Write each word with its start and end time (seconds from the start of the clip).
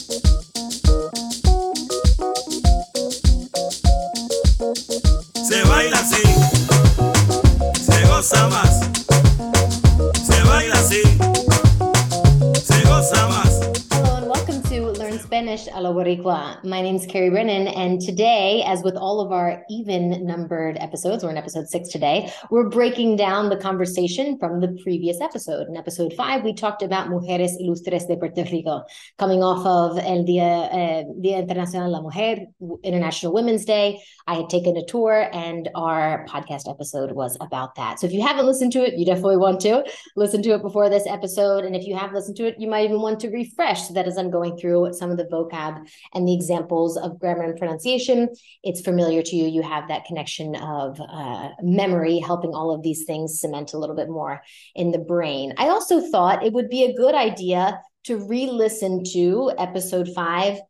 Thank 0.00 0.24
you. 0.24 0.29
Boricua. 16.00 16.64
My 16.64 16.80
name 16.80 16.96
is 16.96 17.04
Kerry 17.04 17.28
Brennan, 17.28 17.68
and 17.68 18.00
today, 18.00 18.62
as 18.66 18.82
with 18.82 18.96
all 18.96 19.20
of 19.20 19.32
our 19.32 19.62
even 19.68 20.24
numbered 20.24 20.78
episodes, 20.78 21.22
we're 21.22 21.28
in 21.28 21.36
episode 21.36 21.68
six 21.68 21.90
today, 21.90 22.32
we're 22.50 22.70
breaking 22.70 23.16
down 23.16 23.50
the 23.50 23.58
conversation 23.58 24.38
from 24.38 24.60
the 24.62 24.78
previous 24.82 25.20
episode. 25.20 25.68
In 25.68 25.76
episode 25.76 26.14
five, 26.14 26.42
we 26.42 26.54
talked 26.54 26.82
about 26.82 27.08
Mujeres 27.08 27.50
Ilustres 27.60 28.08
de 28.08 28.16
Puerto 28.16 28.44
Rico, 28.44 28.82
coming 29.18 29.42
off 29.42 29.66
of 29.66 29.98
El 29.98 30.24
Día, 30.24 30.72
uh, 30.72 31.04
Día 31.20 31.38
Internacional 31.38 31.88
de 31.88 31.92
la 31.92 32.00
Mujer, 32.00 32.46
International 32.82 33.34
Women's 33.34 33.66
Day. 33.66 34.02
I 34.30 34.34
had 34.34 34.48
taken 34.48 34.76
a 34.76 34.84
tour, 34.84 35.28
and 35.32 35.68
our 35.74 36.24
podcast 36.28 36.70
episode 36.70 37.10
was 37.10 37.36
about 37.40 37.74
that. 37.74 37.98
So 37.98 38.06
if 38.06 38.12
you 38.12 38.24
haven't 38.24 38.46
listened 38.46 38.70
to 38.74 38.84
it, 38.84 38.94
you 38.94 39.04
definitely 39.04 39.38
want 39.38 39.58
to 39.62 39.84
listen 40.14 40.40
to 40.42 40.50
it 40.50 40.62
before 40.62 40.88
this 40.88 41.04
episode. 41.04 41.64
And 41.64 41.74
if 41.74 41.84
you 41.84 41.96
have 41.96 42.12
listened 42.12 42.36
to 42.36 42.46
it, 42.46 42.54
you 42.56 42.68
might 42.68 42.84
even 42.84 43.00
want 43.00 43.18
to 43.20 43.30
refresh 43.30 43.88
so 43.88 43.94
that 43.94 44.06
as 44.06 44.16
I'm 44.16 44.30
going 44.30 44.56
through 44.56 44.92
some 44.92 45.10
of 45.10 45.16
the 45.16 45.24
vocab 45.24 45.84
and 46.14 46.28
the 46.28 46.32
examples 46.32 46.96
of 46.96 47.18
grammar 47.18 47.42
and 47.42 47.58
pronunciation, 47.58 48.28
it's 48.62 48.80
familiar 48.80 49.20
to 49.20 49.34
you. 49.34 49.48
You 49.48 49.62
have 49.62 49.88
that 49.88 50.04
connection 50.04 50.54
of 50.54 51.00
uh, 51.00 51.48
memory 51.60 52.20
helping 52.20 52.54
all 52.54 52.72
of 52.72 52.84
these 52.84 53.02
things 53.06 53.40
cement 53.40 53.72
a 53.72 53.78
little 53.78 53.96
bit 53.96 54.08
more 54.08 54.42
in 54.76 54.92
the 54.92 54.98
brain. 54.98 55.54
I 55.58 55.70
also 55.70 56.00
thought 56.00 56.44
it 56.44 56.52
would 56.52 56.68
be 56.68 56.84
a 56.84 56.94
good 56.96 57.16
idea 57.16 57.80
to 58.04 58.16
re 58.16 58.46
listen 58.46 59.02
to 59.12 59.52
episode 59.58 60.08
five 60.14 60.60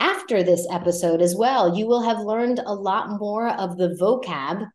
after 0.00 0.42
this 0.42 0.66
episode 0.70 1.20
as 1.20 1.34
well. 1.36 1.76
You 1.76 1.86
will 1.86 2.02
have 2.02 2.20
learned 2.20 2.60
a 2.64 2.74
lot 2.74 3.18
more 3.20 3.48
of 3.48 3.76
the 3.76 3.96
vocab 4.00 4.66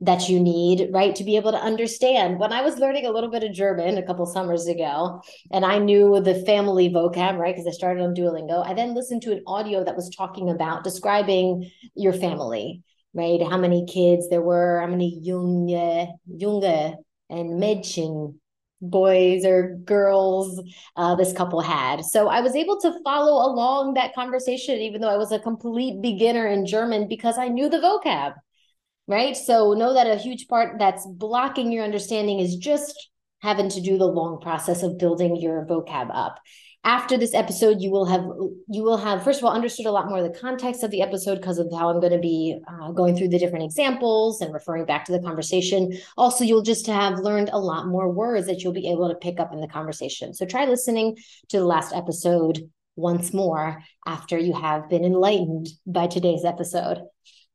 that 0.00 0.28
you 0.28 0.38
need, 0.38 0.90
right, 0.92 1.16
to 1.16 1.24
be 1.24 1.36
able 1.36 1.50
to 1.50 1.58
understand. 1.58 2.38
When 2.38 2.52
I 2.52 2.62
was 2.62 2.78
learning 2.78 3.06
a 3.06 3.10
little 3.10 3.30
bit 3.30 3.42
of 3.42 3.52
German 3.52 3.98
a 3.98 4.06
couple 4.06 4.26
summers 4.26 4.68
ago, 4.68 5.20
and 5.50 5.64
I 5.64 5.78
knew 5.78 6.20
the 6.20 6.44
family 6.44 6.88
vocab, 6.88 7.36
right, 7.36 7.54
because 7.54 7.66
I 7.66 7.72
started 7.72 8.04
on 8.04 8.14
Duolingo, 8.14 8.64
I 8.64 8.74
then 8.74 8.94
listened 8.94 9.22
to 9.22 9.32
an 9.32 9.42
audio 9.46 9.82
that 9.82 9.96
was 9.96 10.14
talking 10.14 10.50
about 10.50 10.84
describing 10.84 11.68
your 11.96 12.12
family, 12.12 12.82
right? 13.12 13.42
How 13.42 13.58
many 13.58 13.86
kids 13.86 14.28
there 14.28 14.42
were, 14.42 14.80
how 14.80 14.86
many 14.86 15.20
junge, 15.26 16.08
junge, 16.30 16.94
and 17.28 17.60
Mädchen 17.60 18.36
boys 18.80 19.44
or 19.44 19.76
girls 19.84 20.62
uh, 20.96 21.14
this 21.16 21.32
couple 21.32 21.60
had. 21.60 22.04
So 22.04 22.28
I 22.28 22.40
was 22.40 22.54
able 22.54 22.80
to 22.80 22.98
follow 23.04 23.50
along 23.50 23.94
that 23.94 24.14
conversation, 24.14 24.76
even 24.76 25.00
though 25.00 25.10
I 25.10 25.16
was 25.16 25.32
a 25.32 25.38
complete 25.38 26.00
beginner 26.00 26.46
in 26.46 26.66
German, 26.66 27.08
because 27.08 27.38
I 27.38 27.48
knew 27.48 27.68
the 27.68 27.78
vocab, 27.78 28.34
right? 29.06 29.36
So 29.36 29.72
know 29.74 29.94
that 29.94 30.06
a 30.06 30.16
huge 30.16 30.46
part 30.48 30.78
that's 30.78 31.06
blocking 31.06 31.72
your 31.72 31.84
understanding 31.84 32.38
is 32.38 32.56
just 32.56 33.10
having 33.40 33.68
to 33.70 33.80
do 33.80 33.98
the 33.98 34.06
long 34.06 34.40
process 34.40 34.82
of 34.82 34.98
building 34.98 35.36
your 35.36 35.64
vocab 35.66 36.10
up 36.12 36.38
after 36.88 37.18
this 37.18 37.34
episode 37.34 37.82
you 37.82 37.90
will 37.90 38.06
have 38.06 38.24
you 38.68 38.82
will 38.82 38.96
have 38.96 39.22
first 39.22 39.40
of 39.40 39.44
all 39.44 39.52
understood 39.52 39.84
a 39.84 39.92
lot 39.92 40.08
more 40.08 40.18
of 40.18 40.32
the 40.32 40.38
context 40.38 40.82
of 40.82 40.90
the 40.90 41.02
episode 41.02 41.36
because 41.36 41.58
of 41.58 41.70
how 41.70 41.90
i'm 41.90 42.00
going 42.00 42.12
to 42.12 42.18
be 42.18 42.58
uh, 42.66 42.90
going 42.92 43.14
through 43.14 43.28
the 43.28 43.38
different 43.38 43.64
examples 43.64 44.40
and 44.40 44.54
referring 44.54 44.86
back 44.86 45.04
to 45.04 45.12
the 45.12 45.20
conversation. 45.20 45.96
Also 46.16 46.44
you'll 46.44 46.62
just 46.62 46.86
have 46.86 47.18
learned 47.18 47.50
a 47.52 47.58
lot 47.58 47.86
more 47.86 48.10
words 48.10 48.46
that 48.46 48.62
you'll 48.62 48.72
be 48.72 48.90
able 48.90 49.08
to 49.08 49.14
pick 49.14 49.38
up 49.38 49.52
in 49.52 49.60
the 49.60 49.68
conversation. 49.68 50.32
So 50.32 50.46
try 50.46 50.64
listening 50.64 51.16
to 51.50 51.58
the 51.58 51.66
last 51.66 51.94
episode 51.94 52.70
once 52.96 53.32
more 53.32 53.82
after 54.06 54.38
you 54.38 54.54
have 54.54 54.88
been 54.88 55.04
enlightened 55.04 55.68
by 55.86 56.06
today's 56.06 56.44
episode. 56.44 57.02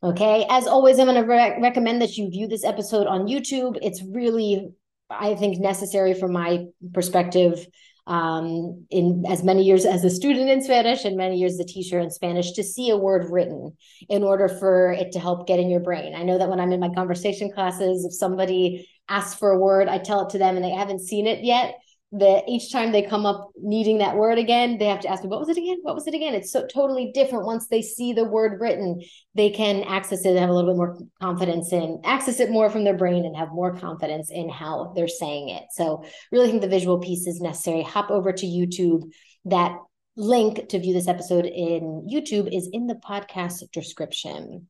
Okay? 0.04 0.46
As 0.50 0.68
always 0.68 1.00
i'm 1.00 1.08
going 1.08 1.22
to 1.22 1.28
re- 1.28 1.58
recommend 1.60 2.02
that 2.02 2.18
you 2.18 2.30
view 2.30 2.48
this 2.48 2.64
episode 2.64 3.08
on 3.08 3.28
youtube. 3.28 3.78
It's 3.82 4.04
really 4.04 4.70
i 5.10 5.36
think 5.36 5.60
necessary 5.60 6.14
from 6.14 6.32
my 6.34 6.66
perspective 6.94 7.68
um, 8.06 8.86
in 8.90 9.24
as 9.28 9.44
many 9.44 9.64
years 9.64 9.86
as 9.86 10.04
a 10.04 10.10
student 10.10 10.50
in 10.50 10.62
Spanish 10.62 11.06
and 11.06 11.16
many 11.16 11.38
years 11.38 11.54
as 11.54 11.60
a 11.62 11.66
teacher 11.66 12.00
in 12.00 12.12
Spanish 12.12 12.52
to 12.54 12.64
see 12.64 12.90
a 12.90 12.98
word 12.98 13.30
written 13.30 13.76
in 14.10 14.24
order 14.24 14.50
for 14.50 14.92
it 14.92 15.14
to 15.14 15.20
help 15.20 15.48
get 15.48 15.60
in 15.60 15.70
your 15.70 15.80
brain. 15.80 16.14
I 16.14 16.24
know 16.24 16.38
that 16.38 16.50
when 16.50 16.60
I'm 16.60 16.74
in 16.74 16.80
my 16.80 16.90
conversation 16.90 17.52
classes, 17.52 18.04
if 18.06 18.14
somebody 18.14 18.90
asks 19.08 19.38
for 19.40 19.52
a 19.52 19.60
word, 19.60 19.88
I 19.88 20.00
tell 20.00 20.26
it 20.26 20.32
to 20.32 20.38
them 20.38 20.56
and 20.56 20.66
they 20.66 20.72
haven't 20.72 21.02
seen 21.02 21.28
it 21.28 21.44
yet 21.44 21.76
that 22.14 22.44
each 22.48 22.72
time 22.72 22.92
they 22.92 23.02
come 23.02 23.26
up 23.26 23.50
needing 23.60 23.98
that 23.98 24.16
word 24.16 24.38
again, 24.38 24.78
they 24.78 24.86
have 24.86 25.00
to 25.00 25.08
ask 25.08 25.24
me, 25.24 25.30
what 25.30 25.40
was 25.40 25.50
it 25.50 25.58
again? 25.58 25.80
What 25.82 25.96
was 25.96 26.06
it 26.06 26.14
again? 26.14 26.36
It's 26.36 26.52
so 26.52 26.68
totally 26.68 27.12
different. 27.12 27.48
Once 27.48 27.68
they 27.68 27.82
see 27.82 28.14
the 28.14 28.24
word 28.24 28.62
written, 28.62 29.02
they 29.34 29.50
can 29.50 29.84
access 29.84 30.24
it 30.24 30.30
and 30.30 30.38
have 30.38 30.50
a 30.50 30.54
little 30.54 30.70
bit 30.72 30.78
more 30.78 31.00
confidence 31.20 31.74
in 31.74 32.02
access 32.04 32.40
it 32.40 32.52
more 32.52 32.70
from 32.70 32.84
their 32.84 32.96
brain 32.96 33.26
and 33.26 33.36
have 33.36 33.52
more 33.52 33.76
confidence 33.76 34.30
in 34.30 34.48
how 34.48 34.94
they're 34.96 35.08
saying 35.08 35.50
it. 35.50 35.64
So 35.72 36.04
really 36.32 36.50
think 36.50 36.62
the 36.62 36.68
visual 36.68 37.00
piece 37.00 37.26
is 37.26 37.42
necessary. 37.42 37.82
Hop 37.82 38.12
over 38.12 38.32
to 38.32 38.46
YouTube. 38.46 39.12
That 39.46 39.76
link 40.16 40.70
to 40.70 40.80
view 40.80 40.94
this 40.94 41.08
episode 41.08 41.46
in 41.46 42.08
YouTube 42.08 42.56
is 42.56 42.70
in 42.72 42.86
the 42.86 42.94
podcast 42.94 43.72
description. 43.72 44.68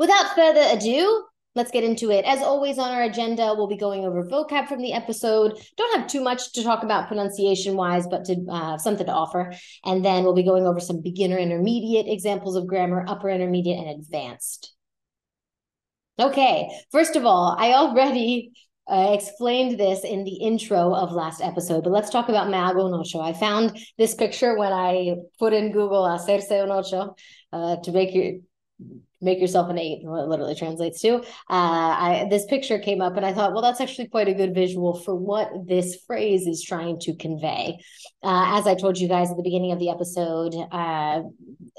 Without 0.00 0.34
further 0.34 0.64
ado, 0.76 1.24
let's 1.54 1.70
get 1.70 1.84
into 1.84 2.10
it. 2.10 2.24
As 2.24 2.40
always 2.42 2.78
on 2.78 2.90
our 2.90 3.02
agenda, 3.02 3.54
we'll 3.56 3.68
be 3.68 3.76
going 3.76 4.04
over 4.04 4.24
vocab 4.24 4.68
from 4.68 4.80
the 4.80 4.92
episode. 4.92 5.58
Don't 5.76 5.98
have 5.98 6.08
too 6.08 6.22
much 6.22 6.52
to 6.52 6.62
talk 6.62 6.82
about 6.82 7.08
pronunciation 7.08 7.76
wise, 7.76 8.06
but 8.06 8.24
to 8.26 8.44
uh, 8.50 8.78
something 8.78 9.06
to 9.06 9.12
offer. 9.12 9.52
And 9.84 10.04
then 10.04 10.24
we'll 10.24 10.34
be 10.34 10.42
going 10.42 10.66
over 10.66 10.80
some 10.80 11.00
beginner 11.00 11.38
intermediate 11.38 12.06
examples 12.08 12.56
of 12.56 12.66
grammar, 12.66 13.04
upper 13.08 13.28
intermediate, 13.28 13.78
and 13.78 14.00
advanced. 14.00 14.74
Okay, 16.18 16.68
first 16.92 17.16
of 17.16 17.24
all, 17.24 17.56
I 17.58 17.72
already 17.72 18.52
uh, 18.86 19.10
explained 19.12 19.80
this 19.80 20.04
in 20.04 20.24
the 20.24 20.34
intro 20.34 20.94
of 20.94 21.10
last 21.10 21.40
episode, 21.40 21.82
but 21.84 21.90
let's 21.90 22.10
talk 22.10 22.28
about 22.28 22.48
me 22.48 22.54
hago 22.54 22.86
un 22.86 23.00
ocho. 23.00 23.20
I 23.20 23.32
found 23.32 23.78
this 23.98 24.14
picture 24.14 24.56
when 24.56 24.72
I 24.72 25.16
put 25.38 25.52
in 25.52 25.72
Google 25.72 26.04
hacerse 26.04 26.62
un 26.62 26.70
ocho 26.70 27.16
uh, 27.52 27.76
to 27.82 27.92
make 27.92 28.14
your 28.14 28.34
make 29.24 29.40
yourself 29.40 29.70
an 29.70 29.78
eight 29.78 30.00
what 30.04 30.22
it 30.22 30.28
literally 30.28 30.54
translates 30.54 31.00
to 31.00 31.16
uh, 31.16 31.22
I, 31.50 32.26
this 32.30 32.46
picture 32.46 32.78
came 32.78 33.00
up 33.00 33.16
and 33.16 33.26
i 33.26 33.32
thought 33.32 33.52
well 33.52 33.62
that's 33.62 33.80
actually 33.80 34.08
quite 34.08 34.28
a 34.28 34.34
good 34.34 34.54
visual 34.54 35.00
for 35.00 35.14
what 35.14 35.50
this 35.66 35.96
phrase 36.06 36.46
is 36.46 36.62
trying 36.62 36.98
to 37.00 37.14
convey 37.16 37.78
uh, 38.22 38.58
as 38.58 38.66
i 38.66 38.74
told 38.74 38.98
you 38.98 39.08
guys 39.08 39.30
at 39.30 39.36
the 39.36 39.42
beginning 39.42 39.72
of 39.72 39.78
the 39.78 39.90
episode 39.90 40.54
uh, 40.70 41.22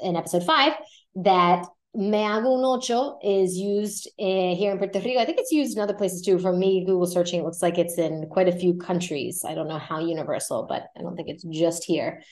in 0.02 0.16
episode 0.16 0.44
five 0.44 0.72
that 1.14 1.64
me 1.96 2.18
hago 2.18 2.58
un 2.58 2.64
ocho 2.64 3.18
is 3.22 3.56
used 3.56 4.10
in, 4.18 4.54
here 4.54 4.70
in 4.70 4.78
Puerto 4.78 5.00
Rico. 5.00 5.18
I 5.18 5.24
think 5.24 5.38
it's 5.38 5.50
used 5.50 5.76
in 5.76 5.82
other 5.82 5.94
places 5.94 6.20
too. 6.20 6.38
For 6.38 6.52
me, 6.52 6.84
Google 6.84 7.06
searching, 7.06 7.40
it 7.40 7.44
looks 7.44 7.62
like 7.62 7.78
it's 7.78 7.96
in 7.96 8.26
quite 8.30 8.48
a 8.48 8.58
few 8.58 8.74
countries. 8.74 9.44
I 9.46 9.54
don't 9.54 9.66
know 9.66 9.78
how 9.78 10.00
universal, 10.00 10.66
but 10.68 10.88
I 10.96 11.00
don't 11.00 11.16
think 11.16 11.30
it's 11.30 11.44
just 11.44 11.84
here. 11.84 12.22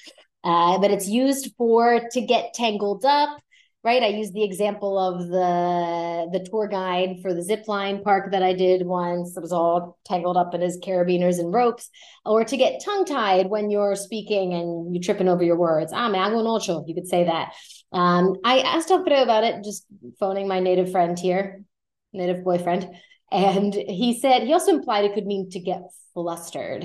Uh, 0.45 0.79
but 0.79 0.91
it's 0.91 1.09
used 1.09 1.55
for 1.57 2.03
to 2.11 2.21
get 2.21 2.53
tangled 2.53 3.07
up, 3.07 3.41
right? 3.85 4.03
I 4.03 4.09
used 4.09 4.33
the 4.33 4.43
example 4.43 4.99
of 4.99 5.29
the 5.29 6.29
the 6.33 6.45
tour 6.49 6.67
guide 6.67 7.19
for 7.21 7.35
the 7.35 7.43
zip 7.43 7.69
line 7.69 8.03
park 8.03 8.33
that 8.33 8.43
I 8.43 8.55
did 8.55 8.87
once. 8.87 9.37
It 9.37 9.41
was 9.41 9.53
all 9.53 9.99
tangled 10.05 10.37
up 10.37 10.55
in 10.55 10.63
his 10.63 10.79
carabiners 10.79 11.39
and 11.39 11.53
ropes, 11.53 11.91
or 12.25 12.45
to 12.45 12.57
get 12.57 12.83
tongue 12.83 13.05
tied 13.05 13.51
when 13.51 13.71
you're 13.71 13.95
speaking 13.95 14.55
and 14.55 14.95
you're 14.95 15.03
tripping 15.03 15.29
over 15.29 15.45
your 15.45 15.57
words. 15.57 15.93
Ah, 15.95 16.09
me 16.09 16.19
hago 16.19 16.39
un. 16.39 16.85
You 16.89 16.95
could 16.95 17.09
say 17.09 17.25
that. 17.25 17.53
Um, 17.93 18.37
I 18.45 18.61
asked 18.61 18.91
Alfredo 18.91 19.23
about 19.23 19.45
it, 19.45 19.63
just 19.63 19.87
phoning 20.19 20.49
my 20.49 20.61
native 20.61 20.91
friend 20.91 21.19
here, 21.19 21.63
native 22.13 22.43
boyfriend, 22.43 22.89
and 23.31 23.75
he 23.75 24.19
said 24.19 24.43
he 24.43 24.53
also 24.53 24.73
implied 24.73 25.05
it 25.05 25.15
could 25.15 25.27
mean 25.27 25.51
to 25.51 25.61
get 25.61 25.83
flustered. 26.15 26.85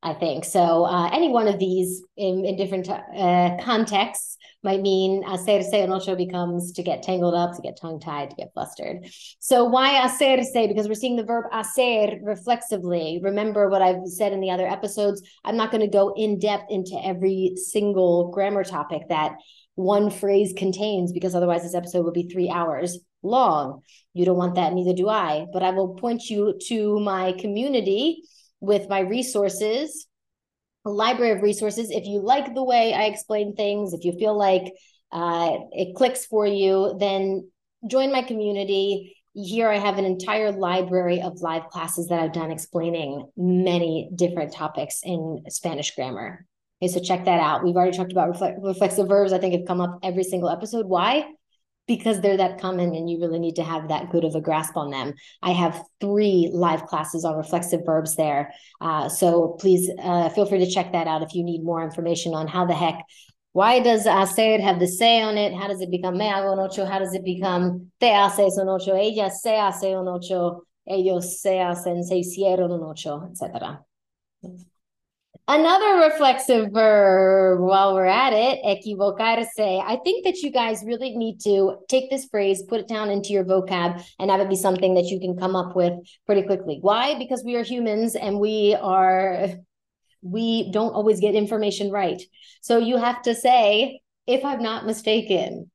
I 0.00 0.14
think 0.14 0.44
so. 0.44 0.84
Uh, 0.84 1.10
any 1.12 1.28
one 1.28 1.48
of 1.48 1.58
these 1.58 2.04
in, 2.16 2.44
in 2.44 2.56
different 2.56 2.88
uh, 2.88 3.56
contexts 3.60 4.36
might 4.62 4.80
mean 4.80 5.24
hacerse 5.24 5.72
un 5.74 5.90
ocho 5.90 6.14
becomes 6.14 6.72
to 6.72 6.84
get 6.84 7.02
tangled 7.02 7.34
up, 7.34 7.54
to 7.56 7.62
get 7.62 7.78
tongue 7.80 7.98
tied, 7.98 8.30
to 8.30 8.36
get 8.36 8.52
flustered. 8.54 9.08
So 9.40 9.64
why 9.64 9.94
hacerse? 9.94 10.68
Because 10.68 10.86
we're 10.86 10.94
seeing 10.94 11.16
the 11.16 11.24
verb 11.24 11.46
hacer 11.52 12.20
reflexively. 12.22 13.18
Remember 13.22 13.68
what 13.68 13.82
I've 13.82 14.06
said 14.06 14.32
in 14.32 14.40
the 14.40 14.50
other 14.50 14.68
episodes. 14.68 15.20
I'm 15.44 15.56
not 15.56 15.72
going 15.72 15.80
to 15.80 15.88
go 15.88 16.14
in 16.16 16.38
depth 16.38 16.70
into 16.70 16.96
every 17.04 17.54
single 17.56 18.30
grammar 18.30 18.62
topic 18.62 19.02
that 19.08 19.32
one 19.74 20.10
phrase 20.10 20.52
contains 20.56 21.12
because 21.12 21.34
otherwise 21.34 21.62
this 21.62 21.74
episode 21.74 22.04
would 22.04 22.14
be 22.14 22.28
three 22.28 22.50
hours 22.50 22.98
long. 23.24 23.82
You 24.14 24.24
don't 24.24 24.36
want 24.36 24.54
that, 24.56 24.72
neither 24.72 24.92
do 24.92 25.08
I. 25.08 25.46
But 25.52 25.64
I 25.64 25.70
will 25.70 25.94
point 25.94 26.30
you 26.30 26.58
to 26.68 27.00
my 27.00 27.32
community 27.32 28.22
with 28.60 28.88
my 28.88 29.00
resources, 29.00 30.06
a 30.84 30.90
library 30.90 31.32
of 31.32 31.42
resources. 31.42 31.90
If 31.90 32.06
you 32.06 32.20
like 32.20 32.54
the 32.54 32.64
way 32.64 32.94
I 32.94 33.04
explain 33.04 33.54
things, 33.54 33.92
if 33.92 34.04
you 34.04 34.12
feel 34.18 34.36
like 34.36 34.72
uh, 35.12 35.56
it 35.72 35.96
clicks 35.96 36.26
for 36.26 36.46
you, 36.46 36.96
then 36.98 37.50
join 37.86 38.12
my 38.12 38.22
community. 38.22 39.16
Here 39.34 39.68
I 39.68 39.78
have 39.78 39.98
an 39.98 40.04
entire 40.04 40.50
library 40.50 41.20
of 41.20 41.40
live 41.40 41.68
classes 41.68 42.08
that 42.08 42.20
I've 42.20 42.32
done 42.32 42.50
explaining 42.50 43.28
many 43.36 44.10
different 44.14 44.52
topics 44.52 45.00
in 45.04 45.44
Spanish 45.48 45.94
grammar. 45.94 46.44
Okay, 46.82 46.92
so 46.92 47.00
check 47.00 47.24
that 47.24 47.40
out. 47.40 47.64
We've 47.64 47.76
already 47.76 47.96
talked 47.96 48.12
about 48.12 48.28
reflex- 48.28 48.58
reflexive 48.62 49.08
verbs. 49.08 49.32
I 49.32 49.38
think 49.38 49.54
have 49.54 49.66
come 49.66 49.80
up 49.80 49.98
every 50.02 50.24
single 50.24 50.48
episode. 50.48 50.86
Why? 50.86 51.24
Because 51.88 52.20
they're 52.20 52.36
that 52.36 52.60
common 52.60 52.94
and 52.94 53.10
you 53.10 53.18
really 53.20 53.40
need 53.40 53.56
to 53.56 53.64
have 53.64 53.88
that 53.88 54.10
good 54.10 54.22
of 54.24 54.36
a 54.36 54.40
grasp 54.40 54.76
on 54.76 54.90
them. 54.90 55.14
I 55.42 55.50
have 55.50 55.82
three 56.00 56.50
live 56.52 56.86
classes 56.86 57.24
on 57.24 57.36
reflexive 57.36 57.80
verbs 57.84 58.14
there. 58.14 58.52
Uh, 58.80 59.08
so 59.08 59.56
please 59.58 59.90
uh, 60.00 60.28
feel 60.28 60.46
free 60.46 60.58
to 60.58 60.70
check 60.70 60.92
that 60.92 61.08
out 61.08 61.22
if 61.22 61.34
you 61.34 61.42
need 61.42 61.64
more 61.64 61.82
information 61.82 62.34
on 62.34 62.46
how 62.46 62.66
the 62.66 62.74
heck 62.74 63.02
why 63.52 63.80
does 63.80 64.04
hacer 64.04 64.60
have 64.60 64.78
the 64.78 64.86
say 64.86 65.20
on 65.20 65.36
it? 65.36 65.52
How 65.52 65.66
does 65.66 65.80
it 65.80 65.90
become 65.90 66.16
me 66.16 66.26
hago 66.26 66.52
un 66.52 66.60
ocho? 66.60 66.84
How 66.84 67.00
does 67.00 67.14
it 67.14 67.24
become 67.24 67.90
te 67.98 68.06
haces 68.06 68.58
un 68.58 68.68
ocho? 68.68 68.94
Ella 68.94 69.30
se 69.30 69.56
hace 69.56 69.96
un 69.96 70.06
ocho. 70.06 70.62
Ellos 70.86 71.40
se 71.40 71.58
hacen, 71.58 72.04
se 72.04 72.16
hicieron 72.16 72.70
un 72.70 72.82
ocho, 72.84 73.28
etc. 73.30 73.80
Another 75.50 76.10
reflexive 76.10 76.72
verb 76.72 77.60
while 77.60 77.94
we're 77.94 78.04
at 78.04 78.34
it, 78.34 78.62
equivocarse. 78.62 79.82
I 79.82 79.96
think 80.04 80.24
that 80.24 80.42
you 80.42 80.50
guys 80.50 80.84
really 80.84 81.16
need 81.16 81.40
to 81.40 81.78
take 81.88 82.10
this 82.10 82.26
phrase, 82.26 82.62
put 82.68 82.80
it 82.80 82.86
down 82.86 83.08
into 83.08 83.30
your 83.30 83.44
vocab, 83.44 84.04
and 84.18 84.30
have 84.30 84.40
it 84.40 84.50
be 84.50 84.56
something 84.56 84.94
that 84.96 85.06
you 85.06 85.18
can 85.18 85.38
come 85.38 85.56
up 85.56 85.74
with 85.74 85.94
pretty 86.26 86.42
quickly. 86.42 86.80
Why? 86.82 87.18
Because 87.18 87.42
we 87.46 87.56
are 87.56 87.62
humans 87.62 88.14
and 88.14 88.38
we 88.38 88.76
are 88.78 89.48
we 90.20 90.70
don't 90.70 90.92
always 90.92 91.18
get 91.18 91.34
information 91.34 91.90
right. 91.90 92.20
So 92.60 92.76
you 92.76 92.98
have 92.98 93.22
to 93.22 93.34
say, 93.34 94.00
if 94.26 94.44
I'm 94.44 94.62
not 94.62 94.84
mistaken, 94.84 95.70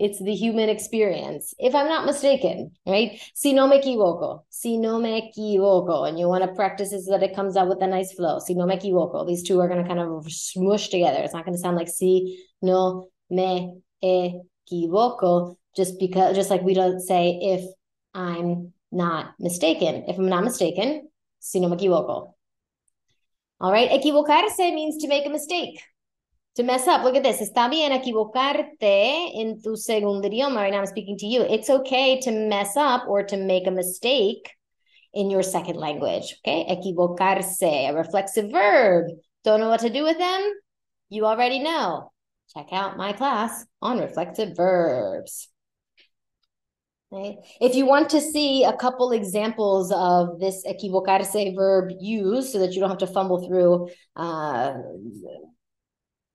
it's 0.00 0.18
the 0.18 0.34
human 0.34 0.70
experience. 0.70 1.52
If 1.58 1.74
I'm 1.74 1.86
not 1.86 2.06
mistaken, 2.06 2.72
right? 2.86 3.20
Si 3.34 3.52
no 3.52 3.68
me 3.68 3.80
equivoco, 3.80 4.44
si 4.48 4.78
no 4.78 4.98
me 4.98 5.30
equivoco, 5.30 6.08
and 6.08 6.18
you 6.18 6.26
want 6.26 6.42
to 6.42 6.54
practice 6.54 6.92
is 6.92 7.06
that 7.06 7.22
it 7.22 7.36
comes 7.36 7.54
out 7.54 7.68
with 7.68 7.82
a 7.82 7.86
nice 7.86 8.14
flow. 8.14 8.38
Si 8.38 8.54
no 8.54 8.64
me 8.64 8.76
equivoco, 8.76 9.26
these 9.26 9.42
two 9.42 9.60
are 9.60 9.68
going 9.68 9.82
to 9.82 9.86
kind 9.86 10.00
of 10.00 10.24
smush 10.32 10.88
together. 10.88 11.18
It's 11.20 11.34
not 11.34 11.44
going 11.44 11.54
to 11.54 11.60
sound 11.60 11.76
like 11.76 11.88
si 11.88 12.42
no 12.62 13.10
me 13.28 13.82
equivoco, 14.02 15.56
just 15.76 16.00
because, 16.00 16.34
just 16.34 16.48
like 16.48 16.62
we 16.62 16.72
don't 16.72 17.00
say 17.00 17.38
if 17.42 17.64
I'm 18.14 18.72
not 18.90 19.34
mistaken. 19.38 20.04
If 20.08 20.18
I'm 20.18 20.30
not 20.30 20.44
mistaken, 20.44 21.10
si 21.40 21.60
no 21.60 21.68
me 21.68 21.76
equivoco. 21.76 22.32
All 23.60 23.70
right. 23.70 23.90
Equivocarse 23.90 24.74
means 24.74 24.96
to 25.02 25.08
make 25.08 25.26
a 25.26 25.30
mistake, 25.30 25.82
to 26.56 26.62
mess 26.62 26.86
up. 26.88 27.04
Look 27.04 27.16
at 27.16 27.22
this. 27.22 27.40
Está 27.40 27.70
bien 27.70 27.92
equivocarte 27.92 29.40
en 29.40 29.60
tu 29.62 29.76
segundo 29.76 30.28
idioma. 30.28 30.56
Right 30.56 30.72
now 30.72 30.80
I'm 30.80 30.86
speaking 30.86 31.16
to 31.18 31.26
you. 31.26 31.42
It's 31.42 31.70
okay 31.70 32.20
to 32.20 32.30
mess 32.30 32.76
up 32.76 33.06
or 33.08 33.22
to 33.24 33.36
make 33.36 33.66
a 33.66 33.70
mistake 33.70 34.50
in 35.12 35.30
your 35.30 35.42
second 35.42 35.76
language. 35.76 36.36
Okay. 36.44 36.66
Equivocarse, 36.68 37.90
a 37.90 37.94
reflexive 37.94 38.50
verb. 38.50 39.06
Don't 39.44 39.60
know 39.60 39.68
what 39.68 39.80
to 39.80 39.90
do 39.90 40.02
with 40.02 40.18
them? 40.18 40.52
You 41.08 41.26
already 41.26 41.60
know. 41.60 42.12
Check 42.54 42.66
out 42.72 42.96
my 42.96 43.12
class 43.12 43.64
on 43.80 43.98
reflexive 43.98 44.56
verbs. 44.56 45.48
Right. 47.12 47.38
If 47.60 47.74
you 47.74 47.86
want 47.86 48.10
to 48.10 48.20
see 48.20 48.62
a 48.62 48.76
couple 48.76 49.10
examples 49.10 49.90
of 49.90 50.38
this 50.38 50.64
equivocarse 50.64 51.56
verb 51.56 51.90
used 52.00 52.52
so 52.52 52.60
that 52.60 52.72
you 52.72 52.80
don't 52.80 52.88
have 52.88 52.98
to 52.98 53.06
fumble 53.08 53.44
through 53.44 53.88
uh, 54.14 54.74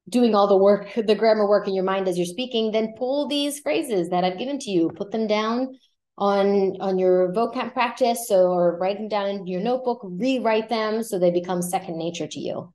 doing 0.09 0.35
all 0.35 0.47
the 0.47 0.57
work, 0.57 0.87
the 0.95 1.15
grammar 1.15 1.47
work 1.47 1.67
in 1.67 1.73
your 1.73 1.83
mind 1.83 2.07
as 2.07 2.17
you're 2.17 2.25
speaking, 2.25 2.71
then 2.71 2.93
pull 2.97 3.27
these 3.27 3.59
phrases 3.59 4.09
that 4.09 4.23
I've 4.23 4.37
given 4.37 4.59
to 4.59 4.71
you, 4.71 4.91
put 4.95 5.11
them 5.11 5.27
down 5.27 5.77
on 6.17 6.77
on 6.79 6.97
your 6.97 7.33
vocab 7.33 7.73
practice 7.73 8.27
so, 8.27 8.51
or 8.51 8.77
write 8.77 8.97
them 8.97 9.09
down 9.09 9.27
in 9.27 9.47
your 9.47 9.61
notebook, 9.61 9.99
rewrite 10.03 10.69
them 10.69 11.03
so 11.03 11.19
they 11.19 11.31
become 11.31 11.61
second 11.61 11.97
nature 11.97 12.27
to 12.27 12.39
you. 12.39 12.73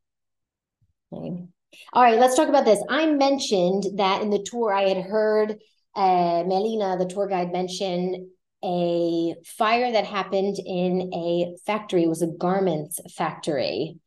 Okay. 1.13 1.45
All 1.93 2.03
right, 2.03 2.19
let's 2.19 2.37
talk 2.37 2.49
about 2.49 2.65
this. 2.65 2.83
I 2.89 3.07
mentioned 3.07 3.85
that 3.97 4.23
in 4.23 4.31
the 4.31 4.45
tour 4.45 4.73
I 4.73 4.89
had 4.89 5.05
heard 5.05 5.57
uh, 5.95 6.45
Melina, 6.47 6.97
the 6.99 7.07
tour 7.07 7.29
guide, 7.29 7.53
mention 7.53 8.31
a 8.63 9.35
fire 9.45 9.91
that 9.93 10.05
happened 10.05 10.57
in 10.65 11.11
a 11.15 11.57
factory. 11.65 12.05
It 12.05 12.09
was 12.09 12.23
a 12.23 12.27
garments 12.27 13.01
factory. 13.17 13.99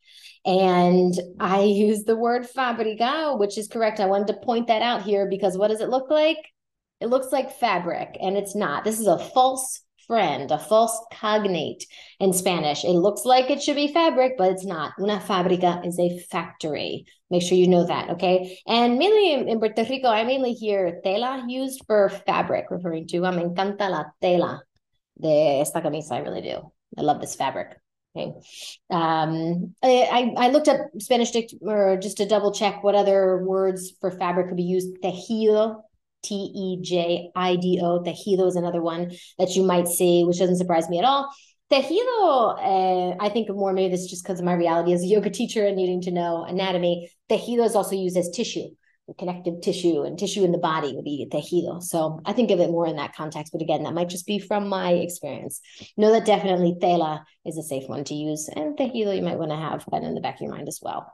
And 0.46 1.14
I 1.40 1.62
use 1.62 2.04
the 2.04 2.18
word 2.18 2.48
fabrica, 2.48 3.36
which 3.38 3.58
is 3.58 3.68
correct. 3.68 4.00
I 4.00 4.08
wanted 4.08 4.28
to 4.28 4.46
point 4.46 4.68
that 4.68 4.82
out 4.82 5.04
here 5.04 5.28
because 5.30 5.58
what 5.58 5.70
does 5.70 5.82
it 5.82 5.90
look 5.90 6.10
like? 6.10 6.38
It 7.00 7.08
looks 7.08 7.32
like 7.32 7.60
fabric, 7.60 8.18
and 8.22 8.38
it's 8.38 8.56
not. 8.56 8.84
This 8.84 9.00
is 9.00 9.08
a 9.08 9.20
false 9.20 9.82
friend, 10.08 10.52
a 10.52 10.60
false 10.60 10.98
cognate 11.14 11.86
in 12.20 12.34
Spanish. 12.34 12.84
It 12.84 12.92
looks 12.92 13.26
like 13.26 13.50
it 13.50 13.62
should 13.62 13.76
be 13.76 13.94
fabric, 13.94 14.34
but 14.38 14.52
it's 14.52 14.66
not. 14.66 14.94
Una 15.00 15.20
fábrica 15.20 15.86
is 15.86 16.00
a 16.00 16.20
factory. 16.30 17.06
Make 17.30 17.42
sure 17.42 17.58
you 17.58 17.68
know 17.68 17.86
that, 17.86 18.12
okay? 18.12 18.60
And 18.68 18.98
mainly 18.98 19.34
in, 19.34 19.50
in 19.50 19.60
Puerto 19.60 19.86
Rico, 19.90 20.08
I 20.08 20.24
mainly 20.24 20.54
hear 20.54 21.02
tela 21.04 21.46
used 21.48 21.84
for 21.88 22.10
fabric, 22.10 22.66
referring 22.70 23.08
to, 23.08 23.26
I 23.26 23.32
me 23.32 23.44
encanta 23.44 23.90
la 23.90 24.06
tela 24.22 24.62
de 25.20 25.62
esta 25.62 25.82
camisa. 25.82 26.14
I 26.14 26.20
really 26.20 26.42
do. 26.42 26.72
I 26.98 27.02
love 27.02 27.22
this 27.22 27.36
fabric. 27.36 27.83
Okay. 28.16 28.32
Um, 28.92 29.74
I, 29.82 30.34
I 30.38 30.50
looked 30.50 30.68
up 30.68 30.82
Spanish 31.00 31.32
or 31.62 31.98
just 31.98 32.18
to 32.18 32.28
double 32.28 32.54
check 32.54 32.84
what 32.84 32.94
other 32.94 33.44
words 33.44 33.94
for 34.00 34.12
fabric 34.12 34.50
could 34.50 34.58
be 34.58 34.64
used. 34.64 34.98
Tejido, 35.04 35.82
T 36.24 36.36
E 36.36 36.80
J 36.82 37.32
I 37.36 37.56
D 37.56 37.80
O. 37.82 38.04
Tejido 38.04 38.48
is 38.48 38.56
another 38.56 38.82
one 38.82 39.12
that 39.40 39.56
you 39.56 39.64
might 39.64 39.88
see, 39.88 40.24
which 40.24 40.38
doesn't 40.38 40.58
surprise 40.58 40.90
me 40.90 41.00
at 41.00 41.06
all. 41.06 41.28
Tejido, 41.72 42.54
uh, 42.60 43.16
I 43.20 43.30
think 43.30 43.50
more 43.50 43.74
maybe 43.74 43.90
this 43.90 44.02
is 44.02 44.10
just 44.12 44.24
because 44.24 44.38
of 44.38 44.46
my 44.46 44.54
reality 44.54 44.94
as 44.94 45.02
a 45.02 45.08
yoga 45.08 45.32
teacher 45.32 45.66
and 45.66 45.76
needing 45.76 46.02
to 46.02 46.12
know 46.12 46.44
anatomy. 46.44 47.10
Tejido 47.32 47.66
is 47.66 47.76
also 47.76 47.96
used 47.96 48.16
as 48.16 48.30
tissue, 48.30 48.68
connective 49.18 49.62
tissue, 49.62 50.04
and 50.04 50.18
tissue 50.18 50.44
in 50.44 50.52
the 50.52 50.58
body 50.58 50.94
would 50.96 51.04
be 51.04 51.28
tejido. 51.32 51.82
So 51.82 52.22
I 52.26 52.34
think 52.34 52.52
of 52.52 52.60
it 52.60 52.70
more 52.70 52.88
in 52.88 52.96
that 52.98 53.16
context. 53.16 53.52
But 53.52 53.62
again, 53.62 53.84
that 53.84 53.94
might 53.94 54.10
just 54.10 54.26
be 54.26 54.40
from 54.40 54.68
my 54.70 54.92
experience. 54.92 55.62
Know 55.98 56.12
that 56.12 56.26
definitely 56.26 56.78
tela 56.80 57.26
is 57.46 57.58
a 57.58 57.64
safe 57.64 57.88
one 57.90 58.04
to 58.06 58.14
use, 58.14 58.50
and 58.56 58.78
tejido 58.78 59.16
you 59.16 59.24
might 59.24 59.38
want 59.38 59.52
to 59.52 59.58
have 59.58 59.86
that 59.92 60.04
in 60.04 60.16
the 60.16 60.22
back 60.22 60.36
of 60.36 60.42
your 60.42 60.52
mind 60.52 60.68
as 60.68 60.80
well. 60.82 61.12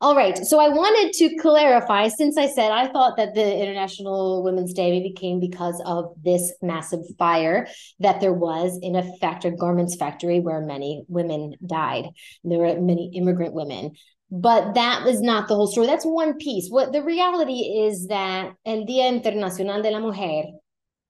All 0.00 0.14
right. 0.14 0.36
So 0.38 0.60
I 0.60 0.68
wanted 0.68 1.12
to 1.14 1.36
clarify 1.40 2.08
since 2.08 2.36
I 2.36 2.46
said 2.46 2.70
I 2.70 2.88
thought 2.88 3.16
that 3.16 3.34
the 3.34 3.58
International 3.58 4.44
Women's 4.44 4.72
Day 4.72 4.90
maybe 4.90 5.12
came 5.12 5.40
because 5.40 5.80
of 5.84 6.14
this 6.22 6.52
massive 6.62 7.00
fire 7.18 7.66
that 7.98 8.20
there 8.20 8.32
was 8.32 8.78
in 8.80 8.94
a 8.94 9.16
factory, 9.18 9.56
garments 9.56 9.96
factory, 9.96 10.40
where 10.40 10.60
many 10.60 11.04
women 11.08 11.54
died. 11.64 12.10
There 12.44 12.58
were 12.58 12.80
many 12.80 13.10
immigrant 13.14 13.54
women. 13.54 13.92
But 14.30 14.74
that 14.74 15.04
was 15.04 15.20
not 15.22 15.48
the 15.48 15.54
whole 15.54 15.66
story. 15.66 15.86
That's 15.86 16.04
one 16.04 16.36
piece. 16.36 16.68
What 16.68 16.92
the 16.92 17.02
reality 17.02 17.60
is 17.86 18.08
that 18.08 18.52
El 18.66 18.84
Día 18.84 19.10
Internacional 19.10 19.82
de 19.82 19.90
la 19.90 20.00
Mujer 20.00 20.44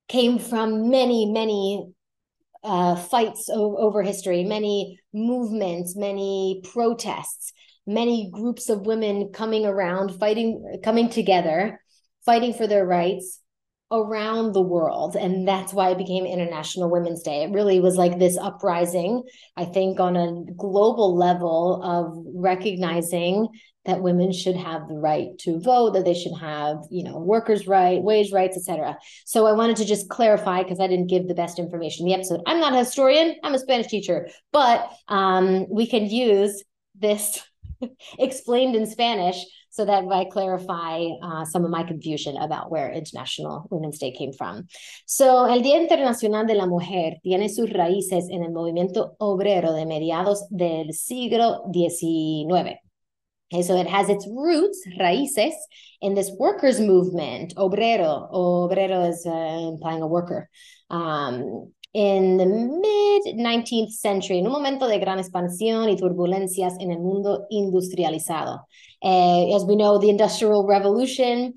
came 0.08 0.38
from 0.38 0.88
many, 0.88 1.26
many 1.26 1.88
uh, 2.62 2.94
fights 2.96 3.48
o- 3.52 3.76
over 3.76 4.02
history, 4.02 4.44
many 4.44 5.00
movements, 5.12 5.96
many 5.96 6.62
protests 6.72 7.52
many 7.88 8.30
groups 8.30 8.68
of 8.68 8.87
women 8.87 9.30
coming 9.32 9.64
around, 9.64 10.14
fighting, 10.20 10.78
coming 10.84 11.08
together, 11.08 11.80
fighting 12.25 12.52
for 12.52 12.66
their 12.66 12.87
rights 12.87 13.40
around 13.90 14.52
the 14.52 14.62
world. 14.62 15.16
And 15.16 15.49
that's 15.49 15.73
why 15.73 15.90
it 15.90 15.99
became 15.99 16.26
International 16.26 16.90
Women's 16.90 17.23
Day. 17.23 17.42
It 17.42 17.52
really 17.52 17.80
was 17.80 17.97
like 17.97 18.18
this 18.18 18.37
uprising, 18.37 19.23
I 19.57 19.64
think, 19.64 19.99
on 19.99 20.16
a 20.16 20.52
global 20.57 21.16
level 21.16 21.83
of 21.83 22.14
recognizing 22.35 23.49
that 23.85 24.02
women 24.02 24.33
should 24.33 24.57
have 24.57 24.87
the 24.87 24.99
right 24.99 25.28
to 25.38 25.59
vote, 25.61 25.95
that 25.95 26.04
they 26.04 26.12
should 26.12 26.37
have, 26.38 26.76
you 26.90 27.02
know, 27.02 27.18
workers' 27.18 27.66
right, 27.66 28.02
wage 28.02 28.33
rights, 28.33 28.57
etc. 28.57 28.99
So 29.25 29.47
I 29.47 29.52
wanted 29.52 29.76
to 29.78 29.87
just 29.87 30.11
clarify 30.11 30.62
because 30.62 30.78
I 30.78 30.87
didn't 30.87 31.07
give 31.07 31.26
the 31.26 31.35
best 31.35 31.59
information 31.59 32.04
in 32.04 32.11
the 32.11 32.14
episode. 32.14 32.42
I'm 32.47 32.61
not 32.61 32.75
a 32.75 32.78
historian, 32.78 33.37
I'm 33.42 33.54
a 33.54 33.59
Spanish 33.59 33.87
teacher, 33.87 34.28
but 34.52 34.90
um, 35.09 35.66
we 35.71 35.87
can 35.87 36.04
use 36.04 36.62
this 36.99 37.42
explained 38.18 38.76
in 38.76 38.85
Spanish 38.85 39.42
so 39.70 39.84
that 39.84 40.04
I 40.10 40.25
clarify 40.25 41.04
uh, 41.22 41.44
some 41.44 41.64
of 41.64 41.70
my 41.70 41.82
confusion 41.82 42.37
about 42.37 42.70
where 42.70 42.90
International 42.90 43.66
Women's 43.70 43.98
Day 43.98 44.12
came 44.12 44.32
from. 44.32 44.66
So, 45.06 45.44
el 45.44 45.62
Día 45.62 45.80
Internacional 45.80 46.46
de 46.46 46.54
la 46.54 46.66
Mujer 46.66 47.18
tiene 47.22 47.48
sus 47.48 47.70
raíces 47.70 48.28
en 48.30 48.42
el 48.42 48.50
movimiento 48.50 49.14
obrero 49.18 49.72
de 49.72 49.87
mediados 49.87 50.46
del 50.50 50.92
siglo 50.92 51.64
XIX. 51.72 52.78
Okay, 53.50 53.62
so 53.62 53.76
it 53.80 53.87
has 53.87 54.10
its 54.10 54.28
roots, 54.30 54.78
raíces, 55.00 55.54
in 56.02 56.14
this 56.14 56.30
workers' 56.38 56.80
movement, 56.80 57.54
obrero. 57.56 58.30
Obrero 58.30 59.08
is 59.08 59.25
uh, 59.26 59.70
implying 59.72 60.02
a 60.02 60.06
worker. 60.06 60.50
Um, 60.90 61.72
in 61.95 62.37
the 62.37 62.47
mid 62.47 63.37
19th 63.37 63.92
century, 63.92 64.38
en 64.38 64.47
un 64.47 64.52
momento 64.52 64.87
de 64.87 64.99
gran 64.99 65.18
expansión 65.18 65.88
y 65.88 65.97
turbulencias 65.97 66.75
en 66.80 66.90
el 66.90 66.99
mundo 66.99 67.47
industrializado. 67.50 68.61
Uh, 69.02 69.54
as 69.54 69.64
we 69.64 69.76
know, 69.76 69.99
the 69.99 70.11
Industrial 70.11 70.66
Revolution 70.66 71.54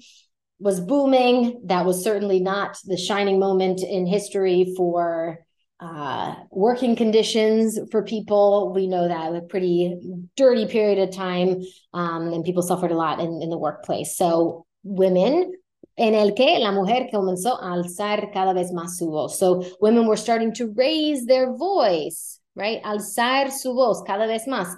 was 0.59 0.79
booming. 0.79 1.61
That 1.65 1.85
was 1.85 2.03
certainly 2.03 2.39
not 2.39 2.77
the 2.85 2.97
shining 2.97 3.39
moment 3.39 3.83
in 3.83 4.05
history 4.05 4.73
for 4.77 5.39
uh, 5.79 6.35
working 6.51 6.95
conditions 6.95 7.79
for 7.91 8.03
people. 8.03 8.71
We 8.73 8.87
know 8.87 9.07
that 9.07 9.35
a 9.35 9.41
pretty 9.41 9.97
dirty 10.37 10.67
period 10.67 10.99
of 10.99 11.15
time, 11.15 11.61
um, 11.93 12.31
and 12.31 12.45
people 12.45 12.61
suffered 12.61 12.91
a 12.91 12.95
lot 12.95 13.19
in, 13.19 13.41
in 13.41 13.49
the 13.49 13.57
workplace. 13.57 14.15
So 14.15 14.65
women 14.83 15.51
en 16.01 16.15
el 16.15 16.33
que 16.33 16.57
la 16.57 16.71
mujer 16.71 17.09
comenzó 17.11 17.61
a 17.61 17.73
alzar 17.73 18.31
cada 18.31 18.53
vez 18.53 18.73
más 18.73 18.97
su 18.97 19.11
voz. 19.11 19.37
So 19.37 19.61
women 19.79 20.07
were 20.07 20.17
starting 20.17 20.51
to 20.53 20.73
raise 20.75 21.27
their 21.27 21.53
voice, 21.53 22.41
right? 22.55 22.81
Alzar 22.83 23.51
su 23.51 23.73
voz 23.73 24.01
cada 24.03 24.25
vez 24.25 24.47
más 24.47 24.75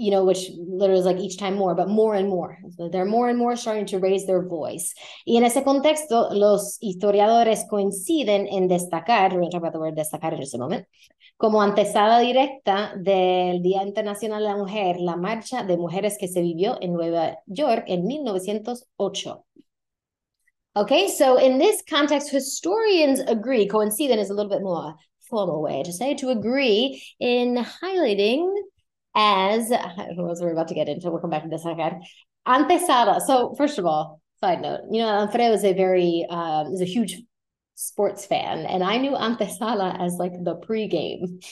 you 0.00 0.10
know, 0.10 0.24
which 0.24 0.50
literally 0.56 0.98
is 0.98 1.04
like 1.04 1.18
each 1.18 1.36
time 1.36 1.54
more, 1.56 1.74
but 1.74 1.88
more 1.88 2.14
and 2.14 2.26
more. 2.26 2.58
So 2.76 2.88
they're 2.88 3.04
more 3.04 3.28
and 3.28 3.38
more 3.38 3.54
starting 3.54 3.84
to 3.86 3.98
raise 3.98 4.26
their 4.26 4.42
voice. 4.48 4.94
Y 5.26 5.36
en 5.36 5.44
ese 5.44 5.62
contexto, 5.62 6.30
los 6.32 6.78
historiadores 6.80 7.66
coinciden 7.68 8.48
en 8.50 8.66
destacar, 8.66 9.32
we're 9.32 9.40
going 9.40 9.50
to 9.50 9.58
talk 9.58 9.62
about 9.62 9.72
the 9.74 9.78
word 9.78 9.96
destacar 9.96 10.32
in 10.32 10.40
just 10.40 10.54
a 10.54 10.58
moment, 10.58 10.86
como 11.36 11.60
antesada 11.60 12.18
directa 12.18 12.94
del 12.96 13.60
Día 13.60 13.82
Internacional 13.82 14.42
de 14.42 14.48
la 14.48 14.56
Mujer, 14.56 14.96
la 15.00 15.16
marcha 15.16 15.64
de 15.64 15.76
mujeres 15.76 16.16
que 16.18 16.28
se 16.28 16.40
vivió 16.40 16.78
en 16.80 16.94
Nueva 16.94 17.38
York 17.46 17.84
en 17.86 18.06
1908. 18.06 19.44
Okay, 20.76 21.08
so 21.08 21.36
in 21.36 21.58
this 21.58 21.82
context, 21.88 22.30
historians 22.30 23.18
agree, 23.18 23.66
coinciden 23.66 24.18
is 24.18 24.30
a 24.30 24.34
little 24.34 24.50
bit 24.50 24.62
more 24.62 24.94
formal 25.28 25.60
way 25.62 25.82
to 25.82 25.92
say, 25.92 26.14
to 26.14 26.28
agree 26.28 27.02
in 27.18 27.56
highlighting 27.56 28.54
as 29.16 29.70
knows 30.16 30.40
we're 30.40 30.52
about 30.52 30.68
to 30.68 30.74
get 30.74 30.88
into. 30.88 31.10
We'll 31.10 31.20
come 31.20 31.30
back 31.30 31.42
to 31.42 31.48
this 31.48 31.64
again. 31.64 32.02
Antesala. 32.46 33.20
So 33.20 33.54
first 33.58 33.78
of 33.78 33.86
all, 33.86 34.20
side 34.38 34.62
note, 34.62 34.82
you 34.92 35.00
know, 35.00 35.08
Alfredo 35.08 35.52
is 35.52 35.64
a 35.64 35.72
very 35.72 36.24
um, 36.30 36.68
is 36.68 36.80
a 36.80 36.84
huge 36.84 37.20
sports 37.74 38.24
fan, 38.26 38.64
and 38.66 38.84
I 38.84 38.98
knew 38.98 39.12
Antesala 39.12 40.00
as 40.00 40.14
like 40.14 40.32
the 40.32 40.54
pregame. 40.54 41.44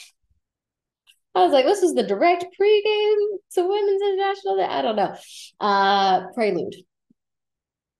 I 1.35 1.43
was 1.43 1.51
like, 1.51 1.65
this 1.65 1.83
is 1.83 1.93
the 1.93 2.03
direct 2.03 2.45
pregame 2.59 3.27
to 3.53 3.67
Women's 3.67 4.01
International. 4.01 4.61
I 4.61 4.81
don't 4.81 4.95
know. 4.95 5.15
Uh, 5.59 6.31
prelude 6.33 6.75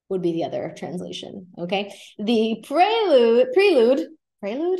would 0.09 0.21
be 0.21 0.33
the 0.33 0.43
other 0.43 0.73
translation. 0.77 1.47
Okay. 1.57 1.93
The 2.17 2.63
prelude, 2.67 3.47
prelude, 3.53 4.07
prelude. 4.39 4.79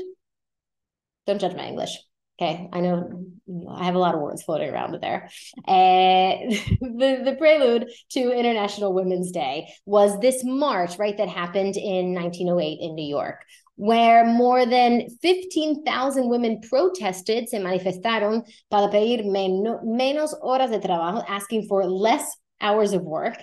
Don't 1.28 1.40
judge 1.40 1.56
my 1.56 1.68
English. 1.68 1.98
Okay, 2.42 2.70
I 2.72 2.80
know 2.80 3.26
I 3.70 3.84
have 3.84 3.96
a 3.96 4.00
lot 4.00 4.16
of 4.16 4.22
words 4.22 4.44
floating 4.44 4.70
around 4.70 4.98
there. 5.02 5.30
Eh, 5.68 5.72
and 5.72 6.52
the, 6.82 7.22
the 7.26 7.36
prelude 7.38 7.90
to 8.12 8.32
International 8.32 8.94
Women's 8.94 9.32
Day 9.32 9.68
was 9.86 10.18
this 10.22 10.42
march, 10.46 10.98
right, 10.98 11.18
that 11.18 11.28
happened 11.28 11.76
in 11.76 12.14
1908 12.14 12.80
in 12.80 12.96
New 12.96 13.06
York, 13.06 13.44
where 13.76 14.26
more 14.26 14.66
than 14.66 15.10
15,000 15.22 16.30
women 16.30 16.62
protested, 16.62 17.50
se 17.50 17.60
manifestaron 17.60 18.44
para 18.72 18.88
pedir 18.90 19.26
menos 19.26 20.34
horas 20.42 20.72
de 20.72 20.80
trabajo, 20.80 21.22
asking 21.28 21.68
for 21.68 21.86
less 21.86 22.38
hours 22.62 22.94
of 22.94 23.04
work. 23.04 23.38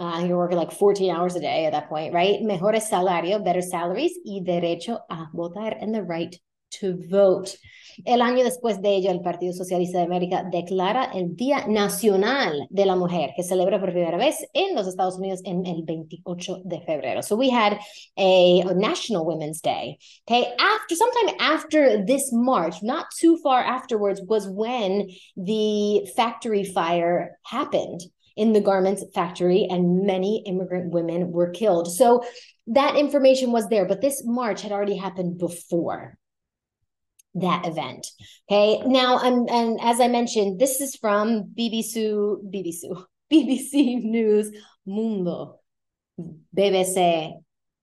Uh, 0.00 0.24
you're 0.26 0.38
working 0.38 0.56
like 0.56 0.72
14 0.72 1.10
hours 1.10 1.36
a 1.36 1.40
day 1.40 1.66
at 1.66 1.72
that 1.72 1.90
point, 1.90 2.14
right? 2.14 2.40
Mejores 2.40 2.88
salario, 2.88 3.38
better 3.38 3.60
salaries, 3.60 4.18
y 4.24 4.40
derecho 4.42 4.98
a 5.10 5.26
votar, 5.34 5.76
and 5.78 5.94
the 5.94 6.02
right 6.02 6.34
to 6.70 6.96
vote. 7.10 7.54
El 8.06 8.22
año 8.22 8.42
después 8.42 8.80
de 8.80 8.94
ello, 8.94 9.10
el 9.10 9.20
Partido 9.20 9.52
Socialista 9.52 9.98
de 9.98 10.04
América 10.04 10.42
declara 10.50 11.10
el 11.12 11.36
Día 11.36 11.66
Nacional 11.66 12.66
de 12.70 12.86
la 12.86 12.96
Mujer, 12.96 13.32
que 13.36 13.42
celebra 13.42 13.78
por 13.78 13.92
primera 13.92 14.16
vez 14.16 14.36
en 14.54 14.74
los 14.74 14.86
Estados 14.86 15.18
Unidos 15.18 15.42
en 15.44 15.66
el 15.66 15.82
28 15.82 16.62
de 16.64 16.80
febrero. 16.80 17.22
So 17.22 17.36
we 17.36 17.50
had 17.50 17.78
a, 18.16 18.62
a 18.62 18.74
National 18.74 19.26
Women's 19.26 19.60
Day. 19.60 19.98
Okay, 20.26 20.46
after 20.58 20.96
sometime 20.96 21.34
after 21.40 22.02
this 22.06 22.32
march, 22.32 22.82
not 22.82 23.08
too 23.18 23.36
far 23.42 23.60
afterwards, 23.62 24.22
was 24.26 24.48
when 24.48 25.10
the 25.36 26.06
factory 26.16 26.64
fire 26.64 27.38
happened 27.44 28.00
in 28.40 28.54
the 28.54 28.60
garments 28.60 29.04
factory 29.14 29.66
and 29.70 30.06
many 30.06 30.42
immigrant 30.46 30.94
women 30.94 31.30
were 31.30 31.50
killed. 31.50 31.92
So 31.92 32.24
that 32.68 32.96
information 32.96 33.52
was 33.52 33.68
there, 33.68 33.84
but 33.84 34.00
this 34.00 34.22
march 34.24 34.62
had 34.62 34.72
already 34.72 34.96
happened 34.96 35.38
before 35.38 36.16
that 37.34 37.66
event. 37.66 38.06
Okay. 38.50 38.82
Now, 38.86 39.18
I'm, 39.18 39.46
and 39.50 39.78
as 39.82 40.00
I 40.00 40.08
mentioned, 40.08 40.58
this 40.58 40.80
is 40.80 40.96
from 40.96 41.52
BBC, 41.54 42.42
BBC, 42.50 43.04
BBC 43.30 44.02
News 44.02 44.50
Mundo, 44.86 45.60
BBC 46.56 47.32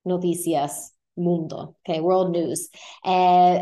Noticias 0.08 0.90
Mundo. 1.16 1.76
Okay. 1.88 2.00
World 2.02 2.32
News. 2.32 2.70
Uh, 3.06 3.60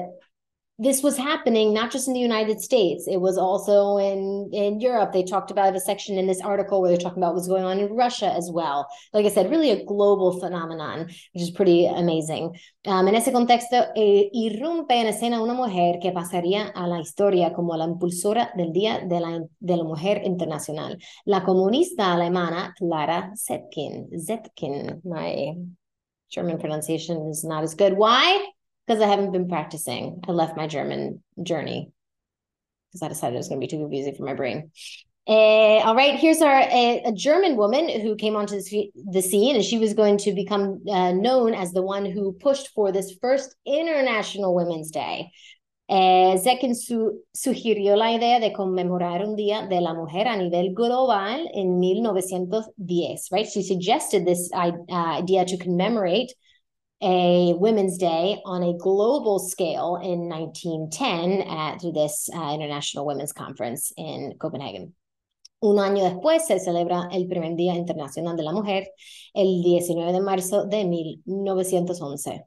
this 0.77 1.01
was 1.01 1.17
happening 1.17 1.73
not 1.73 1.89
just 1.89 2.07
in 2.07 2.13
the 2.13 2.19
United 2.19 2.59
States, 2.59 3.07
it 3.07 3.21
was 3.21 3.37
also 3.37 3.97
in, 3.97 4.49
in 4.51 4.81
Europe. 4.81 5.13
They 5.13 5.23
talked 5.23 5.49
about 5.49 5.75
a 5.75 5.79
section 5.79 6.17
in 6.17 6.27
this 6.27 6.41
article 6.41 6.81
where 6.81 6.91
they're 6.91 6.99
talking 6.99 7.23
about 7.23 7.33
what's 7.33 7.47
going 7.47 7.63
on 7.63 7.79
in 7.79 7.93
Russia 7.93 8.33
as 8.33 8.51
well. 8.51 8.87
Like 9.13 9.25
I 9.25 9.29
said, 9.29 9.49
really 9.49 9.71
a 9.71 9.85
global 9.85 10.37
phenomenon, 10.37 11.07
which 11.33 11.43
is 11.43 11.51
pretty 11.51 11.85
amazing. 11.85 12.57
Um, 12.85 13.07
en 13.07 13.15
ese 13.15 13.31
contexto, 13.31 13.85
eh, 13.95 14.29
irrumpe 14.33 14.95
en 14.95 15.07
escena 15.07 15.41
una 15.41 15.53
mujer 15.53 15.99
que 16.01 16.11
pasaría 16.11 16.67
a 16.75 16.87
la 16.87 16.99
historia 16.99 17.53
como 17.53 17.77
la 17.77 17.85
impulsora 17.85 18.51
del 18.57 18.73
Día 18.73 18.99
de 18.99 19.19
la, 19.21 19.39
de 19.59 19.77
la 19.77 19.83
Mujer 19.83 20.23
Internacional, 20.25 20.97
la 21.25 21.43
comunista 21.45 22.13
alemana 22.13 22.73
Clara 22.77 23.31
Zetkin. 23.35 24.09
Zetkin, 24.17 25.01
my 25.05 25.55
German 26.29 26.57
pronunciation 26.57 27.29
is 27.29 27.45
not 27.45 27.63
as 27.63 27.75
good. 27.75 27.93
Why? 27.93 28.54
Because 28.85 29.01
I 29.01 29.07
haven't 29.07 29.31
been 29.31 29.49
practicing. 29.49 30.21
I 30.27 30.31
left 30.31 30.57
my 30.57 30.67
German 30.67 31.23
journey 31.41 31.91
because 32.91 33.01
I 33.01 33.09
decided 33.09 33.35
it 33.35 33.39
was 33.39 33.49
going 33.49 33.59
to 33.59 33.65
be 33.65 33.69
too 33.69 33.81
confusing 33.81 34.15
for 34.15 34.23
my 34.23 34.33
brain. 34.33 34.71
Uh, 35.27 35.81
all 35.81 35.95
right, 35.95 36.19
here's 36.19 36.39
our 36.41 36.61
a, 36.61 37.01
a, 37.07 37.11
German 37.11 37.55
woman 37.55 37.89
who 37.89 38.15
came 38.15 38.35
onto 38.35 38.61
the, 38.61 38.91
the 39.11 39.23
scene, 39.23 39.55
and 39.55 39.65
she 39.65 39.79
was 39.79 39.95
going 39.95 40.17
to 40.19 40.31
become 40.33 40.83
uh, 40.87 41.11
known 41.13 41.55
as 41.55 41.71
the 41.71 41.81
one 41.81 42.05
who 42.05 42.31
pushed 42.33 42.69
for 42.75 42.91
this 42.91 43.17
first 43.19 43.55
International 43.65 44.53
Women's 44.53 44.91
Day. 44.91 45.31
Eh, 45.87 46.37
Zetkin 46.37 46.75
su 46.75 47.23
sugirió 47.31 47.95
la 47.95 48.11
idea 48.11 48.39
de 48.39 48.53
conmemorar 48.53 49.23
un 49.23 49.35
Día 49.35 49.67
de 49.67 49.81
la 49.81 49.93
Mujer 49.93 50.27
a 50.27 50.35
nivel 50.35 50.73
global 50.73 51.47
en 51.53 51.79
1910, 51.79 53.27
right? 53.31 53.47
She 53.47 53.61
suggested 53.61 54.25
this 54.25 54.49
uh, 54.53 54.71
idea 54.91 55.45
to 55.45 55.57
commemorate 55.57 56.33
a 57.01 57.53
Women's 57.53 57.97
Day 57.97 58.41
on 58.45 58.63
a 58.63 58.77
global 58.77 59.39
scale 59.39 59.99
in 60.01 60.29
1910 60.29 61.41
at 61.41 61.79
this 61.93 62.29
uh, 62.33 62.53
International 62.53 63.05
Women's 63.05 63.33
Conference 63.33 63.91
in 63.97 64.35
Copenhagen. 64.39 64.93
Un 65.61 65.79
año 65.79 66.03
después 66.03 66.45
se 66.45 66.59
celebra 66.59 67.09
el 67.11 67.27
primer 67.27 67.55
Día 67.55 67.75
Internacional 67.75 68.35
de 68.35 68.43
la 68.43 68.51
Mujer, 68.51 68.87
el 69.33 69.63
19 69.63 70.11
de 70.11 70.21
marzo 70.21 70.65
de 70.65 70.85
1911, 70.85 72.45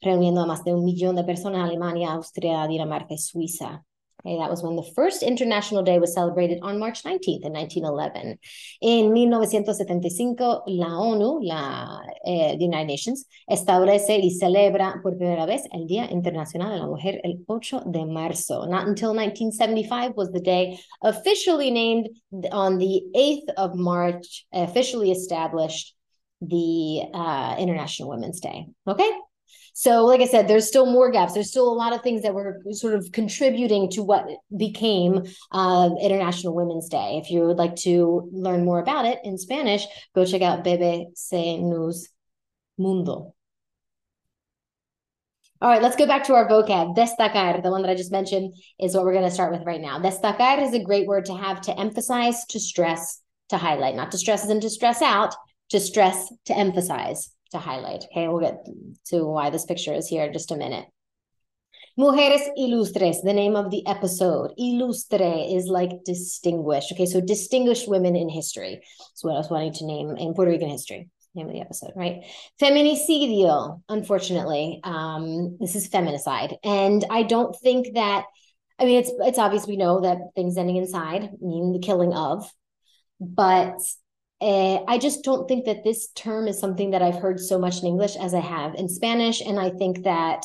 reuniendo 0.00 0.42
a 0.42 0.46
más 0.46 0.64
de 0.64 0.74
un 0.74 0.84
millón 0.84 1.16
de 1.16 1.24
personas 1.24 1.60
en 1.60 1.66
Alemania, 1.66 2.12
Austria, 2.12 2.66
Dinamarca 2.66 3.14
y 3.14 3.18
Suiza. 3.18 3.84
Okay, 4.24 4.36
that 4.38 4.50
was 4.50 4.62
when 4.62 4.76
the 4.76 4.90
first 4.94 5.22
International 5.22 5.82
Day 5.82 5.98
was 5.98 6.12
celebrated 6.12 6.58
on 6.62 6.78
March 6.78 7.04
19th 7.04 7.42
in 7.42 7.52
1911. 7.52 8.38
In 8.82 9.14
1975, 9.14 10.62
la 10.66 10.88
ONU, 11.00 11.40
la 11.42 12.00
eh, 12.26 12.56
the 12.56 12.64
United 12.64 12.86
Nations, 12.86 13.24
establece 13.50 14.20
y 14.20 14.30
celebra 14.30 15.00
por 15.02 15.16
primera 15.16 15.46
vez 15.46 15.62
el 15.72 15.86
Día 15.86 16.10
Internacional 16.10 16.70
de 16.70 16.78
la 16.78 16.86
Mujer 16.86 17.20
el 17.24 17.44
8 17.48 17.84
de 17.90 18.04
marzo. 18.04 18.66
Not 18.66 18.86
until 18.86 19.14
1975 19.14 20.12
was 20.16 20.30
the 20.32 20.40
day 20.40 20.78
officially 21.02 21.70
named 21.70 22.10
on 22.52 22.76
the 22.76 23.02
8th 23.16 23.54
of 23.56 23.74
March, 23.74 24.44
officially 24.52 25.10
established 25.12 25.94
the 26.42 27.02
uh, 27.14 27.56
International 27.58 28.10
Women's 28.10 28.40
Day. 28.40 28.66
Okay? 28.86 29.10
So, 29.72 30.04
like 30.04 30.20
I 30.20 30.26
said, 30.26 30.48
there's 30.48 30.66
still 30.66 30.86
more 30.86 31.10
gaps. 31.10 31.32
There's 31.32 31.50
still 31.50 31.68
a 31.68 31.74
lot 31.74 31.92
of 31.92 32.02
things 32.02 32.22
that 32.22 32.34
were 32.34 32.62
sort 32.72 32.94
of 32.94 33.10
contributing 33.12 33.90
to 33.90 34.02
what 34.02 34.26
became 34.56 35.24
uh, 35.52 35.90
International 36.00 36.54
Women's 36.54 36.88
Day. 36.88 37.20
If 37.22 37.30
you 37.30 37.42
would 37.42 37.56
like 37.56 37.76
to 37.76 38.28
learn 38.32 38.64
more 38.64 38.80
about 38.80 39.06
it 39.06 39.20
in 39.24 39.38
Spanish, 39.38 39.86
go 40.14 40.24
check 40.24 40.42
out 40.42 40.64
BBC 40.64 41.62
News 41.62 42.08
Mundo. 42.78 43.34
All 45.62 45.68
right, 45.68 45.82
let's 45.82 45.96
go 45.96 46.06
back 46.06 46.24
to 46.24 46.34
our 46.34 46.48
vocab. 46.48 46.96
Destacar, 46.96 47.62
the 47.62 47.70
one 47.70 47.82
that 47.82 47.90
I 47.90 47.94
just 47.94 48.12
mentioned, 48.12 48.54
is 48.78 48.94
what 48.94 49.04
we're 49.04 49.12
going 49.12 49.28
to 49.28 49.30
start 49.30 49.52
with 49.52 49.66
right 49.66 49.80
now. 49.80 49.98
Destacar 49.98 50.62
is 50.62 50.72
a 50.72 50.82
great 50.82 51.06
word 51.06 51.26
to 51.26 51.34
have 51.34 51.60
to 51.62 51.78
emphasize, 51.78 52.46
to 52.46 52.58
stress, 52.58 53.20
to 53.50 53.58
highlight, 53.58 53.94
not 53.94 54.10
to 54.12 54.18
stress 54.18 54.48
in 54.48 54.60
to 54.60 54.70
stress 54.70 55.02
out, 55.02 55.34
to 55.68 55.78
stress, 55.78 56.32
to 56.46 56.56
emphasize 56.56 57.30
to 57.50 57.58
highlight. 57.58 58.04
Okay, 58.04 58.28
we'll 58.28 58.40
get 58.40 58.66
to 59.06 59.24
why 59.24 59.50
this 59.50 59.64
picture 59.64 59.94
is 59.94 60.08
here 60.08 60.24
in 60.24 60.32
just 60.32 60.50
a 60.50 60.56
minute. 60.56 60.86
Mujeres 61.98 62.48
Ilustres, 62.58 63.22
the 63.22 63.32
name 63.32 63.56
of 63.56 63.70
the 63.70 63.86
episode. 63.86 64.52
Ilustre 64.58 65.54
is 65.54 65.66
like 65.66 66.04
distinguished. 66.04 66.92
Okay, 66.92 67.06
so 67.06 67.20
distinguished 67.20 67.88
women 67.88 68.16
in 68.16 68.28
history. 68.28 68.80
That's 68.98 69.24
what 69.24 69.34
I 69.34 69.38
was 69.38 69.50
wanting 69.50 69.74
to 69.74 69.86
name 69.86 70.16
in 70.16 70.32
Puerto 70.34 70.50
Rican 70.50 70.70
history. 70.70 71.10
name 71.34 71.48
of 71.48 71.52
the 71.52 71.60
episode, 71.60 71.92
right? 71.96 72.24
Feminicidio, 72.60 73.82
unfortunately. 73.88 74.80
Um, 74.84 75.58
this 75.60 75.74
is 75.74 75.88
feminicide. 75.88 76.56
And 76.64 77.04
I 77.10 77.22
don't 77.22 77.54
think 77.56 77.94
that 77.94 78.24
I 78.78 78.84
mean 78.84 78.98
it's 79.00 79.12
it's 79.18 79.38
obvious 79.38 79.66
we 79.66 79.76
know 79.76 80.00
that 80.00 80.18
things 80.34 80.56
ending 80.56 80.76
inside 80.76 81.30
mean 81.40 81.72
the 81.72 81.80
killing 81.80 82.14
of, 82.14 82.50
but 83.20 83.78
uh, 84.40 84.82
I 84.88 84.98
just 84.98 85.22
don't 85.22 85.46
think 85.46 85.66
that 85.66 85.84
this 85.84 86.08
term 86.12 86.48
is 86.48 86.58
something 86.58 86.92
that 86.92 87.02
I've 87.02 87.20
heard 87.20 87.38
so 87.38 87.58
much 87.58 87.80
in 87.80 87.86
English 87.86 88.16
as 88.16 88.32
I 88.32 88.40
have 88.40 88.74
in 88.74 88.88
Spanish. 88.88 89.40
And 89.40 89.60
I 89.60 89.70
think 89.70 90.04
that 90.04 90.44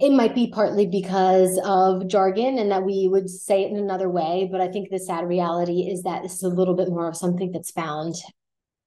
it 0.00 0.12
might 0.12 0.36
be 0.36 0.50
partly 0.52 0.86
because 0.86 1.58
of 1.64 2.06
jargon 2.06 2.58
and 2.58 2.70
that 2.70 2.84
we 2.84 3.08
would 3.10 3.28
say 3.28 3.64
it 3.64 3.72
in 3.72 3.76
another 3.76 4.08
way. 4.08 4.48
But 4.50 4.60
I 4.60 4.68
think 4.68 4.88
the 4.88 5.00
sad 5.00 5.26
reality 5.26 5.88
is 5.90 6.02
that 6.02 6.22
this 6.22 6.34
is 6.34 6.42
a 6.44 6.48
little 6.48 6.74
bit 6.74 6.88
more 6.88 7.08
of 7.08 7.16
something 7.16 7.50
that's 7.50 7.72
found 7.72 8.14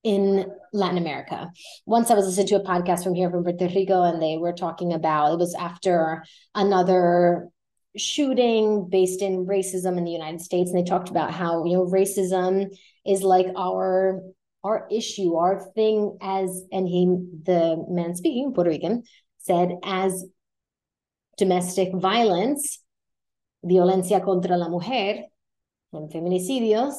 in 0.03 0.45
Latin 0.71 0.97
America. 0.97 1.51
Once 1.85 2.09
I 2.09 2.15
was 2.15 2.25
listening 2.25 2.47
to 2.47 2.55
a 2.55 2.63
podcast 2.63 3.03
from 3.03 3.15
here 3.15 3.29
from 3.29 3.43
Puerto 3.43 3.67
Rico, 3.67 4.03
and 4.03 4.21
they 4.21 4.37
were 4.37 4.53
talking 4.53 4.93
about 4.93 5.33
it 5.33 5.39
was 5.39 5.55
after 5.55 6.23
another 6.55 7.49
shooting 7.97 8.87
based 8.89 9.21
in 9.21 9.45
racism 9.45 9.97
in 9.97 10.05
the 10.05 10.11
United 10.11 10.39
States, 10.39 10.71
and 10.71 10.79
they 10.79 10.87
talked 10.89 11.09
about 11.09 11.33
how 11.33 11.65
you 11.65 11.73
know 11.73 11.85
racism 11.85 12.67
is 13.07 13.23
like 13.23 13.47
our 13.55 14.21
our 14.63 14.87
issue, 14.91 15.35
our 15.35 15.71
thing 15.75 16.17
as 16.21 16.63
and 16.71 16.87
he 16.87 17.05
the 17.43 17.85
man 17.89 18.15
speaking 18.15 18.53
Puerto 18.53 18.69
Rican 18.69 19.03
said 19.39 19.71
as 19.83 20.25
domestic 21.37 21.93
violence, 21.93 22.79
violencia 23.63 24.19
contra 24.23 24.57
la 24.57 24.67
mujer, 24.67 25.23
and 25.93 26.11
feminicidios 26.11 26.95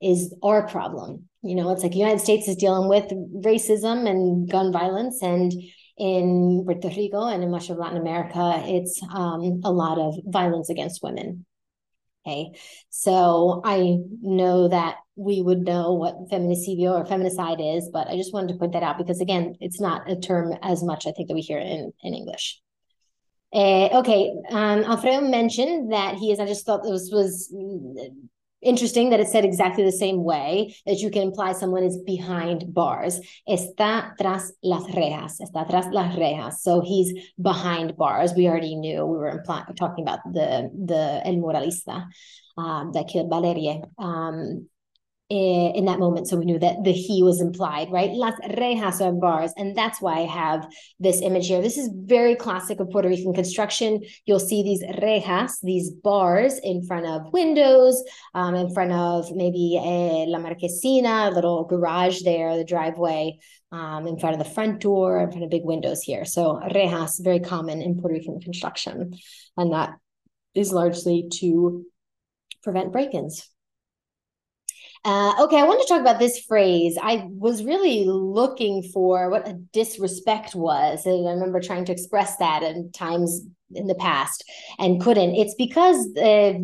is 0.00 0.34
our 0.42 0.68
problem. 0.68 1.28
You 1.42 1.54
know, 1.56 1.70
it's 1.70 1.82
like 1.82 1.92
the 1.92 1.98
United 1.98 2.20
States 2.20 2.46
is 2.46 2.56
dealing 2.56 2.88
with 2.88 3.10
racism 3.44 4.08
and 4.08 4.48
gun 4.48 4.72
violence, 4.72 5.22
and 5.22 5.52
in 5.96 6.62
Puerto 6.64 6.88
Rico 6.88 7.26
and 7.26 7.42
in 7.42 7.50
much 7.50 7.70
of 7.70 7.78
Latin 7.78 7.98
America, 7.98 8.62
it's 8.66 9.00
um, 9.12 9.60
a 9.64 9.72
lot 9.72 9.98
of 9.98 10.14
violence 10.24 10.70
against 10.70 11.02
women. 11.02 11.44
Okay, 12.28 12.50
so 12.90 13.62
I 13.64 13.96
know 14.20 14.68
that 14.68 14.96
we 15.16 15.40
would 15.40 15.60
know 15.60 15.94
what 15.94 16.28
feminicidio 16.28 16.92
or 16.92 17.06
feminicide 17.06 17.76
is, 17.78 17.88
but 17.90 18.06
I 18.06 18.16
just 18.16 18.34
wanted 18.34 18.52
to 18.52 18.58
point 18.58 18.74
that 18.74 18.82
out 18.82 18.98
because 18.98 19.22
again, 19.22 19.54
it's 19.60 19.80
not 19.80 20.10
a 20.10 20.16
term 20.16 20.52
as 20.62 20.82
much 20.82 21.06
I 21.06 21.12
think 21.12 21.28
that 21.28 21.34
we 21.34 21.40
hear 21.40 21.58
in 21.58 21.90
in 22.02 22.12
English. 22.12 22.60
Uh, 23.50 24.00
okay, 24.00 24.30
um, 24.50 24.84
Alfredo 24.84 25.22
mentioned 25.22 25.90
that 25.92 26.16
he 26.16 26.30
is. 26.30 26.38
I 26.38 26.44
just 26.44 26.66
thought 26.66 26.82
this 26.82 27.08
was 27.10 27.50
interesting 28.62 29.10
that 29.10 29.20
it 29.20 29.28
said 29.28 29.44
exactly 29.44 29.84
the 29.84 29.92
same 29.92 30.24
way 30.24 30.74
that 30.86 30.98
you 31.00 31.10
can 31.10 31.22
imply 31.22 31.52
someone 31.52 31.82
is 31.82 31.98
behind 31.98 32.72
bars. 32.72 33.20
Está 33.48 34.16
tras 34.18 34.52
las 34.62 34.84
rejas. 34.94 35.40
Está 35.40 35.68
tras 35.68 35.92
las 35.92 36.16
rejas. 36.16 36.60
So 36.60 36.80
he's 36.80 37.12
behind 37.40 37.96
bars. 37.96 38.34
We 38.34 38.48
already 38.48 38.76
knew. 38.76 39.04
We 39.06 39.18
were 39.18 39.30
imply- 39.30 39.64
talking 39.76 40.04
about 40.04 40.20
the 40.24 40.70
the 40.86 41.22
El 41.24 41.36
Moralista 41.36 42.06
um, 42.56 42.92
that 42.92 43.08
killed 43.08 43.30
Valeria. 43.30 43.82
Um, 43.98 44.68
in 45.30 45.84
that 45.84 45.98
moment. 45.98 46.26
So 46.26 46.38
we 46.38 46.46
knew 46.46 46.58
that 46.58 46.84
the 46.84 46.92
he 46.92 47.22
was 47.22 47.42
implied, 47.42 47.90
right? 47.90 48.10
Las 48.10 48.34
rejas 48.48 49.04
are 49.04 49.12
bars. 49.12 49.52
And 49.58 49.76
that's 49.76 50.00
why 50.00 50.20
I 50.20 50.26
have 50.26 50.66
this 50.98 51.20
image 51.20 51.48
here. 51.48 51.60
This 51.60 51.76
is 51.76 51.90
very 51.92 52.34
classic 52.34 52.80
of 52.80 52.88
Puerto 52.88 53.08
Rican 53.08 53.34
construction. 53.34 54.02
You'll 54.24 54.40
see 54.40 54.62
these 54.62 54.82
rejas, 54.82 55.58
these 55.62 55.90
bars 55.90 56.58
in 56.58 56.82
front 56.82 57.06
of 57.06 57.30
windows, 57.32 58.02
um, 58.34 58.54
in 58.54 58.72
front 58.72 58.92
of 58.92 59.30
maybe 59.34 59.76
a 59.76 60.24
La 60.26 60.38
Marquesina, 60.38 61.30
a 61.30 61.34
little 61.34 61.64
garage 61.64 62.22
there, 62.22 62.56
the 62.56 62.64
driveway, 62.64 63.38
um, 63.70 64.06
in 64.06 64.18
front 64.18 64.34
of 64.34 64.42
the 64.42 64.50
front 64.50 64.80
door, 64.80 65.20
in 65.20 65.30
front 65.30 65.44
of 65.44 65.50
big 65.50 65.64
windows 65.64 66.00
here. 66.00 66.24
So 66.24 66.58
rejas, 66.72 67.22
very 67.22 67.40
common 67.40 67.82
in 67.82 68.00
Puerto 68.00 68.14
Rican 68.14 68.40
construction. 68.40 69.12
And 69.58 69.72
that 69.74 69.90
is 70.54 70.72
largely 70.72 71.28
to 71.40 71.84
prevent 72.62 72.92
break-ins. 72.92 73.46
Uh, 75.04 75.32
okay, 75.40 75.58
I 75.58 75.64
want 75.64 75.80
to 75.80 75.88
talk 75.88 76.00
about 76.00 76.18
this 76.18 76.40
phrase. 76.40 76.98
I 77.00 77.26
was 77.28 77.64
really 77.64 78.04
looking 78.04 78.82
for 78.82 79.30
what 79.30 79.48
a 79.48 79.54
disrespect 79.72 80.54
was. 80.54 81.06
And 81.06 81.28
I 81.28 81.32
remember 81.32 81.60
trying 81.60 81.84
to 81.86 81.92
express 81.92 82.36
that 82.38 82.62
in 82.62 82.90
times 82.92 83.42
in 83.74 83.86
the 83.86 83.94
past 83.94 84.44
and 84.78 85.00
couldn't. 85.00 85.34
It's 85.34 85.54
because 85.54 85.96
uh, 86.16 86.54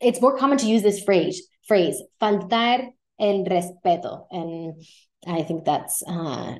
it's 0.00 0.20
more 0.20 0.36
common 0.36 0.58
to 0.58 0.66
use 0.66 0.82
this 0.82 1.02
phrase, 1.02 1.46
phrase, 1.66 2.02
faltar 2.20 2.88
el 3.20 3.44
respeto. 3.44 4.26
And 4.30 4.82
I 5.26 5.42
think 5.42 5.64
that's 5.64 6.02
uh, 6.06 6.56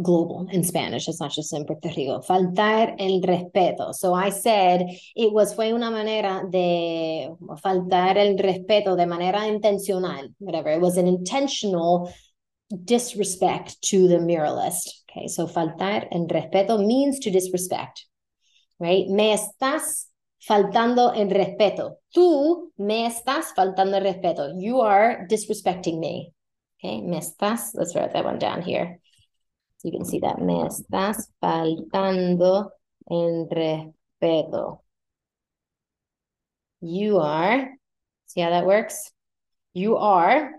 global 0.00 0.48
in 0.50 0.64
Spanish. 0.64 1.08
It's 1.08 1.20
not 1.20 1.32
just 1.32 1.52
in 1.52 1.66
Puerto 1.66 1.88
Rico. 1.88 2.20
Faltar 2.20 2.96
el 2.98 3.20
respeto. 3.20 3.92
So 3.94 4.14
I 4.14 4.30
said 4.30 4.86
it 5.14 5.32
was 5.32 5.54
fue 5.54 5.72
una 5.72 5.90
manera 5.90 6.44
de 6.50 7.30
faltar 7.62 8.16
el 8.16 8.38
respeto 8.38 8.96
de 8.96 9.06
manera 9.06 9.46
intencional, 9.46 10.28
whatever. 10.38 10.70
It 10.70 10.80
was 10.80 10.96
an 10.96 11.06
intentional 11.06 12.12
disrespect 12.84 13.82
to 13.82 14.08
the 14.08 14.18
muralist. 14.18 14.88
Okay, 15.10 15.28
so 15.28 15.46
faltar 15.46 16.08
el 16.10 16.26
respeto 16.26 16.78
means 16.78 17.18
to 17.20 17.30
disrespect, 17.30 18.06
right? 18.80 19.06
Me 19.08 19.34
estás 19.34 20.06
faltando 20.48 21.14
el 21.14 21.28
respeto. 21.28 21.96
Tú 22.14 22.70
me 22.78 23.06
estás 23.06 23.52
faltando 23.54 23.96
el 23.96 24.04
respeto. 24.04 24.54
You 24.58 24.80
are 24.80 25.26
disrespecting 25.28 25.98
me. 26.00 26.32
Okay, 26.78 27.02
me 27.02 27.18
estás, 27.18 27.74
let's 27.74 27.94
write 27.94 28.12
that 28.14 28.24
one 28.24 28.38
down 28.38 28.62
here. 28.62 28.98
So 29.82 29.88
you 29.88 29.98
can 29.98 30.04
see 30.04 30.20
that 30.20 30.40
me 30.40 30.62
estás 30.62 31.26
faltando 31.42 32.70
en 33.10 33.48
respeto. 33.50 34.78
You 36.80 37.18
are, 37.18 37.68
see 38.26 38.40
how 38.42 38.50
that 38.50 38.64
works? 38.64 39.10
You 39.74 39.96
are 39.96 40.52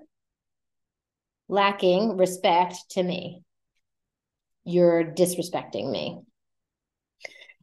lacking 1.48 2.18
respect 2.18 2.76
to 2.92 3.04
me. 3.04 3.44
You're 4.66 5.06
disrespecting 5.06 5.90
me. 5.90 6.20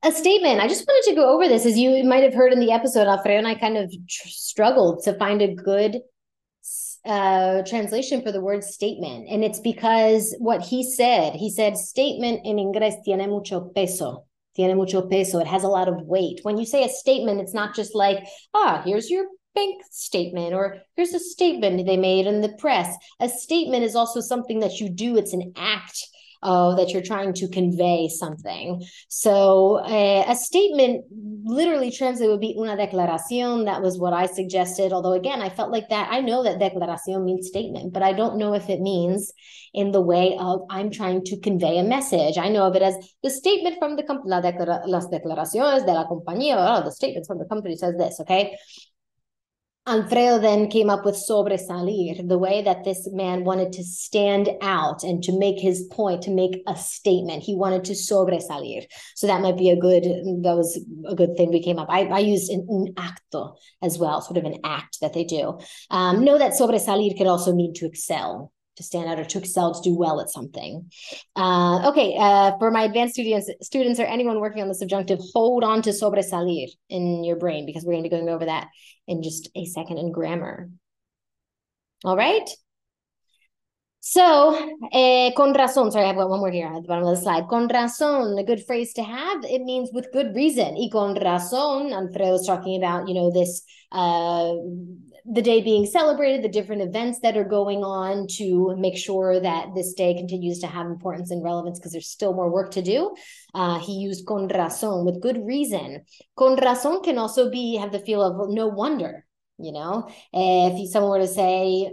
A 0.02 0.12
statement. 0.12 0.60
I 0.60 0.68
just 0.68 0.86
wanted 0.86 1.10
to 1.10 1.16
go 1.16 1.34
over 1.34 1.46
this. 1.46 1.66
As 1.66 1.78
you 1.78 2.02
might 2.04 2.22
have 2.22 2.32
heard 2.32 2.54
in 2.54 2.60
the 2.60 2.72
episode, 2.72 3.06
Alfredo 3.06 3.36
and 3.36 3.46
I 3.46 3.54
kind 3.54 3.76
of 3.76 3.92
struggled 4.08 5.02
to 5.04 5.12
find 5.18 5.42
a 5.42 5.54
good 5.54 5.98
uh, 7.04 7.62
translation 7.62 8.22
for 8.22 8.32
the 8.32 8.40
word 8.40 8.64
statement. 8.64 9.28
And 9.28 9.44
it's 9.44 9.60
because 9.60 10.34
what 10.38 10.62
he 10.62 10.82
said, 10.82 11.34
he 11.34 11.50
said, 11.50 11.76
statement 11.76 12.40
in 12.44 12.58
English 12.58 12.94
tiene 13.04 13.28
mucho 13.28 13.70
peso. 13.74 14.24
Tiene 14.56 14.76
mucho 14.76 15.02
peso. 15.08 15.38
It 15.38 15.46
has 15.46 15.64
a 15.64 15.68
lot 15.68 15.88
of 15.88 16.02
weight. 16.02 16.40
When 16.42 16.58
you 16.58 16.66
say 16.66 16.84
a 16.84 16.88
statement, 16.88 17.40
it's 17.40 17.54
not 17.54 17.74
just 17.74 17.94
like, 17.94 18.24
ah, 18.52 18.82
here's 18.84 19.10
your 19.10 19.26
bank 19.54 19.82
statement 19.90 20.54
or 20.54 20.78
here's 20.96 21.14
a 21.14 21.18
statement 21.18 21.84
they 21.86 21.96
made 21.96 22.26
in 22.26 22.40
the 22.40 22.54
press. 22.58 22.94
A 23.20 23.28
statement 23.28 23.84
is 23.84 23.96
also 23.96 24.20
something 24.20 24.60
that 24.60 24.80
you 24.80 24.88
do, 24.88 25.16
it's 25.16 25.32
an 25.32 25.52
act 25.56 26.06
uh, 26.42 26.74
that 26.74 26.90
you're 26.90 27.02
trying 27.02 27.32
to 27.34 27.48
convey 27.48 28.08
something. 28.08 28.82
So 29.08 29.76
uh, 29.76 30.24
a 30.26 30.34
statement 30.34 31.04
literally 31.44 31.90
translated 31.90 32.30
would 32.30 32.40
be 32.40 32.56
una 32.58 32.76
declaración. 32.76 33.64
That 33.66 33.82
was 33.82 33.98
what 33.98 34.12
I 34.12 34.26
suggested. 34.26 34.92
Although 34.92 35.12
again, 35.12 35.42
I 35.42 35.48
felt 35.50 35.70
like 35.70 35.88
that. 35.90 36.08
I 36.10 36.20
know 36.20 36.42
that 36.42 36.58
declaración 36.58 37.24
means 37.24 37.48
statement, 37.48 37.92
but 37.92 38.02
I 38.02 38.12
don't 38.12 38.38
know 38.38 38.54
if 38.54 38.68
it 38.68 38.80
means 38.80 39.32
in 39.72 39.92
the 39.92 40.00
way 40.00 40.36
of 40.38 40.62
I'm 40.70 40.90
trying 40.90 41.24
to 41.26 41.38
convey 41.38 41.78
a 41.78 41.84
message. 41.84 42.38
I 42.38 42.48
know 42.48 42.66
of 42.66 42.74
it 42.76 42.82
as 42.82 42.96
the 43.22 43.30
statement 43.30 43.76
from 43.78 43.96
the 43.96 44.02
company, 44.02 44.30
la 44.30 44.40
declara- 44.40 44.82
las 44.86 45.08
declaraciones 45.08 45.86
de 45.86 45.92
la 45.92 46.06
compañía. 46.06 46.56
Oh, 46.56 46.82
the 46.84 46.92
statements 46.92 47.28
from 47.28 47.38
the 47.38 47.44
company 47.46 47.76
says 47.76 47.96
this. 47.96 48.20
Okay. 48.20 48.56
Alfredo 49.90 50.38
then 50.38 50.70
came 50.70 50.88
up 50.88 51.04
with 51.04 51.16
sobresalir, 51.16 52.28
the 52.28 52.38
way 52.38 52.62
that 52.62 52.84
this 52.84 53.08
man 53.10 53.42
wanted 53.42 53.72
to 53.72 53.82
stand 53.82 54.48
out 54.62 55.02
and 55.02 55.20
to 55.24 55.36
make 55.36 55.58
his 55.58 55.82
point, 55.90 56.22
to 56.22 56.30
make 56.30 56.62
a 56.68 56.76
statement. 56.76 57.42
He 57.42 57.56
wanted 57.56 57.82
to 57.86 57.94
sobresalir. 57.94 58.84
So 59.16 59.26
that 59.26 59.40
might 59.40 59.58
be 59.58 59.68
a 59.70 59.76
good, 59.76 60.04
that 60.04 60.54
was 60.56 60.78
a 61.08 61.16
good 61.16 61.36
thing 61.36 61.50
we 61.50 61.60
came 61.60 61.80
up. 61.80 61.88
I, 61.90 62.04
I 62.04 62.20
used 62.20 62.52
an, 62.52 62.68
un 62.70 62.94
acto 62.94 63.56
as 63.82 63.98
well, 63.98 64.20
sort 64.20 64.36
of 64.36 64.44
an 64.44 64.60
act 64.62 64.98
that 65.00 65.12
they 65.12 65.24
do. 65.24 65.58
Um, 65.90 66.24
know 66.24 66.38
that 66.38 66.52
sobresalir 66.52 67.18
could 67.18 67.26
also 67.26 67.52
mean 67.52 67.74
to 67.74 67.86
excel 67.86 68.52
to 68.80 68.86
stand 68.86 69.08
out 69.08 69.18
or 69.18 69.24
to 69.24 69.38
excel 69.38 69.74
to 69.74 69.88
do 69.88 69.96
well 69.96 70.20
at 70.20 70.30
something. 70.30 70.90
Uh, 71.36 71.90
okay, 71.90 72.16
uh, 72.18 72.56
for 72.58 72.70
my 72.70 72.84
advanced 72.84 73.14
students, 73.14 73.50
students 73.62 74.00
or 74.00 74.04
anyone 74.04 74.40
working 74.40 74.62
on 74.62 74.68
the 74.68 74.74
subjunctive, 74.74 75.18
hold 75.34 75.62
on 75.62 75.82
to 75.82 75.90
sobresalir 75.90 76.68
in 76.88 77.22
your 77.22 77.36
brain 77.36 77.66
because 77.66 77.84
we're 77.84 77.92
going 77.92 78.04
to 78.04 78.08
be 78.08 78.16
going 78.16 78.28
over 78.28 78.46
that 78.46 78.68
in 79.06 79.22
just 79.22 79.50
a 79.54 79.66
second 79.66 79.98
in 79.98 80.12
grammar. 80.12 80.70
All 82.04 82.16
right. 82.16 82.48
So, 84.02 84.56
eh, 84.92 85.32
con 85.36 85.52
razón, 85.52 85.92
sorry, 85.92 86.06
I've 86.06 86.16
one 86.16 86.40
more 86.40 86.50
here 86.50 86.66
at 86.66 86.82
the 86.82 86.88
bottom 86.88 87.06
of 87.06 87.16
the 87.16 87.22
slide. 87.22 87.46
Con 87.48 87.68
razón, 87.68 88.38
a 88.38 88.42
good 88.42 88.64
phrase 88.64 88.94
to 88.94 89.02
have. 89.02 89.44
It 89.44 89.62
means 89.62 89.90
with 89.92 90.10
good 90.10 90.34
reason. 90.34 90.74
Y 90.74 90.88
con 90.90 91.14
razón, 91.16 91.92
Alfredo 91.92 92.32
was 92.32 92.46
talking 92.46 92.82
about, 92.82 93.08
you 93.08 93.14
know, 93.14 93.30
this 93.30 93.62
uh, 93.92 94.54
the 95.26 95.42
day 95.42 95.60
being 95.60 95.84
celebrated, 95.84 96.42
the 96.42 96.48
different 96.48 96.80
events 96.80 97.20
that 97.20 97.36
are 97.36 97.44
going 97.44 97.84
on 97.84 98.26
to 98.26 98.74
make 98.76 98.96
sure 98.96 99.38
that 99.38 99.74
this 99.74 99.92
day 99.92 100.14
continues 100.14 100.60
to 100.60 100.66
have 100.66 100.86
importance 100.86 101.30
and 101.30 101.44
relevance 101.44 101.78
because 101.78 101.92
there's 101.92 102.08
still 102.08 102.32
more 102.32 102.50
work 102.50 102.70
to 102.70 102.82
do. 102.82 103.14
Uh, 103.54 103.78
he 103.80 103.98
used 103.98 104.26
con 104.26 104.48
razón 104.48 105.04
with 105.04 105.20
good 105.20 105.44
reason. 105.46 106.02
Con 106.36 106.56
razón 106.56 107.04
can 107.04 107.18
also 107.18 107.50
be 107.50 107.76
have 107.76 107.92
the 107.92 107.98
feel 107.98 108.22
of 108.22 108.48
no 108.48 108.66
wonder. 108.66 109.26
You 109.58 109.72
know, 109.72 110.08
if 110.32 110.90
someone 110.90 111.10
were 111.10 111.26
to 111.26 111.28
say, 111.28 111.90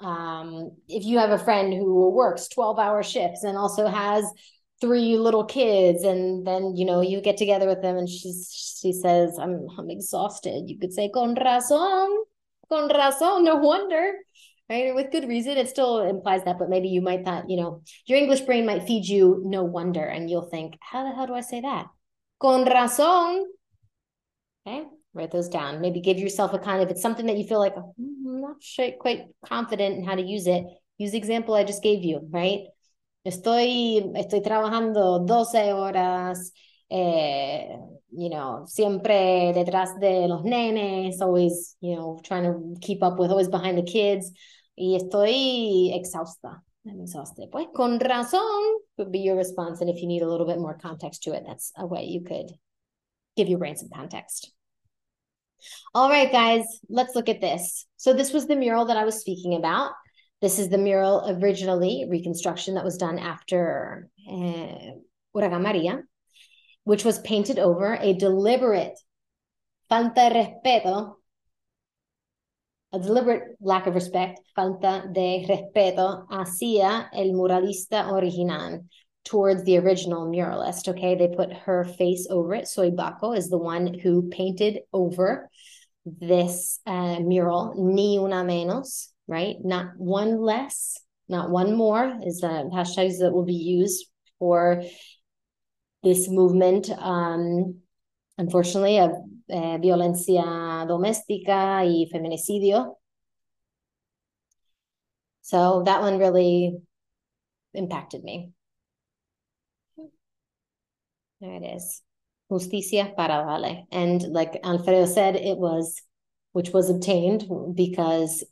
um, 0.00 0.72
if 0.88 1.04
you 1.04 1.18
have 1.18 1.30
a 1.30 1.38
friend 1.38 1.72
who 1.72 2.10
works 2.10 2.48
12 2.48 2.78
hour 2.78 3.02
shifts 3.02 3.44
and 3.44 3.56
also 3.56 3.86
has 3.86 4.24
three 4.80 5.16
little 5.16 5.44
kids 5.44 6.02
and 6.02 6.46
then 6.46 6.76
you 6.76 6.84
know 6.84 7.00
you 7.00 7.22
get 7.22 7.38
together 7.38 7.66
with 7.66 7.80
them 7.80 7.96
and 7.96 8.10
she's 8.10 8.76
she 8.78 8.92
says 8.92 9.38
i'm 9.40 9.66
i'm 9.78 9.88
exhausted. 9.90 10.64
You 10.68 10.78
could 10.78 10.92
say 10.92 11.08
con 11.08 11.34
razón 11.34 12.24
con 12.68 12.88
razón 12.90 13.44
no 13.44 13.56
wonder. 13.56 14.12
Right? 14.68 14.92
With 14.94 15.12
good 15.12 15.28
reason 15.28 15.56
it 15.56 15.68
still 15.68 16.02
implies 16.02 16.44
that 16.44 16.58
but 16.58 16.68
maybe 16.68 16.88
you 16.88 17.00
might 17.00 17.24
thought 17.24 17.48
you 17.48 17.56
know 17.56 17.82
your 18.06 18.18
english 18.18 18.40
brain 18.40 18.66
might 18.66 18.82
feed 18.82 19.06
you 19.06 19.40
no 19.44 19.62
wonder 19.62 20.04
and 20.04 20.28
you'll 20.28 20.50
think 20.50 20.76
how 20.80 21.04
the 21.04 21.14
hell 21.14 21.26
do 21.26 21.34
i 21.34 21.40
say 21.40 21.60
that? 21.60 21.86
Con 22.38 22.66
razón. 22.66 23.44
Okay 24.66 24.95
write 25.16 25.30
those 25.30 25.48
down 25.48 25.80
maybe 25.80 26.00
give 26.00 26.18
yourself 26.18 26.52
a 26.52 26.58
kind 26.58 26.82
of 26.82 26.90
it's 26.90 27.02
something 27.02 27.26
that 27.26 27.36
you 27.36 27.44
feel 27.44 27.58
like 27.58 27.74
oh, 27.76 27.94
i'm 27.98 28.40
not 28.40 28.56
quite 28.98 29.24
confident 29.44 29.96
in 29.96 30.04
how 30.04 30.14
to 30.14 30.22
use 30.22 30.46
it 30.46 30.64
use 30.98 31.12
the 31.12 31.18
example 31.18 31.54
i 31.54 31.64
just 31.64 31.82
gave 31.82 32.04
you 32.04 32.20
right 32.30 32.60
estoy, 33.26 34.12
estoy 34.14 34.40
trabajando 34.40 35.24
12 35.26 35.72
horas, 35.72 36.52
eh, 36.88 37.76
you 38.12 38.30
know, 38.30 38.64
siempre 38.66 39.52
detrás 39.52 39.98
de 39.98 40.28
los 40.28 40.44
nenes, 40.44 41.20
always, 41.20 41.76
you 41.80 41.96
know, 41.96 42.20
trying 42.22 42.44
to 42.44 42.78
keep 42.80 43.02
up 43.02 43.18
with, 43.18 43.30
always 43.30 43.48
behind 43.48 43.76
the 43.76 43.82
kids, 43.82 44.32
y 44.76 44.96
estoy 44.96 45.92
exhausta. 45.94 46.62
I'm 46.86 47.00
exhausted. 47.00 47.50
Pues 47.50 47.66
con 47.74 47.98
razón 47.98 48.78
would 48.96 49.10
be 49.10 49.18
your 49.18 49.36
response. 49.36 49.80
And 49.80 49.90
if 49.90 50.00
you 50.00 50.06
need 50.06 50.22
a 50.22 50.28
little 50.28 50.46
bit 50.46 50.60
more 50.60 50.78
context 50.78 51.24
to 51.24 51.32
it, 51.32 51.42
that's 51.44 51.72
a 51.76 51.84
way 51.84 52.04
you 52.04 52.22
could 52.22 52.52
give 53.36 53.48
your 53.48 53.58
brain 53.58 53.76
some 53.76 53.88
context. 53.92 54.52
All 55.94 56.08
right, 56.08 56.30
guys, 56.30 56.64
let's 56.88 57.14
look 57.14 57.28
at 57.28 57.40
this. 57.40 57.86
So 57.96 58.12
this 58.12 58.32
was 58.32 58.46
the 58.46 58.56
mural 58.56 58.86
that 58.86 58.96
I 58.96 59.04
was 59.04 59.20
speaking 59.20 59.54
about. 59.54 59.92
This 60.42 60.58
is 60.58 60.68
the 60.68 60.78
mural 60.78 61.24
originally, 61.40 62.06
reconstruction 62.08 62.74
that 62.74 62.84
was 62.84 62.98
done 62.98 63.18
after 63.18 64.08
uh, 64.30 64.92
Maria, 65.34 66.02
which 66.84 67.04
was 67.04 67.18
painted 67.20 67.58
over 67.58 67.94
a 67.94 68.12
deliberate 68.14 68.98
falta 69.88 70.30
de 70.30 70.34
respeto, 70.34 71.14
a 72.92 72.98
deliberate 72.98 73.56
lack 73.60 73.86
of 73.86 73.94
respect, 73.94 74.40
falta 74.54 75.04
de 75.12 75.46
respeto 75.48 76.26
hacia 76.30 77.08
el 77.12 77.32
muralista 77.32 78.12
original 78.12 78.84
towards 79.26 79.64
the 79.64 79.76
original 79.76 80.26
muralist. 80.26 80.88
Okay, 80.88 81.14
they 81.16 81.28
put 81.28 81.52
her 81.52 81.84
face 81.84 82.26
over 82.30 82.54
it. 82.54 82.68
Soy 82.68 82.90
Baco 82.90 83.36
is 83.36 83.50
the 83.50 83.58
one 83.58 83.92
who 83.92 84.30
painted 84.30 84.78
over 84.92 85.50
this 86.06 86.80
uh, 86.86 87.20
mural, 87.20 87.74
ni 87.76 88.16
una 88.16 88.44
menos 88.44 89.08
right? 89.26 89.56
Not 89.62 89.96
one 89.96 90.40
less, 90.40 91.00
not 91.28 91.50
one 91.50 91.76
more 91.76 92.18
is 92.24 92.40
the 92.40 92.70
hashtags 92.72 93.18
that 93.18 93.32
will 93.32 93.44
be 93.44 93.54
used 93.54 94.06
for 94.38 94.82
this 96.02 96.28
movement. 96.28 96.90
Um, 96.90 97.80
unfortunately, 98.38 98.98
of 98.98 99.10
uh, 99.50 99.78
violencia 99.78 100.86
doméstica 100.86 101.84
y 101.84 102.06
feminicidio. 102.12 102.94
So 105.42 105.82
that 105.84 106.00
one 106.00 106.18
really 106.18 106.76
impacted 107.74 108.22
me. 108.24 108.52
There 111.40 111.52
it 111.52 111.76
is. 111.76 112.02
Justicia 112.50 113.12
para 113.16 113.44
Vale. 113.44 113.86
And 113.90 114.22
like 114.32 114.60
Alfredo 114.64 115.06
said, 115.06 115.36
it 115.36 115.58
was, 115.58 116.00
which 116.52 116.70
was 116.70 116.88
obtained 116.88 117.46
because 117.74 118.44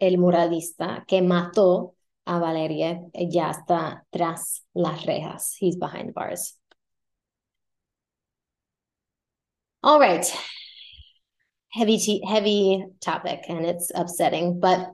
el 0.00 0.16
muralista 0.16 1.06
que 1.06 1.20
mató 1.20 1.94
a 2.26 2.38
Valeria 2.38 3.00
eh, 3.14 3.28
ya 3.30 3.50
está 3.50 4.02
tras 4.12 4.62
las 4.74 5.04
rejas. 5.04 5.54
He's 5.58 5.76
behind 5.76 6.14
bars. 6.14 6.56
All 9.82 10.00
right. 10.00 10.26
Heavy, 11.72 12.20
heavy 12.26 12.84
topic 13.00 13.44
and 13.48 13.64
it's 13.64 13.92
upsetting, 13.94 14.58
but 14.58 14.90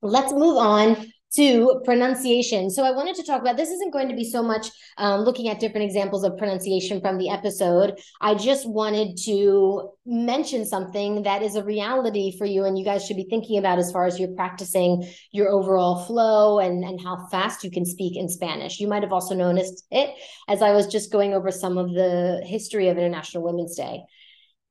let's 0.00 0.32
move 0.32 0.56
on 0.56 1.12
to 1.36 1.80
pronunciation. 1.84 2.70
So 2.70 2.84
I 2.84 2.92
wanted 2.92 3.16
to 3.16 3.24
talk 3.24 3.40
about 3.40 3.56
this 3.56 3.70
isn't 3.70 3.92
going 3.92 4.08
to 4.08 4.14
be 4.14 4.24
so 4.24 4.42
much 4.42 4.68
um, 4.98 5.22
looking 5.22 5.48
at 5.48 5.60
different 5.60 5.84
examples 5.84 6.22
of 6.24 6.36
pronunciation 6.36 7.00
from 7.00 7.18
the 7.18 7.30
episode. 7.30 7.98
I 8.20 8.34
just 8.34 8.68
wanted 8.68 9.16
to 9.24 9.90
mention 10.06 10.64
something 10.64 11.22
that 11.24 11.42
is 11.42 11.56
a 11.56 11.64
reality 11.64 12.36
for 12.36 12.44
you 12.44 12.64
and 12.64 12.78
you 12.78 12.84
guys 12.84 13.04
should 13.04 13.16
be 13.16 13.26
thinking 13.28 13.58
about 13.58 13.78
as 13.78 13.90
far 13.90 14.06
as 14.06 14.18
you're 14.18 14.34
practicing 14.34 15.08
your 15.32 15.48
overall 15.48 16.04
flow 16.04 16.58
and, 16.58 16.84
and 16.84 17.00
how 17.00 17.26
fast 17.30 17.64
you 17.64 17.70
can 17.70 17.84
speak 17.84 18.16
in 18.16 18.28
Spanish. 18.28 18.78
You 18.78 18.88
might 18.88 19.02
have 19.02 19.12
also 19.12 19.34
noticed 19.34 19.84
it 19.90 20.14
as 20.48 20.62
I 20.62 20.72
was 20.72 20.86
just 20.86 21.10
going 21.10 21.34
over 21.34 21.50
some 21.50 21.78
of 21.78 21.92
the 21.92 22.42
history 22.44 22.88
of 22.88 22.98
International 22.98 23.42
Women's 23.42 23.76
Day. 23.76 24.02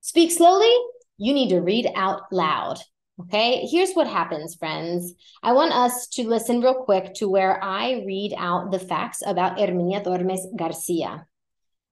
Speak 0.02 0.32
slowly, 0.32 0.74
you 1.18 1.34
need 1.34 1.50
to 1.50 1.60
read 1.60 1.90
out 1.96 2.22
loud. 2.32 2.80
Okay, 3.22 3.68
here's 3.68 3.94
what 3.94 4.08
happens, 4.08 4.56
friends. 4.56 5.14
I 5.44 5.54
want 5.54 5.72
us 5.72 6.08
to 6.14 6.28
listen 6.28 6.62
real 6.62 6.84
quick 6.84 7.14
to 7.16 7.30
where 7.30 7.64
I 7.64 8.04
read 8.08 8.34
out 8.36 8.72
the 8.72 8.80
facts 8.80 9.22
about 9.24 9.60
Herminia 9.60 10.04
Tormes 10.04 10.48
Garcia, 10.56 11.28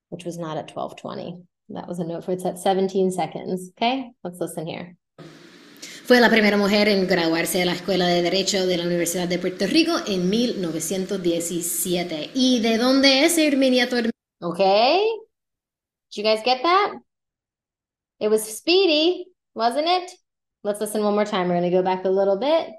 which 0.10 0.25
was 0.25 0.39
not 0.39 0.57
at 0.57 0.75
1220. 0.75 1.43
That 1.69 1.88
was 1.88 1.99
a 1.99 2.03
note 2.03 2.23
for 2.25 2.31
it's 2.31 2.43
at 2.43 2.57
17 2.57 3.12
seconds. 3.12 3.69
Okay, 3.77 4.10
let's 4.23 4.39
listen 4.39 4.65
here. 4.65 4.97
Fue 6.05 6.19
la 6.19 6.29
primera 6.29 6.57
mujer 6.57 6.89
en 6.89 7.05
graduarse 7.07 7.60
de 7.60 7.65
la 7.65 7.73
Escuela 7.73 8.07
de 8.07 8.23
Derecho 8.23 8.65
de 8.65 8.77
la 8.77 8.86
Universidad 8.86 9.27
de 9.27 9.38
Puerto 9.38 9.67
Rico 9.67 9.91
en 10.07 10.27
1917. 10.27 12.31
¿Y 12.34 12.62
de 12.62 12.79
dónde 12.79 13.25
es 13.25 13.38
Herminia 13.38 13.88
Tormes? 13.88 14.12
Okay, 14.41 15.05
did 16.10 16.17
you 16.17 16.23
guys 16.23 16.41
get 16.43 16.63
that? 16.63 16.93
It 18.19 18.29
was 18.29 18.43
speedy, 18.43 19.27
wasn't 19.53 19.88
it? 19.88 20.12
Let's 20.63 20.80
listen 20.80 21.04
one 21.04 21.15
more 21.15 21.26
time. 21.26 21.47
We're 21.47 21.60
going 21.60 21.71
to 21.71 21.76
go 21.76 21.84
back 21.84 22.06
a 22.06 22.10
little 22.10 22.38
bit. 22.38 22.69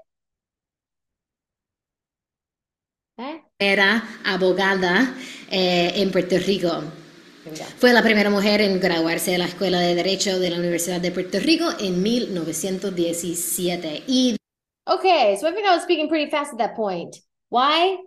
Okay. 3.19 3.41
Era 3.59 4.03
abogada 4.25 5.13
eh, 5.51 5.91
en 5.95 6.11
Puerto 6.11 6.37
Rico. 6.39 6.83
Fue 7.77 7.91
la 7.91 8.01
primera 8.01 8.29
mujer 8.29 8.61
en 8.61 8.79
graduarse 8.79 9.31
de 9.31 9.37
la 9.37 9.45
Escuela 9.45 9.81
de 9.81 9.95
Derecho 9.95 10.39
de 10.39 10.49
la 10.49 10.57
Universidad 10.57 11.01
de 11.01 11.11
Puerto 11.11 11.39
Rico 11.39 11.65
en 11.79 12.01
1917. 12.01 14.03
Y 14.07 14.37
Okay, 14.85 15.37
so 15.37 15.47
I 15.47 15.53
think 15.53 15.65
I 15.65 15.75
was 15.75 15.83
speaking 15.83 16.09
pretty 16.09 16.29
fast 16.29 16.51
at 16.51 16.57
that 16.57 16.75
point. 16.75 17.15
Why? 17.49 17.97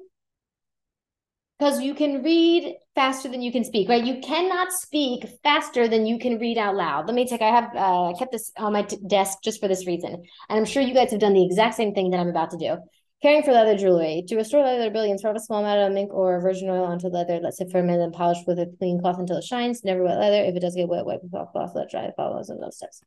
Because 1.59 1.81
you 1.81 1.95
can 1.95 2.23
read 2.23 2.77
faster 2.95 3.29
than 3.29 3.41
you 3.41 3.51
can 3.51 3.65
speak, 3.65 3.89
right? 3.89 4.05
You 4.05 4.21
cannot 4.21 4.73
speak 4.73 5.27
faster 5.43 5.89
than 5.89 6.07
you 6.07 6.19
can 6.19 6.39
read 6.39 6.59
out 6.59 6.77
loud. 6.77 7.07
Let 7.07 7.15
me 7.15 7.27
take, 7.27 7.41
I 7.41 7.51
have 7.51 7.71
uh, 7.75 8.13
kept 8.19 8.33
this 8.33 8.53
on 8.59 8.73
my 8.73 8.83
t- 8.83 8.99
desk 9.07 9.39
just 9.43 9.61
for 9.61 9.69
this 9.69 9.87
reason. 9.87 10.13
And 10.15 10.59
I'm 10.59 10.65
sure 10.65 10.83
you 10.83 10.93
guys 10.95 11.11
have 11.13 11.21
done 11.21 11.33
the 11.33 11.45
exact 11.45 11.75
same 11.75 11.95
thing 11.95 12.11
that 12.11 12.21
I'm 12.21 12.29
about 12.29 12.51
to 12.51 12.59
do. 12.59 12.77
Caring 13.23 13.43
for 13.43 13.53
leather 13.53 13.77
jewelry. 13.79 14.25
To 14.29 14.37
restore 14.37 14.63
leather 14.63 14.91
brilliance, 14.91 15.25
rub 15.25 15.37
a 15.37 15.41
small 15.41 15.61
amount 15.61 15.91
of 15.91 15.97
ink 15.97 16.13
or 16.13 16.39
virgin 16.41 16.69
oil 16.69 16.85
onto 16.85 17.09
leather. 17.09 17.41
Let 17.43 17.55
it 17.59 17.73
firm 17.73 17.89
and 17.89 18.01
then 18.01 18.13
polish 18.13 18.39
with 18.47 18.59
a 18.59 18.67
clean 18.79 19.01
cloth 19.01 19.19
until 19.19 19.39
it 19.39 19.45
shines. 19.45 19.83
Never 19.83 20.03
wet 20.03 20.19
leather. 20.19 20.43
If 20.45 20.57
it 20.57 20.61
does 20.61 20.75
get 20.75 20.89
wet, 20.89 21.07
wipe 21.07 21.23
with 21.23 21.35
off 21.35 21.53
cloth, 21.53 21.73
let 21.75 21.89
dry, 21.89 22.11
follow 22.17 22.43
those 22.43 22.77
steps. 22.77 23.03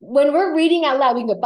When 0.00 0.34
we're 0.34 0.54
reading 0.54 0.84
out 0.84 0.98
loud, 0.98 1.16
we 1.16 1.22
can 1.22 1.28
go 1.28 1.40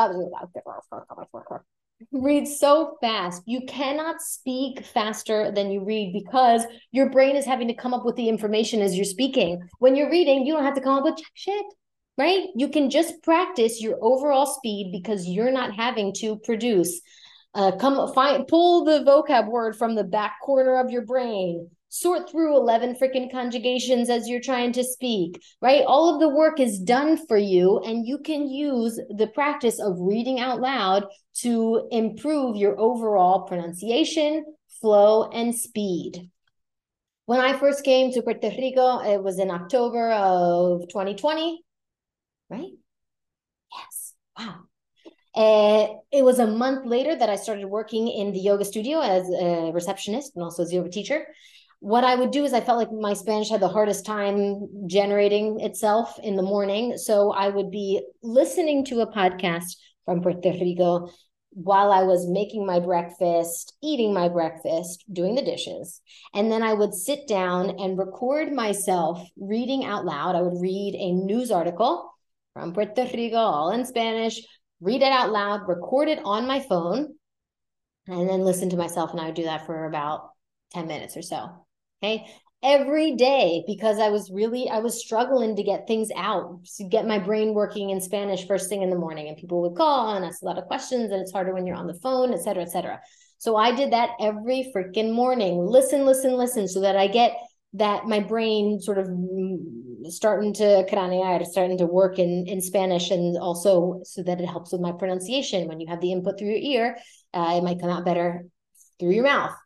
read 2.10 2.46
so 2.46 2.96
fast. 3.00 3.42
You 3.46 3.62
cannot 3.66 4.20
speak 4.20 4.84
faster 4.84 5.50
than 5.50 5.70
you 5.70 5.84
read 5.84 6.12
because 6.12 6.64
your 6.90 7.10
brain 7.10 7.36
is 7.36 7.44
having 7.44 7.68
to 7.68 7.74
come 7.74 7.94
up 7.94 8.04
with 8.04 8.16
the 8.16 8.28
information 8.28 8.80
as 8.80 8.96
you're 8.96 9.04
speaking. 9.04 9.68
When 9.78 9.94
you're 9.94 10.10
reading, 10.10 10.46
you 10.46 10.54
don't 10.54 10.64
have 10.64 10.74
to 10.74 10.80
come 10.80 10.96
up 10.96 11.04
with 11.04 11.20
shit, 11.34 11.64
right? 12.18 12.48
You 12.54 12.68
can 12.68 12.90
just 12.90 13.22
practice 13.22 13.80
your 13.80 13.98
overall 14.00 14.46
speed 14.46 14.90
because 14.92 15.26
you're 15.26 15.52
not 15.52 15.74
having 15.74 16.12
to 16.14 16.38
produce. 16.38 17.00
Uh, 17.54 17.72
come 17.72 18.12
find 18.14 18.48
pull 18.48 18.84
the 18.84 19.04
vocab 19.04 19.46
word 19.46 19.76
from 19.76 19.94
the 19.94 20.04
back 20.04 20.40
corner 20.42 20.76
of 20.80 20.90
your 20.90 21.02
brain 21.02 21.70
sort 21.92 22.30
through 22.30 22.56
11 22.56 22.94
freaking 22.94 23.30
conjugations 23.30 24.08
as 24.08 24.26
you're 24.26 24.40
trying 24.40 24.72
to 24.72 24.82
speak, 24.82 25.42
right? 25.60 25.84
All 25.86 26.14
of 26.14 26.20
the 26.20 26.28
work 26.28 26.58
is 26.58 26.78
done 26.78 27.18
for 27.26 27.36
you, 27.36 27.80
and 27.80 28.06
you 28.06 28.16
can 28.16 28.48
use 28.48 28.98
the 29.10 29.26
practice 29.26 29.78
of 29.78 30.00
reading 30.00 30.40
out 30.40 30.58
loud 30.58 31.04
to 31.40 31.86
improve 31.90 32.56
your 32.56 32.80
overall 32.80 33.42
pronunciation, 33.42 34.42
flow, 34.80 35.28
and 35.28 35.54
speed. 35.54 36.30
When 37.26 37.40
I 37.40 37.58
first 37.58 37.84
came 37.84 38.10
to 38.12 38.22
Puerto 38.22 38.48
Rico, 38.48 39.00
it 39.00 39.22
was 39.22 39.38
in 39.38 39.50
October 39.50 40.12
of 40.12 40.88
2020, 40.88 41.62
right? 42.48 42.70
Yes. 43.70 44.14
Wow. 44.38 44.60
Uh, 45.34 45.88
it 46.10 46.24
was 46.24 46.38
a 46.38 46.46
month 46.46 46.86
later 46.86 47.14
that 47.14 47.28
I 47.28 47.36
started 47.36 47.66
working 47.66 48.08
in 48.08 48.32
the 48.32 48.40
yoga 48.40 48.64
studio 48.64 49.00
as 49.00 49.28
a 49.28 49.72
receptionist 49.72 50.32
and 50.34 50.42
also 50.42 50.62
as 50.62 50.72
a 50.72 50.76
yoga 50.76 50.90
teacher. 50.90 51.26
What 51.82 52.04
I 52.04 52.14
would 52.14 52.30
do 52.30 52.44
is 52.44 52.52
I 52.52 52.60
felt 52.60 52.78
like 52.78 52.92
my 52.92 53.12
Spanish 53.12 53.50
had 53.50 53.60
the 53.60 53.66
hardest 53.66 54.06
time 54.06 54.68
generating 54.86 55.58
itself 55.58 56.16
in 56.22 56.36
the 56.36 56.42
morning. 56.42 56.96
So 56.96 57.32
I 57.32 57.48
would 57.48 57.72
be 57.72 58.00
listening 58.22 58.84
to 58.84 59.00
a 59.00 59.12
podcast 59.12 59.74
from 60.04 60.22
Puerto 60.22 60.52
Rico 60.52 61.10
while 61.50 61.90
I 61.90 62.04
was 62.04 62.28
making 62.28 62.64
my 62.64 62.78
breakfast, 62.78 63.74
eating 63.82 64.14
my 64.14 64.28
breakfast, 64.28 65.04
doing 65.12 65.34
the 65.34 65.42
dishes. 65.42 66.00
And 66.32 66.52
then 66.52 66.62
I 66.62 66.72
would 66.72 66.94
sit 66.94 67.26
down 67.26 67.70
and 67.80 67.98
record 67.98 68.52
myself 68.52 69.20
reading 69.36 69.84
out 69.84 70.04
loud. 70.04 70.36
I 70.36 70.42
would 70.42 70.62
read 70.62 70.94
a 70.94 71.10
news 71.10 71.50
article 71.50 72.14
from 72.52 72.74
Puerto 72.74 73.10
Rico, 73.12 73.38
all 73.38 73.72
in 73.72 73.84
Spanish, 73.86 74.40
read 74.80 75.02
it 75.02 75.10
out 75.10 75.32
loud, 75.32 75.66
record 75.66 76.06
it 76.06 76.20
on 76.24 76.46
my 76.46 76.60
phone, 76.60 77.16
and 78.06 78.28
then 78.28 78.42
listen 78.42 78.70
to 78.70 78.76
myself. 78.76 79.10
And 79.10 79.20
I 79.20 79.26
would 79.26 79.34
do 79.34 79.46
that 79.46 79.66
for 79.66 79.86
about 79.86 80.30
10 80.74 80.86
minutes 80.86 81.16
or 81.16 81.22
so. 81.22 81.66
Okay? 82.02 82.26
Every 82.64 83.16
day 83.16 83.64
because 83.66 83.98
I 83.98 84.10
was 84.10 84.30
really 84.32 84.68
I 84.68 84.78
was 84.78 85.00
struggling 85.00 85.56
to 85.56 85.64
get 85.64 85.88
things 85.88 86.10
out 86.14 86.64
to 86.76 86.84
get 86.84 87.08
my 87.08 87.18
brain 87.18 87.54
working 87.54 87.90
in 87.90 88.00
Spanish 88.00 88.46
first 88.46 88.68
thing 88.68 88.82
in 88.82 88.90
the 88.90 88.96
morning 88.96 89.26
and 89.26 89.36
people 89.36 89.62
would 89.62 89.76
call 89.76 90.14
and 90.14 90.24
ask 90.24 90.42
a 90.42 90.44
lot 90.44 90.58
of 90.58 90.66
questions 90.66 91.10
and 91.10 91.20
it's 91.20 91.32
harder 91.32 91.52
when 91.52 91.66
you're 91.66 91.74
on 91.74 91.88
the 91.88 91.98
phone 92.00 92.32
et 92.32 92.40
cetera 92.40 92.62
et 92.62 92.70
cetera. 92.70 93.00
So 93.38 93.56
I 93.56 93.74
did 93.74 93.92
that 93.92 94.10
every 94.20 94.70
freaking 94.72 95.12
morning. 95.12 95.58
Listen 95.58 96.06
listen 96.06 96.34
listen 96.34 96.68
so 96.68 96.82
that 96.82 96.96
I 96.96 97.08
get 97.08 97.36
that 97.72 98.04
my 98.04 98.20
brain 98.20 98.78
sort 98.78 98.98
of 98.98 99.08
starting 100.04 100.54
to 100.54 100.86
starting 101.50 101.78
to 101.78 101.86
work 101.86 102.20
in 102.20 102.46
in 102.46 102.60
Spanish 102.60 103.10
and 103.10 103.36
also 103.38 104.02
so 104.04 104.22
that 104.22 104.40
it 104.40 104.46
helps 104.46 104.70
with 104.70 104.80
my 104.80 104.92
pronunciation. 104.92 105.66
When 105.66 105.80
you 105.80 105.88
have 105.88 106.00
the 106.00 106.12
input 106.12 106.38
through 106.38 106.50
your 106.50 106.58
ear 106.58 106.96
uh, 107.34 107.54
it 107.56 107.64
might 107.64 107.80
come 107.80 107.90
out 107.90 108.04
better 108.04 108.46
through 109.00 109.14
your 109.14 109.24
mouth 109.24 109.56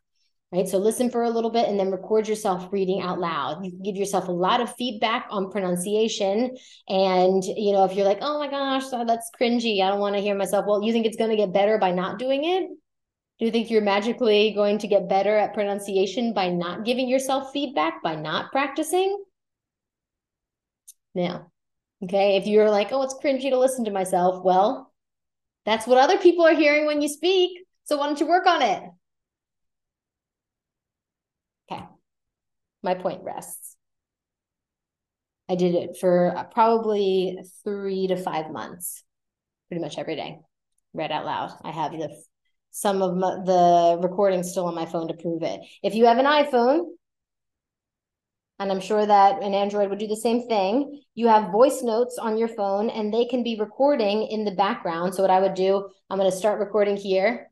right? 0.51 0.67
So 0.67 0.77
listen 0.77 1.09
for 1.09 1.23
a 1.23 1.29
little 1.29 1.49
bit 1.49 1.67
and 1.67 1.79
then 1.79 1.91
record 1.91 2.27
yourself 2.27 2.71
reading 2.71 3.01
out 3.01 3.19
loud. 3.19 3.65
You 3.65 3.71
give 3.83 3.95
yourself 3.95 4.27
a 4.27 4.31
lot 4.31 4.61
of 4.61 4.73
feedback 4.75 5.27
on 5.29 5.51
pronunciation. 5.51 6.55
And, 6.87 7.43
you 7.43 7.73
know, 7.73 7.83
if 7.83 7.93
you're 7.93 8.05
like, 8.05 8.19
oh 8.21 8.39
my 8.39 8.49
gosh, 8.49 8.85
that's 8.89 9.29
cringy, 9.39 9.81
I 9.81 9.89
don't 9.89 9.99
want 9.99 10.15
to 10.15 10.21
hear 10.21 10.35
myself. 10.35 10.65
Well, 10.67 10.83
you 10.83 10.93
think 10.93 11.05
it's 11.05 11.17
going 11.17 11.31
to 11.31 11.37
get 11.37 11.53
better 11.53 11.77
by 11.77 11.91
not 11.91 12.17
doing 12.17 12.45
it? 12.45 12.69
Do 13.39 13.45
you 13.45 13.51
think 13.51 13.69
you're 13.69 13.81
magically 13.81 14.53
going 14.53 14.79
to 14.79 14.87
get 14.87 15.09
better 15.09 15.37
at 15.37 15.53
pronunciation 15.53 16.33
by 16.33 16.49
not 16.49 16.85
giving 16.85 17.07
yourself 17.07 17.51
feedback, 17.51 18.01
by 18.01 18.15
not 18.15 18.51
practicing? 18.51 19.23
Now, 21.13 21.51
okay, 22.03 22.37
if 22.37 22.47
you're 22.47 22.71
like, 22.71 22.91
oh, 22.91 23.03
it's 23.03 23.15
cringy 23.23 23.49
to 23.49 23.59
listen 23.59 23.85
to 23.85 23.91
myself, 23.91 24.43
well, 24.43 24.91
that's 25.65 25.85
what 25.85 25.97
other 25.97 26.17
people 26.17 26.45
are 26.45 26.55
hearing 26.55 26.85
when 26.85 27.01
you 27.01 27.09
speak. 27.09 27.59
So 27.83 27.97
why 27.97 28.07
don't 28.07 28.19
you 28.19 28.27
work 28.27 28.47
on 28.47 28.61
it? 28.61 28.81
My 32.87 32.95
point 32.95 33.21
rests. 33.23 33.75
I 35.49 35.55
did 35.55 35.75
it 35.75 35.97
for 35.99 36.35
uh, 36.35 36.43
probably 36.45 37.37
three 37.63 38.07
to 38.07 38.17
five 38.17 38.49
months, 38.49 39.03
pretty 39.67 39.81
much 39.81 39.97
every 39.97 40.15
day, 40.15 40.39
read 40.93 41.11
out 41.11 41.25
loud. 41.25 41.51
I 41.63 41.71
have 41.71 41.91
the 41.91 42.09
some 42.71 43.01
of 43.01 43.15
my, 43.15 43.31
the 43.43 43.99
recordings 44.01 44.51
still 44.51 44.67
on 44.67 44.75
my 44.75 44.85
phone 44.85 45.07
to 45.07 45.15
prove 45.15 45.41
it. 45.43 45.59
If 45.83 45.95
you 45.95 46.05
have 46.05 46.17
an 46.17 46.25
iPhone, 46.25 46.85
and 48.59 48.71
I'm 48.71 48.81
sure 48.81 49.05
that 49.05 49.41
an 49.41 49.53
Android 49.53 49.89
would 49.89 49.99
do 49.99 50.07
the 50.07 50.15
same 50.15 50.47
thing, 50.47 51.01
you 51.15 51.27
have 51.27 51.51
voice 51.51 51.81
notes 51.81 52.17
on 52.17 52.37
your 52.37 52.47
phone 52.47 52.89
and 52.89 53.13
they 53.13 53.25
can 53.25 53.43
be 53.43 53.57
recording 53.59 54.27
in 54.27 54.45
the 54.45 54.55
background. 54.55 55.13
So, 55.13 55.21
what 55.21 55.31
I 55.31 55.39
would 55.39 55.53
do, 55.53 55.89
I'm 56.09 56.17
going 56.17 56.31
to 56.31 56.37
start 56.37 56.59
recording 56.59 56.97
here. 56.97 57.49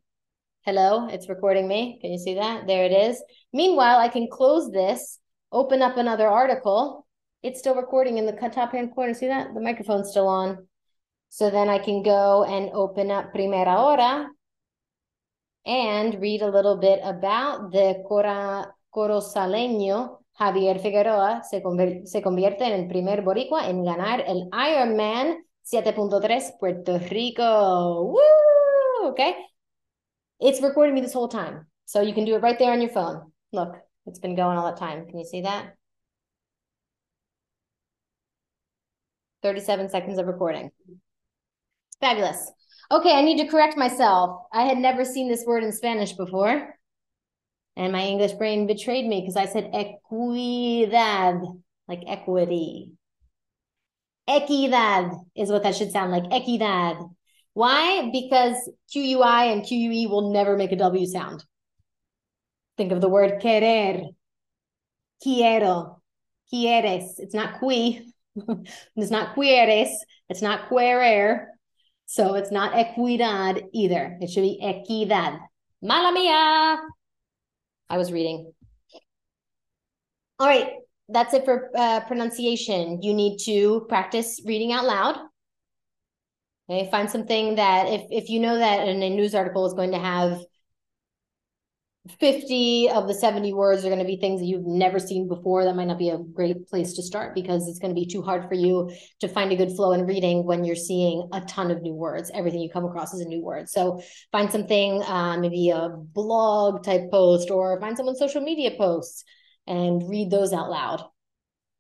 Hello, 0.65 1.08
it's 1.08 1.30
recording 1.30 1.67
me. 1.67 2.00
Can 2.02 2.12
you 2.12 2.17
see 2.17 2.36
that? 2.36 2.67
There 2.67 2.86
it 2.86 2.91
is. 2.91 3.21
Meanwhile, 3.54 4.00
I 4.00 4.10
can 4.10 4.28
close 4.32 4.71
this 4.71 5.19
open 5.56 5.82
up 5.82 5.96
another 5.96 6.28
article, 6.28 7.08
it's 7.41 7.60
still 7.60 7.76
recording 7.76 8.18
in 8.18 8.26
the 8.26 8.34
top 8.34 8.74
hand 8.74 8.94
corner. 8.94 9.13
See 9.13 9.28
that? 9.28 9.54
The 9.54 9.62
microphone's 9.62 10.10
still 10.12 10.28
on. 10.28 10.68
So 11.30 11.50
then 11.50 11.70
I 11.70 11.80
can 11.80 12.04
go 12.04 12.44
and 12.44 12.70
open 12.74 13.10
up 13.10 13.34
Primera 13.34 13.76
Hora 13.76 14.28
and 15.65 16.22
read 16.22 16.41
a 16.41 16.52
little 16.52 16.78
bit 16.78 17.00
about 17.04 17.72
the 17.72 18.04
cora, 18.08 18.68
corozaleño 18.94 20.20
Javier 20.38 20.80
Figueroa 20.80 21.41
se, 21.44 21.63
se 22.06 22.22
convierte 22.22 22.65
en 22.65 22.74
el 22.74 22.88
primer 22.88 23.22
boricua 23.22 23.70
en 23.70 23.84
ganar 23.84 24.24
el 24.28 24.50
Ironman 24.52 25.46
7.3 25.63 26.60
Puerto 26.60 27.00
Rico. 27.00 28.04
Woo! 28.04 29.10
Okay. 29.12 29.36
It's 30.39 30.62
recording 30.62 30.94
me 30.94 31.02
this 31.02 31.13
whole 31.13 31.30
time. 31.30 31.68
So 31.86 32.02
you 32.02 32.13
can 32.13 32.26
do 32.26 32.36
it 32.36 32.41
right 32.41 32.60
there 32.60 32.74
on 32.74 32.82
your 32.82 32.91
phone. 32.91 33.32
Look. 33.54 33.85
It's 34.06 34.20
been 34.20 34.36
going 34.36 34.58
all 34.58 34.72
the 34.72 34.78
time. 34.78 35.08
Can 35.08 35.20
you 35.20 35.26
see 35.26 35.41
that? 35.41 35.76
37 39.44 39.89
seconds 39.89 40.18
of 40.18 40.28
recording. 40.28 40.72
Fabulous. 42.02 42.52
Okay, 42.91 43.15
I 43.15 43.22
need 43.22 43.38
to 43.38 43.48
correct 43.48 43.78
myself. 43.78 44.46
I 44.52 44.63
had 44.63 44.78
never 44.78 45.06
seen 45.06 45.30
this 45.30 45.44
word 45.46 45.63
in 45.63 45.72
Spanish 45.72 46.13
before. 46.13 46.76
And 47.76 47.91
my 47.91 48.04
English 48.04 48.34
brain 48.34 48.68
betrayed 48.68 49.06
me 49.06 49.22
because 49.22 49.36
I 49.36 49.46
said 49.46 49.72
equidad, 49.74 51.41
like 51.88 52.04
equity. 52.08 52.91
Equidad 54.30 55.15
is 55.36 55.50
what 55.50 55.63
that 55.63 55.76
should 55.76 55.91
sound 55.91 56.12
like. 56.12 56.24
Equidad. 56.24 57.10
Why? 57.54 58.10
Because 58.12 58.56
QUI 58.94 59.52
and 59.52 59.63
QUE 59.63 60.10
will 60.10 60.32
never 60.32 60.58
make 60.58 60.72
a 60.72 60.78
W 60.78 61.06
sound. 61.06 61.44
Think 62.77 62.91
of 62.91 63.01
the 63.01 63.09
word 63.09 63.39
querer. 63.41 64.01
Quiero. 65.21 66.01
Quieres. 66.51 67.19
It's 67.19 67.33
not 67.33 67.59
qui. 67.59 68.13
it's 68.95 69.11
not 69.11 69.35
quieres. 69.35 69.89
It's 70.29 70.41
not 70.41 70.67
querer. 70.67 71.47
So 72.05 72.35
it's 72.35 72.51
not 72.51 72.73
equidad 72.73 73.63
either. 73.73 74.17
It 74.21 74.29
should 74.29 74.41
be 74.41 74.59
equidad. 74.61 75.39
Mala 75.81 76.11
mia. 76.11 76.77
I 77.89 77.97
was 77.97 78.11
reading. 78.11 78.51
All 80.39 80.47
right. 80.47 80.71
That's 81.07 81.33
it 81.33 81.45
for 81.45 81.69
uh, 81.75 82.01
pronunciation. 82.01 83.01
You 83.01 83.13
need 83.13 83.38
to 83.45 83.85
practice 83.88 84.41
reading 84.45 84.71
out 84.71 84.85
loud. 84.85 85.17
Okay, 86.67 86.89
find 86.89 87.09
something 87.09 87.55
that 87.55 87.88
if 87.89 88.01
if 88.09 88.29
you 88.29 88.39
know 88.39 88.57
that 88.57 88.88
in 88.88 89.03
a 89.03 89.09
news 89.11 89.35
article 89.35 89.67
is 89.67 89.73
going 89.73 89.91
to 89.91 89.99
have 89.99 90.41
50 92.20 92.89
of 92.91 93.08
the 93.08 93.15
70 93.15 93.54
words 93.54 93.84
are 93.84 93.89
going 93.89 94.00
to 94.00 94.06
be 94.06 94.18
things 94.18 94.39
that 94.39 94.46
you've 94.46 94.65
never 94.65 95.00
seen 95.00 95.28
before. 95.28 95.63
That 95.63 95.76
might 95.76 95.88
not 95.88 95.98
be 95.98 96.10
a 96.10 96.20
great 96.20 96.68
place 96.68 96.94
to 96.94 97.04
start 97.04 97.34
because 97.34 97.68
it's 97.68 97.80
going 97.80 97.96
to 97.96 98.00
be 98.00 98.06
too 98.06 98.22
hard 98.22 98.48
for 98.48 98.54
you 98.54 98.91
to 99.22 99.28
find 99.28 99.52
a 99.52 99.56
good 99.56 99.72
flow 99.76 99.91
in 99.94 100.06
reading 100.06 100.46
when 100.46 100.63
you're 100.63 100.76
seeing 100.76 101.28
a 101.34 101.41
ton 101.41 101.72
of 101.72 101.82
new 101.82 101.94
words. 101.94 102.30
Everything 102.34 102.62
you 102.62 102.70
come 102.70 102.86
across 102.86 103.13
is 103.13 103.22
a 103.22 103.28
new 103.28 103.41
word. 103.41 103.70
So 103.70 104.02
find 104.32 104.52
something, 104.52 105.02
uh, 105.02 105.38
maybe 105.39 105.72
a 105.72 105.89
blog 105.89 106.84
type 106.84 107.10
post 107.10 107.50
or 107.50 107.80
find 107.80 107.98
someone's 107.98 108.20
social 108.20 108.41
media 108.41 108.72
posts 108.78 109.24
and 109.65 110.08
read 110.08 110.30
those 110.30 110.54
out 110.54 110.70
loud. 110.70 111.04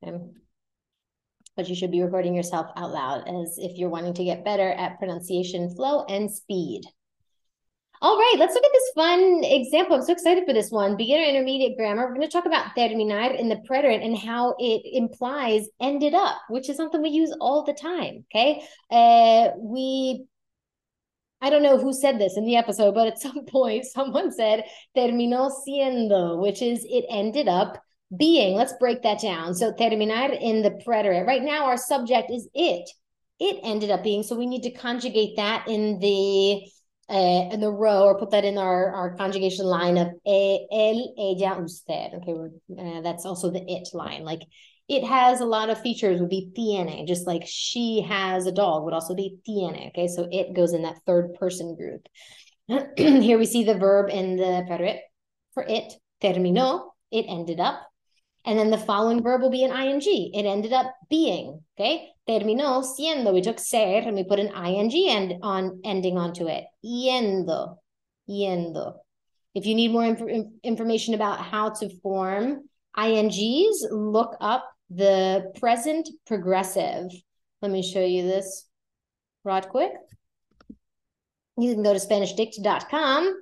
Okay. 0.03 0.17
But 1.55 1.69
you 1.69 1.75
should 1.75 1.91
be 1.91 2.01
recording 2.01 2.35
yourself 2.35 2.67
out 2.75 2.91
loud 2.91 3.27
as 3.27 3.57
if 3.57 3.77
you're 3.77 3.89
wanting 3.89 4.15
to 4.15 4.25
get 4.25 4.43
better 4.43 4.69
at 4.69 4.97
pronunciation, 4.97 5.73
flow, 5.75 6.03
and 6.05 6.31
speed. 6.31 6.81
All 8.01 8.17
right, 8.17 8.35
let's 8.37 8.53
look 8.53 8.63
at 8.63 8.71
this 8.73 8.91
fun 8.93 9.43
example. 9.43 9.95
I'm 9.95 10.03
so 10.03 10.11
excited 10.11 10.45
for 10.45 10.53
this 10.53 10.69
one. 10.69 10.97
Beginner 10.97 11.23
intermediate 11.23 11.77
grammar. 11.77 12.05
We're 12.05 12.15
going 12.15 12.27
to 12.27 12.31
talk 12.31 12.45
about 12.45 12.75
terminar 12.75 13.31
in 13.31 13.47
the 13.47 13.61
preterite 13.67 14.03
and 14.03 14.17
how 14.17 14.55
it 14.59 14.81
implies 14.85 15.67
ended 15.79 16.13
up, 16.13 16.37
which 16.49 16.69
is 16.69 16.75
something 16.75 17.01
we 17.01 17.09
use 17.09 17.35
all 17.39 17.63
the 17.63 17.73
time. 17.73 18.25
Okay. 18.31 18.63
Uh, 18.91 19.51
we, 19.57 20.25
I 21.41 21.49
don't 21.49 21.63
know 21.63 21.77
who 21.77 21.93
said 21.93 22.19
this 22.19 22.37
in 22.37 22.45
the 22.45 22.57
episode, 22.57 22.93
but 22.93 23.07
at 23.07 23.19
some 23.21 23.45
point 23.45 23.85
someone 23.85 24.31
said 24.31 24.65
terminó 24.95 25.51
siendo, 25.65 26.41
which 26.41 26.61
is 26.61 26.85
it 26.89 27.05
ended 27.09 27.47
up 27.47 27.81
being. 28.15 28.55
Let's 28.55 28.73
break 28.79 29.03
that 29.03 29.21
down. 29.21 29.55
So 29.55 29.73
terminar 29.73 30.31
in 30.33 30.61
the 30.61 30.71
preterite. 30.85 31.25
Right 31.25 31.43
now, 31.43 31.65
our 31.65 31.77
subject 31.77 32.29
is 32.29 32.49
it. 32.53 32.89
It 33.39 33.59
ended 33.63 33.89
up 33.89 34.03
being. 34.03 34.23
So 34.23 34.35
we 34.35 34.45
need 34.45 34.63
to 34.63 34.71
conjugate 34.71 35.37
that 35.37 35.67
in 35.67 35.99
the 35.99 36.61
uh, 37.09 37.49
in 37.51 37.59
the 37.59 37.71
row 37.71 38.03
or 38.03 38.17
put 38.17 38.31
that 38.31 38.45
in 38.45 38.57
our, 38.57 38.91
our 38.93 39.15
conjugation 39.15 39.65
line 39.65 39.97
of 39.97 40.07
e, 40.25 40.65
el, 40.71 41.13
ella, 41.17 41.61
usted. 41.63 42.11
Okay, 42.15 42.33
uh, 42.79 43.01
that's 43.01 43.25
also 43.25 43.51
the 43.51 43.63
it 43.67 43.87
line. 43.93 44.23
Like 44.23 44.41
it 44.87 45.03
has 45.03 45.39
a 45.39 45.45
lot 45.45 45.69
of 45.69 45.81
features 45.81 46.19
would 46.19 46.29
be 46.29 46.51
tiene, 46.55 47.05
just 47.07 47.27
like 47.27 47.43
she 47.45 48.01
has 48.07 48.45
a 48.45 48.51
dog 48.51 48.83
would 48.83 48.93
also 48.93 49.15
be 49.15 49.37
tiene. 49.45 49.89
Okay, 49.89 50.07
so 50.07 50.27
it 50.31 50.55
goes 50.55 50.73
in 50.73 50.83
that 50.83 50.99
third 51.05 51.33
person 51.39 51.75
group. 51.75 52.07
Here 52.97 53.37
we 53.37 53.45
see 53.45 53.63
the 53.63 53.77
verb 53.77 54.09
in 54.09 54.37
the 54.37 54.65
preterite 54.67 55.01
for 55.53 55.63
it, 55.67 55.93
terminó, 56.21 56.89
it 57.11 57.25
ended 57.27 57.59
up. 57.59 57.81
And 58.45 58.59
then 58.59 58.69
the 58.69 58.77
following 58.77 59.23
verb 59.23 59.41
will 59.41 59.49
be 59.49 59.63
an 59.63 59.71
ing. 59.71 60.01
It 60.03 60.45
ended 60.45 60.73
up 60.73 60.93
being, 61.09 61.61
okay? 61.79 62.09
Terminó 62.27 62.83
siendo. 62.83 63.33
We 63.33 63.41
took 63.41 63.59
ser 63.59 64.01
and 64.05 64.15
we 64.15 64.23
put 64.23 64.39
an 64.39 64.51
ing 64.65 64.91
end 65.09 65.35
on 65.43 65.81
ending 65.83 66.17
onto 66.17 66.47
it. 66.47 66.65
Yendo. 66.83 67.77
Yendo. 68.29 68.95
If 69.53 69.65
you 69.65 69.75
need 69.75 69.91
more 69.91 70.03
inf 70.03 70.21
information 70.63 71.13
about 71.13 71.39
how 71.39 71.69
to 71.69 71.89
form 72.01 72.67
INGs, 72.97 73.77
look 73.91 74.35
up 74.41 74.65
the 74.89 75.51
present 75.59 76.09
progressive. 76.25 77.11
Let 77.61 77.71
me 77.71 77.81
show 77.81 78.03
you 78.03 78.23
this 78.23 78.65
right 79.43 79.67
quick. 79.67 79.91
You 81.57 81.73
can 81.73 81.83
go 81.83 81.93
to 81.93 81.99
SpanishDict.com. 81.99 83.33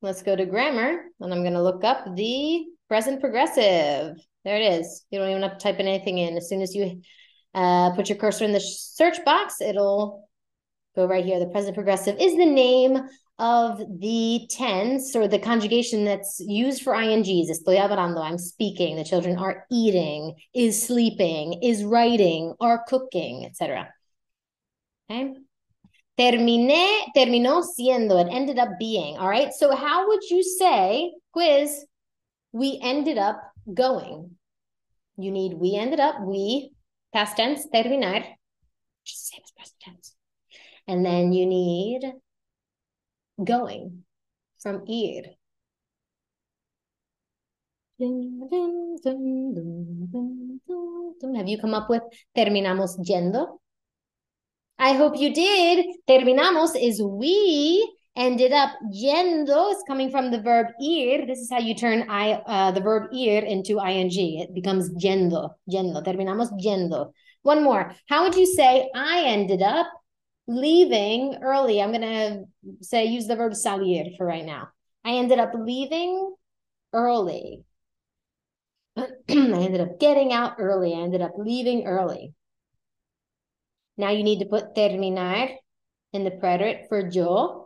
Let's 0.00 0.22
go 0.22 0.36
to 0.36 0.46
grammar, 0.46 1.04
and 1.20 1.32
I'm 1.32 1.42
going 1.42 1.54
to 1.54 1.62
look 1.62 1.84
up 1.84 2.14
the 2.14 2.64
present 2.88 3.20
progressive. 3.20 4.16
There 4.44 4.56
it 4.56 4.80
is. 4.80 5.04
You 5.10 5.18
don't 5.18 5.30
even 5.30 5.42
have 5.42 5.58
to 5.58 5.62
type 5.62 5.80
in 5.80 5.88
anything 5.88 6.18
in. 6.18 6.36
As 6.36 6.48
soon 6.48 6.62
as 6.62 6.74
you 6.74 7.00
uh, 7.54 7.90
put 7.92 8.08
your 8.08 8.18
cursor 8.18 8.44
in 8.44 8.52
the 8.52 8.60
search 8.60 9.24
box, 9.24 9.60
it'll 9.60 10.28
go 10.96 11.06
right 11.06 11.24
here. 11.24 11.38
The 11.38 11.46
present 11.46 11.74
progressive 11.74 12.16
is 12.20 12.36
the 12.36 12.46
name 12.46 12.98
of 13.38 13.78
the 13.78 14.46
tense 14.48 15.16
or 15.16 15.26
the 15.26 15.38
conjugation 15.38 16.04
that's 16.04 16.40
used 16.40 16.82
for 16.82 16.94
INGs. 16.94 17.50
Estoy 17.50 17.76
hablando, 17.78 18.20
I'm 18.20 18.38
speaking. 18.38 18.96
The 18.96 19.04
children 19.04 19.36
are 19.38 19.66
eating, 19.70 20.36
is 20.54 20.86
sleeping, 20.86 21.60
is 21.62 21.84
writing, 21.84 22.54
are 22.60 22.84
cooking, 22.86 23.44
etc. 23.44 23.88
Okay. 25.10 25.34
Terminé, 26.16 27.12
terminó 27.16 27.64
siendo, 27.64 28.24
it 28.24 28.28
ended 28.30 28.58
up 28.58 28.68
being. 28.78 29.16
All 29.18 29.28
right. 29.28 29.52
So 29.52 29.74
how 29.74 30.06
would 30.06 30.22
you 30.30 30.44
say, 30.44 31.12
quiz, 31.32 31.84
we 32.52 32.78
ended 32.80 33.18
up 33.18 33.42
going? 33.72 34.30
You 35.16 35.32
need 35.32 35.54
we 35.54 35.74
ended 35.74 35.98
up, 35.98 36.20
we, 36.20 36.70
past 37.14 37.36
tense, 37.36 37.66
terminar, 37.72 38.18
is 39.06 39.30
the 39.30 39.36
same 39.36 39.42
as 39.44 39.52
present 39.52 39.80
tense. 39.80 40.16
And 40.88 41.06
then 41.06 41.32
you 41.32 41.46
need 41.46 42.02
going 43.42 44.04
from 44.58 44.84
ir. 44.88 45.22
Have 51.36 51.48
you 51.48 51.58
come 51.60 51.74
up 51.74 51.88
with 51.88 52.02
terminamos 52.36 52.98
yendo? 52.98 53.60
I 54.78 54.94
hope 54.94 55.16
you 55.16 55.32
did. 55.32 55.86
Terminamos 56.08 56.74
is 56.74 57.00
we 57.00 57.96
ended 58.16 58.52
up 58.52 58.70
yendo 58.92 59.72
is 59.72 59.82
coming 59.86 60.10
from 60.10 60.30
the 60.30 60.40
verb 60.40 60.68
ir. 60.80 61.26
This 61.26 61.40
is 61.40 61.50
how 61.50 61.58
you 61.58 61.74
turn 61.74 62.08
I 62.08 62.32
uh, 62.32 62.70
the 62.70 62.80
verb 62.80 63.12
ir 63.12 63.44
into 63.44 63.80
ing. 63.80 64.10
It 64.40 64.54
becomes 64.54 64.90
yendo. 64.90 65.50
Yendo. 65.70 66.04
Terminamos 66.04 66.50
yendo. 66.62 67.12
One 67.42 67.62
more. 67.62 67.94
How 68.08 68.22
would 68.24 68.36
you 68.36 68.46
say 68.46 68.90
I 68.94 69.24
ended 69.24 69.62
up 69.62 69.86
leaving 70.46 71.38
early? 71.42 71.82
I'm 71.82 71.92
gonna 71.92 72.44
say 72.80 73.06
use 73.06 73.26
the 73.26 73.36
verb 73.36 73.52
salir 73.52 74.16
for 74.16 74.26
right 74.26 74.44
now. 74.44 74.68
I 75.04 75.16
ended 75.16 75.38
up 75.38 75.52
leaving 75.54 76.34
early. 76.92 77.64
I 78.96 79.04
ended 79.28 79.80
up 79.80 79.98
getting 79.98 80.32
out 80.32 80.54
early. 80.58 80.94
I 80.94 81.00
ended 81.00 81.20
up 81.20 81.32
leaving 81.36 81.86
early. 81.86 82.32
Now 83.96 84.10
you 84.10 84.22
need 84.22 84.40
to 84.40 84.46
put 84.46 84.74
terminar 84.74 85.50
in 86.12 86.24
the 86.24 86.30
preterite 86.30 86.88
for 86.88 87.08
yo, 87.08 87.63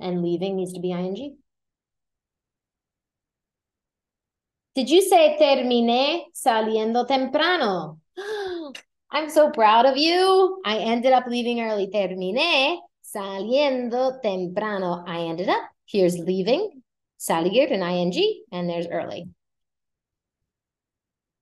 and 0.00 0.22
leaving 0.22 0.56
needs 0.56 0.72
to 0.72 0.80
be 0.80 0.92
ing. 0.92 1.36
Did 4.74 4.90
you 4.90 5.02
say 5.02 5.36
terminé 5.38 6.24
saliendo 6.34 7.06
temprano? 7.06 8.00
I'm 9.10 9.30
so 9.30 9.50
proud 9.50 9.86
of 9.86 9.96
you. 9.96 10.60
I 10.64 10.78
ended 10.78 11.12
up 11.12 11.26
leaving 11.28 11.60
early. 11.60 11.86
Terminé 11.86 12.78
saliendo 13.04 14.20
temprano. 14.20 15.04
I 15.06 15.20
ended 15.20 15.48
up. 15.48 15.62
Here's 15.86 16.18
leaving, 16.18 16.82
salir, 17.20 17.70
and 17.72 17.82
ing, 17.82 18.44
and 18.50 18.68
there's 18.68 18.88
early. 18.88 19.28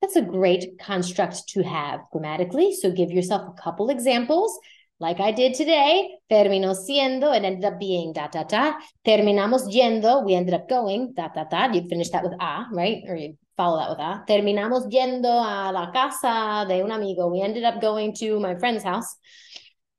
That's 0.02 0.16
a 0.16 0.22
great 0.22 0.78
construct 0.78 1.48
to 1.50 1.62
have 1.62 2.00
grammatically. 2.10 2.74
So 2.74 2.90
give 2.90 3.12
yourself 3.12 3.48
a 3.48 3.62
couple 3.62 3.88
examples, 3.88 4.58
like 5.02 5.20
I 5.20 5.32
did 5.32 5.54
today. 5.54 6.16
Terminó 6.30 6.74
siendo, 6.74 7.36
it 7.36 7.44
ended 7.44 7.64
up 7.64 7.78
being 7.78 8.12
da 8.12 8.28
da 8.28 8.44
da. 8.44 8.74
Terminamos 9.04 9.68
yendo, 9.68 10.24
we 10.24 10.34
ended 10.34 10.54
up 10.54 10.68
going 10.68 11.12
da 11.14 11.28
da 11.28 11.44
da. 11.44 11.72
You 11.72 11.86
finish 11.88 12.10
that 12.10 12.22
with 12.22 12.32
a, 12.40 12.66
right? 12.72 13.02
Or 13.08 13.16
you 13.16 13.36
follow 13.56 13.78
that 13.78 13.90
with 13.90 13.98
a. 13.98 14.24
Terminamos 14.26 14.90
yendo 14.90 15.26
a 15.26 15.72
la 15.72 15.90
casa 15.90 16.64
de 16.68 16.80
un 16.82 16.92
amigo. 16.92 17.28
We 17.28 17.42
ended 17.42 17.64
up 17.64 17.80
going 17.80 18.14
to 18.20 18.38
my 18.38 18.54
friend's 18.54 18.84
house. 18.84 19.16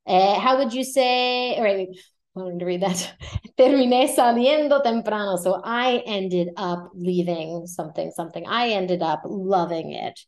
Uh, 0.07 0.39
how 0.39 0.57
would 0.57 0.73
you 0.73 0.85
say? 0.85 1.55
All 1.55 1.63
right, 1.63 1.89
I 2.35 2.39
wanted 2.39 2.59
to 2.59 2.65
read 2.65 2.81
that. 2.81 3.13
Terminé 3.59 4.07
saliendo 4.07 4.81
temprano. 4.81 5.35
So 5.35 5.61
I 5.63 6.01
ended 6.05 6.49
up 6.55 6.91
leaving 6.95 7.67
something, 7.67 8.09
something. 8.11 8.47
I 8.47 8.69
ended 8.69 9.03
up 9.03 9.21
loving 9.25 9.91
it. 9.91 10.19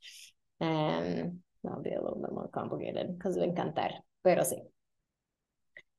Um, 0.59 1.39
that'll 1.63 1.81
be 1.81 1.91
a 1.91 2.01
little 2.01 2.21
bit 2.21 2.31
more 2.31 2.49
complicated 2.49 3.17
because 3.17 3.38
of 3.38 3.43
encantar. 3.43 3.91
Pero 4.25 4.41
sí. 4.43 4.57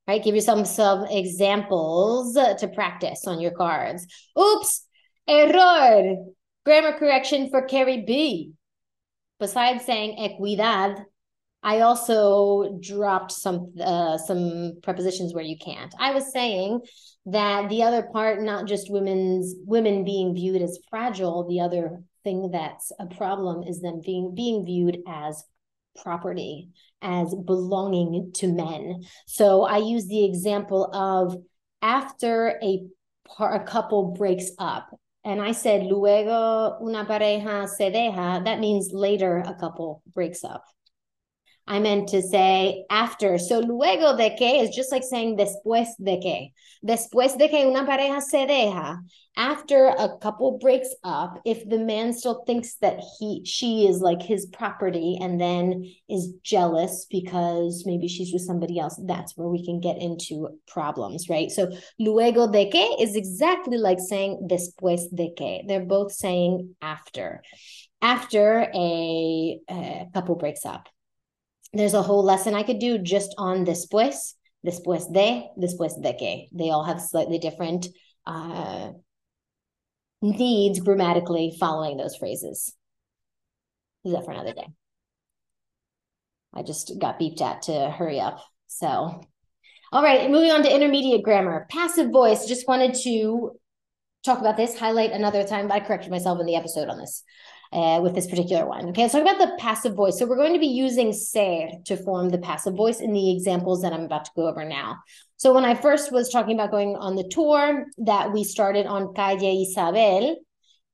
Right, 0.09 0.23
give 0.23 0.35
yourself 0.35 0.67
some 0.67 1.07
examples 1.07 2.35
to 2.35 2.69
practice 2.75 3.27
on 3.27 3.41
your 3.41 3.53
cards. 3.53 4.07
Oops, 4.39 4.87
error. 5.29 6.17
Grammar 6.65 6.99
correction 6.99 7.49
for 7.51 7.63
Kerry 7.63 8.05
B. 8.05 8.53
Besides 9.39 9.85
saying 9.85 10.17
equidad, 10.19 11.05
I 11.63 11.81
also 11.81 12.79
dropped 12.81 13.33
some 13.33 13.75
uh, 13.81 14.19
some 14.19 14.79
prepositions 14.83 15.35
where 15.35 15.45
you 15.45 15.57
can't. 15.59 15.95
I 15.99 16.13
was 16.13 16.33
saying 16.33 16.81
that 17.27 17.69
the 17.69 17.83
other 17.83 18.03
part, 18.13 18.41
not 18.43 18.67
just 18.67 18.91
women's 18.91 19.55
women 19.65 20.05
being 20.05 20.35
viewed 20.35 20.63
as 20.63 20.79
fragile, 20.91 21.47
the 21.49 21.61
other 21.61 22.03
thing 22.25 22.51
that's 22.53 22.91
a 22.99 23.07
problem 23.07 23.63
is 23.63 23.81
them 23.81 24.01
being 24.05 24.35
being 24.35 24.65
viewed 24.65 24.99
as 25.09 25.45
property, 26.03 26.71
as 27.03 27.35
belonging 27.35 28.33
to 28.37 28.49
men. 28.49 29.03
So 29.27 29.63
I 29.63 29.79
use 29.79 30.07
the 30.07 30.25
example 30.25 30.91
of 30.95 31.37
after 31.83 32.59
a 32.63 32.85
par, 33.27 33.55
a 33.55 33.65
couple 33.65 34.13
breaks 34.13 34.51
up. 34.59 34.89
And 35.25 35.43
I 35.43 35.53
said, 35.53 35.83
luego 35.85 36.79
una 36.81 37.05
pareja 37.05 37.69
se 37.69 37.91
deja. 37.91 38.43
That 38.45 38.61
means 38.61 38.91
later 38.93 39.39
a 39.39 39.55
couple 39.55 40.03
breaks 40.15 40.45
up. 40.45 40.65
I 41.69 41.81
meant 41.81 42.09
to 42.11 42.23
say 42.23 42.85
after. 42.91 43.39
So 43.39 43.59
luego 43.59 44.17
de 44.17 44.37
que 44.37 44.63
is 44.63 44.75
just 44.75 44.93
like 44.93 45.03
saying 45.03 45.37
después 45.37 45.89
de 46.03 46.21
que. 46.21 46.53
Después 46.87 47.37
de 47.37 47.49
que 47.49 47.67
una 47.67 47.85
pareja 47.85 48.21
se 48.23 48.47
deja, 48.47 48.99
after 49.37 49.87
a 49.87 50.17
couple 50.19 50.59
breaks 50.59 50.95
up, 51.03 51.41
if 51.45 51.69
the 51.69 51.79
man 51.79 52.13
still 52.13 52.45
thinks 52.47 52.77
that 52.77 53.01
he 53.19 53.43
she 53.45 53.87
is 53.87 54.01
like 54.01 54.23
his 54.23 54.47
property 54.47 55.19
and 55.21 55.41
then 55.41 55.85
is 56.09 56.35
jealous 56.45 57.07
because 57.11 57.83
maybe 57.85 58.07
she's 58.07 58.33
with 58.33 58.43
somebody 58.43 58.79
else, 58.79 59.01
that's 59.05 59.37
where 59.37 59.49
we 59.49 59.65
can 59.65 59.81
get 59.81 60.01
into 60.01 60.49
problems, 60.69 61.29
right? 61.29 61.51
So 61.51 61.73
luego 61.99 62.51
de 62.51 62.71
que 62.71 62.97
is 63.01 63.17
exactly 63.17 63.79
like 63.79 63.99
saying 63.99 64.49
después 64.49 65.11
de 65.13 65.33
que. 65.37 65.63
They're 65.67 65.85
both 65.85 66.13
saying 66.13 66.77
after. 66.81 67.43
After 68.01 68.71
a, 68.73 69.59
a 69.69 70.07
couple 70.15 70.37
breaks 70.37 70.65
up 70.65 70.89
there's 71.73 71.95
a 71.95 72.03
whole 72.03 72.25
lesson 72.25 72.55
I 72.55 72.63
could 72.63 72.79
do 72.79 72.99
just 72.99 73.35
on 73.39 73.65
después, 73.65 74.35
después 74.65 75.13
de, 75.13 75.49
después 75.59 76.01
de 76.01 76.15
que. 76.15 76.49
They 76.53 76.71
all 76.71 76.85
have 76.85 77.01
slightly 77.01 77.39
different 77.39 77.89
uh, 78.27 78.91
needs 80.23 80.81
grammatically 80.81 81.57
following 81.59 81.97
those 81.97 82.17
phrases. 82.17 82.75
Is 84.05 84.13
that 84.13 84.25
for 84.25 84.33
another 84.33 84.53
day? 84.53 84.69
I 86.55 86.63
just 86.63 86.93
got 86.99 87.21
beeped 87.21 87.43
at 87.43 87.63
to 87.63 87.91
hurry 87.91 88.21
up. 88.21 88.41
So, 88.67 89.21
all 89.93 90.03
right, 90.03 90.31
moving 90.31 90.51
on 90.51 90.63
to 90.63 90.75
intermediate 90.75 91.23
grammar. 91.23 91.67
Passive 91.71 92.11
voice, 92.11 92.47
just 92.47 92.67
wanted 92.67 92.95
to 93.03 93.53
talk 94.25 94.41
about 94.41 94.57
this, 94.57 94.79
highlight 94.79 95.13
another 95.13 95.45
time. 95.45 95.71
I 95.71 95.81
corrected 95.81 96.11
myself 96.11 96.41
in 96.41 96.47
the 96.47 96.57
episode 96.57 96.89
on 96.89 96.99
this 96.99 97.23
uh, 97.73 98.01
with 98.03 98.15
this 98.15 98.27
particular 98.27 98.67
one. 98.67 98.89
Okay, 98.91 99.03
let's 99.03 99.13
talk 99.13 99.23
about 99.23 99.39
the 99.39 99.57
passive 99.59 99.95
voice. 99.95 100.19
So 100.19 100.27
we're 100.27 100.37
going 100.37 100.53
to 100.53 100.59
be 100.59 100.67
using 100.67 101.13
ser 101.13 101.69
to 101.85 101.97
form 101.97 102.31
the 102.31 102.39
passive 102.39 102.75
voice 102.75 103.01
in 103.01 103.13
the 103.13 103.31
examples 103.31 103.83
that 103.83 103.93
I'm 103.93 104.05
about 104.05 104.25
to 104.27 104.31
go 104.37 104.49
over 104.49 104.65
now. 104.65 104.99
So 105.37 105.53
when 105.53 105.65
I 105.65 105.75
first 105.75 106.13
was 106.13 106.31
talking 106.31 106.55
about 106.55 106.71
going 106.71 106.97
on 106.97 107.17
the 107.17 107.29
tour 107.29 107.87
that 107.99 108.33
we 108.33 108.45
started 108.45 108.87
on 108.87 109.13
Calle 109.15 109.63
Isabel, 109.63 110.37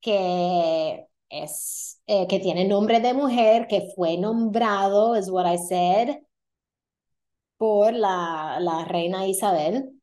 que 0.01 1.05
es 1.31 1.99
eh, 2.07 2.25
que 2.27 2.39
tiene 2.39 2.67
nombre 2.67 2.99
de 2.99 3.13
mujer, 3.13 3.67
que 3.69 3.89
fue 3.95 4.17
nombrado, 4.17 5.17
is 5.17 5.31
what 5.31 5.45
I 5.45 5.55
said, 5.55 6.17
por 7.57 7.93
la, 7.93 8.59
la 8.59 8.83
reina 8.85 9.25
Isabel. 9.25 9.93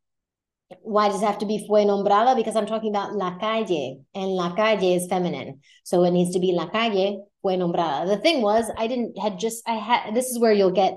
Why 0.82 1.08
does 1.08 1.22
it 1.22 1.26
have 1.26 1.38
to 1.38 1.46
be 1.46 1.64
fue 1.66 1.84
nombrada? 1.84 2.36
Because 2.36 2.54
I'm 2.54 2.66
talking 2.66 2.90
about 2.90 3.14
la 3.14 3.36
calle, 3.38 4.04
and 4.14 4.30
la 4.30 4.54
calle 4.54 4.94
is 4.94 5.08
feminine. 5.08 5.60
So 5.84 6.04
it 6.04 6.12
needs 6.12 6.32
to 6.34 6.38
be 6.40 6.52
la 6.52 6.68
calle 6.68 7.26
fue 7.42 7.56
nombrada. 7.56 8.06
The 8.06 8.18
thing 8.18 8.40
was, 8.42 8.70
I 8.78 8.86
didn't 8.86 9.18
had 9.18 9.38
just 9.38 9.68
I 9.68 9.74
had 9.74 10.14
this 10.14 10.26
is 10.26 10.38
where 10.38 10.52
you'll 10.52 10.70
get 10.70 10.94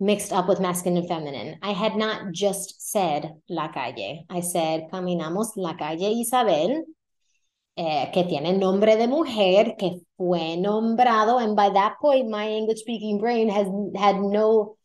mixed 0.00 0.32
up 0.32 0.48
with 0.48 0.60
masculine 0.60 0.98
and 0.98 1.08
feminine. 1.08 1.58
I 1.62 1.72
had 1.72 1.96
not 1.96 2.32
just 2.32 2.90
said 2.90 3.30
la 3.48 3.68
calle. 3.68 4.24
I 4.30 4.40
said 4.40 4.88
caminamos 4.90 5.48
la 5.56 5.74
calle 5.74 6.20
Isabel, 6.20 6.84
eh, 7.76 8.10
que 8.12 8.24
tiene 8.24 8.58
nombre 8.58 8.96
de 8.96 9.06
mujer, 9.06 9.76
que 9.78 10.00
fue 10.16 10.56
nombrado, 10.56 11.42
and 11.42 11.54
by 11.54 11.68
that 11.70 11.96
point, 12.00 12.28
my 12.30 12.48
English 12.48 12.80
speaking 12.80 13.18
brain 13.18 13.50
has 13.50 13.66
had 13.94 14.16
no 14.16 14.76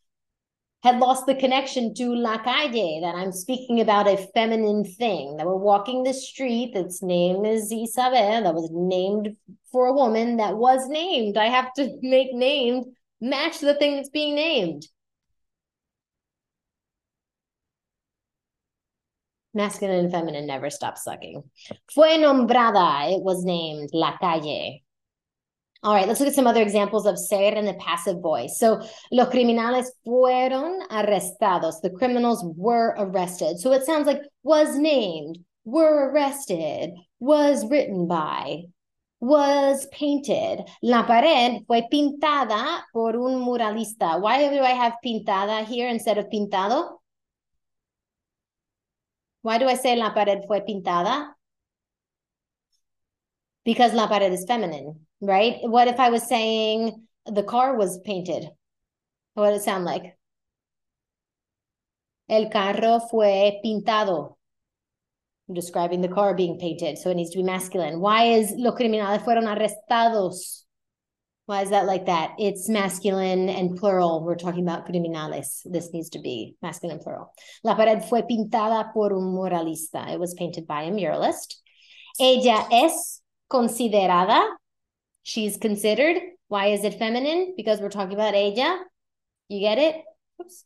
had 0.86 1.00
lost 1.00 1.26
the 1.26 1.34
connection 1.34 1.92
to 1.94 2.14
La 2.14 2.38
Calle, 2.38 3.00
that 3.00 3.14
I'm 3.16 3.32
speaking 3.32 3.80
about 3.80 4.06
a 4.06 4.16
feminine 4.34 4.84
thing, 4.84 5.36
that 5.36 5.46
we're 5.46 5.56
walking 5.56 6.04
the 6.04 6.14
street 6.14 6.72
that's 6.74 7.02
name 7.02 7.44
is 7.44 7.72
Isabel, 7.72 8.44
that 8.44 8.54
was 8.54 8.70
named 8.72 9.36
for 9.72 9.86
a 9.86 9.92
woman 9.92 10.36
that 10.36 10.56
was 10.56 10.88
named. 10.88 11.36
I 11.36 11.46
have 11.46 11.72
to 11.74 11.98
make 12.02 12.32
named 12.32 12.86
match 13.20 13.58
the 13.58 13.74
thing 13.74 13.96
that's 13.96 14.10
being 14.10 14.36
named. 14.36 14.86
Masculine 19.54 20.04
and 20.04 20.12
feminine 20.12 20.46
never 20.46 20.70
stop 20.70 20.98
sucking. 20.98 21.42
Fue 21.92 22.16
nombrada, 22.18 23.12
it 23.12 23.22
was 23.22 23.44
named 23.44 23.90
La 23.92 24.16
Calle. 24.18 24.85
All 25.86 25.94
right, 25.94 26.08
let's 26.08 26.18
look 26.18 26.30
at 26.30 26.34
some 26.34 26.48
other 26.48 26.62
examples 26.62 27.06
of 27.06 27.16
ser 27.16 27.54
in 27.54 27.64
the 27.64 27.74
passive 27.74 28.20
voice. 28.20 28.58
So, 28.58 28.80
los 29.12 29.28
criminales 29.28 29.86
fueron 30.04 30.84
arrestados. 30.90 31.80
The 31.80 31.90
criminals 31.90 32.44
were 32.56 32.96
arrested. 32.98 33.60
So 33.60 33.72
it 33.72 33.84
sounds 33.84 34.08
like 34.08 34.20
was 34.42 34.76
named, 34.76 35.38
were 35.64 36.10
arrested, 36.10 36.90
was 37.20 37.64
written 37.70 38.08
by, 38.08 38.62
was 39.20 39.86
painted. 39.92 40.64
La 40.82 41.04
pared 41.06 41.62
fue 41.68 41.82
pintada 41.88 42.80
por 42.92 43.10
un 43.10 43.40
muralista. 43.40 44.20
Why 44.20 44.38
do 44.38 44.60
I 44.60 44.70
have 44.70 44.94
pintada 45.04 45.64
here 45.66 45.88
instead 45.88 46.18
of 46.18 46.26
pintado? 46.26 46.98
Why 49.42 49.58
do 49.58 49.68
I 49.68 49.76
say 49.76 49.94
la 49.94 50.12
pared 50.12 50.46
fue 50.48 50.62
pintada? 50.62 51.28
Because 53.64 53.94
la 53.94 54.08
pared 54.08 54.32
is 54.32 54.44
feminine 54.48 55.05
right? 55.20 55.56
What 55.62 55.88
if 55.88 55.98
I 55.98 56.10
was 56.10 56.28
saying 56.28 57.06
the 57.26 57.42
car 57.42 57.76
was 57.76 57.98
painted? 58.04 58.48
What 59.34 59.50
would 59.50 59.56
it 59.56 59.62
sound 59.62 59.84
like? 59.84 60.16
El 62.28 62.48
carro 62.50 63.00
fue 63.10 63.60
pintado. 63.64 64.36
I'm 65.48 65.54
describing 65.54 66.00
the 66.00 66.08
car 66.08 66.34
being 66.34 66.58
painted, 66.58 66.98
so 66.98 67.10
it 67.10 67.14
needs 67.14 67.30
to 67.30 67.38
be 67.38 67.44
masculine. 67.44 68.00
Why 68.00 68.24
is 68.32 68.52
los 68.56 68.74
criminales 68.74 69.22
fueron 69.22 69.46
arrestados? 69.46 70.64
Why 71.46 71.62
is 71.62 71.70
that 71.70 71.86
like 71.86 72.06
that? 72.06 72.32
It's 72.38 72.68
masculine 72.68 73.48
and 73.48 73.76
plural. 73.76 74.24
We're 74.24 74.34
talking 74.34 74.64
about 74.64 74.88
criminales. 74.88 75.60
This 75.64 75.92
needs 75.92 76.10
to 76.10 76.18
be 76.18 76.56
masculine 76.60 76.96
and 76.96 77.04
plural. 77.04 77.32
La 77.62 77.76
pared 77.76 78.04
fue 78.04 78.22
pintada 78.22 78.92
por 78.92 79.12
un 79.12 79.32
muralista. 79.32 80.12
It 80.12 80.18
was 80.18 80.34
painted 80.34 80.66
by 80.66 80.82
a 80.82 80.90
muralist. 80.90 81.54
Ella 82.18 82.66
es 82.72 83.22
considerada 83.48 84.44
She's 85.26 85.56
considered. 85.56 86.22
Why 86.46 86.66
is 86.68 86.84
it 86.84 87.00
feminine? 87.00 87.54
Because 87.56 87.80
we're 87.80 87.88
talking 87.88 88.14
about 88.14 88.36
ella. 88.36 88.84
You 89.48 89.58
get 89.58 89.76
it? 89.76 89.96
Oops. 90.40 90.64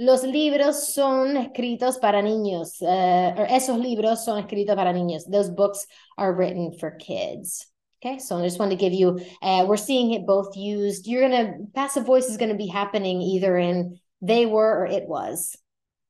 Los 0.00 0.24
libros 0.24 0.92
son 0.92 1.36
escritos 1.36 2.00
para 2.00 2.20
niños. 2.20 2.82
Uh, 2.82 3.40
or 3.40 3.46
esos 3.46 3.80
libros 3.80 4.24
son 4.24 4.42
escritos 4.42 4.74
para 4.74 4.92
niños. 4.92 5.30
Those 5.30 5.50
books 5.50 5.86
are 6.18 6.34
written 6.34 6.72
for 6.80 6.90
kids. 6.90 7.64
Okay, 8.04 8.18
so 8.18 8.38
I 8.38 8.42
just 8.42 8.58
wanted 8.58 8.76
to 8.76 8.80
give 8.80 8.92
you, 8.92 9.20
uh, 9.40 9.66
we're 9.68 9.76
seeing 9.76 10.12
it 10.12 10.26
both 10.26 10.56
used. 10.56 11.06
You're 11.06 11.28
going 11.28 11.46
to, 11.46 11.52
passive 11.72 12.04
voice 12.04 12.26
is 12.26 12.38
going 12.38 12.50
to 12.50 12.56
be 12.56 12.66
happening 12.66 13.22
either 13.22 13.56
in 13.56 14.00
they 14.20 14.46
were 14.46 14.80
or 14.80 14.86
it 14.86 15.06
was. 15.06 15.54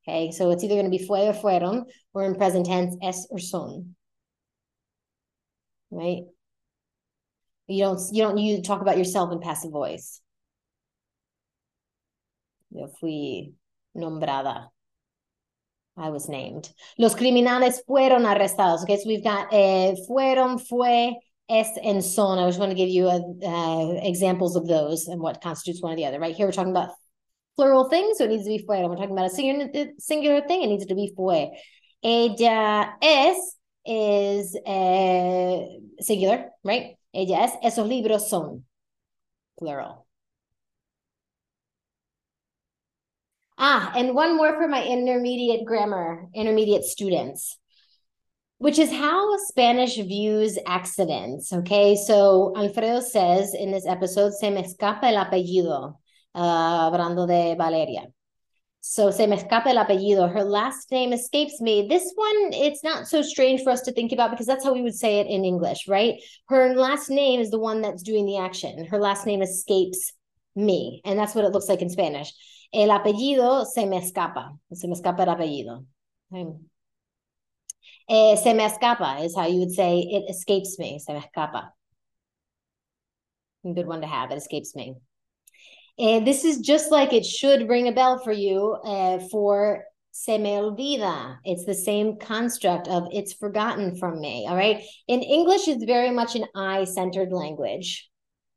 Okay, 0.09 0.31
so 0.31 0.51
it's 0.51 0.65
either 0.65 0.77
going 0.77 0.91
to 0.91 0.99
be 0.99 1.05
fue 1.07 1.29
or 1.29 1.35
fueron, 1.35 1.85
or 2.15 2.25
in 2.25 2.37
present 2.37 2.65
tense, 2.65 2.97
es 3.03 3.27
or 3.31 3.39
son. 3.39 3.95
Right? 5.91 6.23
You 7.67 7.85
don't 7.85 8.01
you 8.13 8.23
don't 8.23 8.39
you 8.39 8.63
talk 8.63 8.81
about 8.81 8.99
yourself 8.99 9.33
in 9.33 9.41
passive 9.41 9.71
voice. 9.71 10.21
Yo 12.71 12.89
fui 13.01 13.55
nombrada. 13.97 14.69
I 15.97 16.09
was 16.09 16.29
named. 16.29 16.73
Los 16.99 17.15
criminales 17.15 17.83
fueron 17.87 18.25
arrestados. 18.25 18.83
Okay, 18.83 18.97
so 18.97 19.07
we've 19.07 19.23
got 19.23 19.53
eh, 19.53 19.95
fueron, 20.09 20.59
fue, 20.59 21.15
es, 21.51 21.69
and 21.83 22.03
son. 22.03 22.39
I 22.39 22.49
just 22.49 22.59
want 22.59 22.71
to 22.71 22.77
give 22.77 22.89
you 22.89 23.09
a, 23.09 23.21
uh, 23.47 24.01
examples 24.03 24.57
of 24.57 24.67
those 24.67 25.07
and 25.09 25.21
what 25.21 25.43
constitutes 25.43 25.83
one 25.83 25.93
or 25.93 25.97
the 25.97 26.07
other. 26.07 26.19
Right 26.19 26.35
here, 26.35 26.47
we're 26.47 26.53
talking 26.53 26.71
about 26.71 26.91
plural 27.57 27.91
things, 27.91 28.17
so 28.17 28.25
it 28.25 28.31
needs 28.31 28.45
to 28.45 28.49
be 28.49 28.65
fueron. 28.67 28.89
We're 28.89 28.97
talking 28.97 29.13
about 29.13 29.27
a 29.27 29.35
singular, 29.35 29.93
singular 29.99 30.41
thing, 30.41 30.63
it 30.63 30.69
needs 30.69 30.87
to 30.87 30.95
be 30.95 31.13
fue. 31.15 31.51
Ella 32.03 32.95
es 33.03 33.57
is 33.85 34.57
uh, 34.67 35.59
singular, 36.01 36.51
right? 36.65 36.97
Ellas, 37.13 37.53
esos 37.63 37.87
libros 37.87 38.29
son 38.29 38.65
plural. 39.57 40.07
Ah, 43.59 43.93
and 43.95 44.15
one 44.15 44.37
more 44.37 44.55
for 44.55 44.67
my 44.67 44.85
intermediate 44.85 45.65
grammar, 45.65 46.29
intermediate 46.35 46.85
students, 46.85 47.59
which 48.59 48.79
is 48.79 48.91
how 48.91 49.37
Spanish 49.49 49.97
views 49.97 50.59
accidents. 50.67 51.53
Okay, 51.53 51.95
so 51.95 52.53
Alfredo 52.57 53.01
says 53.01 53.55
in 53.55 53.71
this 53.71 53.87
episode, 53.87 54.33
se 54.33 54.51
me 54.51 54.63
escapa 54.63 55.05
el 55.05 55.17
apellido, 55.17 55.97
uh, 56.35 56.91
hablando 56.91 57.27
de 57.27 57.55
Valeria. 57.57 58.09
So 58.85 59.13
se 59.13 59.29
me 59.29 59.37
escapa 59.37 59.71
el 59.71 59.79
apellido. 59.79 60.29
Her 60.29 60.43
last 60.43 60.91
name 60.91 61.13
escapes 61.13 61.61
me. 61.61 61.87
This 61.87 62.13
one, 62.17 62.53
it's 62.53 62.83
not 62.83 63.07
so 63.07 63.23
strange 63.23 63.63
for 63.63 63.71
us 63.71 63.83
to 63.83 63.93
think 63.93 64.11
about 64.11 64.33
because 64.33 64.47
that's 64.47 64.65
how 64.65 64.75
we 64.75 64.83
would 64.83 64.97
say 64.97 65.21
it 65.21 65.29
in 65.29 65.45
English, 65.45 65.87
right? 65.87 66.21
Her 66.49 66.75
last 66.75 67.09
name 67.09 67.41
is 67.41 67.51
the 67.51 67.61
one 67.61 67.81
that's 67.81 68.03
doing 68.03 68.27
the 68.27 68.39
action. 68.39 68.85
Her 68.87 68.99
last 68.99 69.25
name 69.25 69.41
escapes 69.41 70.13
me. 70.57 71.01
And 71.05 71.17
that's 71.17 71.33
what 71.33 71.45
it 71.45 71.53
looks 71.53 71.69
like 71.69 71.81
in 71.81 71.91
Spanish. 71.91 72.33
El 72.75 72.89
apellido 72.89 73.65
se 73.67 73.87
me 73.87 74.01
escapa. 74.01 74.59
Se 74.75 74.89
me 74.89 74.95
escapa 74.95 75.21
el 75.21 75.29
apellido. 75.29 75.87
Eh, 78.09 78.35
se 78.35 78.53
me 78.53 78.65
escapa 78.65 79.25
is 79.25 79.37
how 79.37 79.47
you 79.47 79.61
would 79.61 79.71
say 79.71 80.01
it 80.01 80.29
escapes 80.29 80.77
me. 80.81 80.99
Se 80.99 81.13
me 81.13 81.21
escapa. 81.21 81.71
A 83.65 83.73
good 83.73 83.87
one 83.87 84.01
to 84.01 84.09
have. 84.09 84.33
It 84.33 84.39
escapes 84.39 84.75
me. 84.75 84.97
And 85.99 86.27
this 86.27 86.45
is 86.45 86.59
just 86.59 86.91
like 86.91 87.13
it 87.13 87.25
should 87.25 87.69
ring 87.69 87.89
a 87.89 87.93
bell 87.93 88.19
for 88.19 88.33
you 88.33 88.73
uh, 88.85 89.19
for 89.31 89.85
se 90.11 90.39
me 90.39 90.51
olvida. 90.51 91.37
It's 91.45 91.65
the 91.65 91.75
same 91.75 92.19
construct 92.19 92.89
of 92.89 93.09
it's 93.13 93.33
forgotten 93.33 93.97
from 93.97 94.21
me. 94.21 94.47
All 94.49 94.57
right. 94.57 94.83
In 95.09 95.23
English, 95.23 95.69
it's 95.69 95.85
very 95.85 96.11
much 96.11 96.35
an 96.35 96.47
I 96.55 96.85
centered 96.85 97.33
language. 97.33 98.09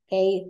Okay. 0.08 0.46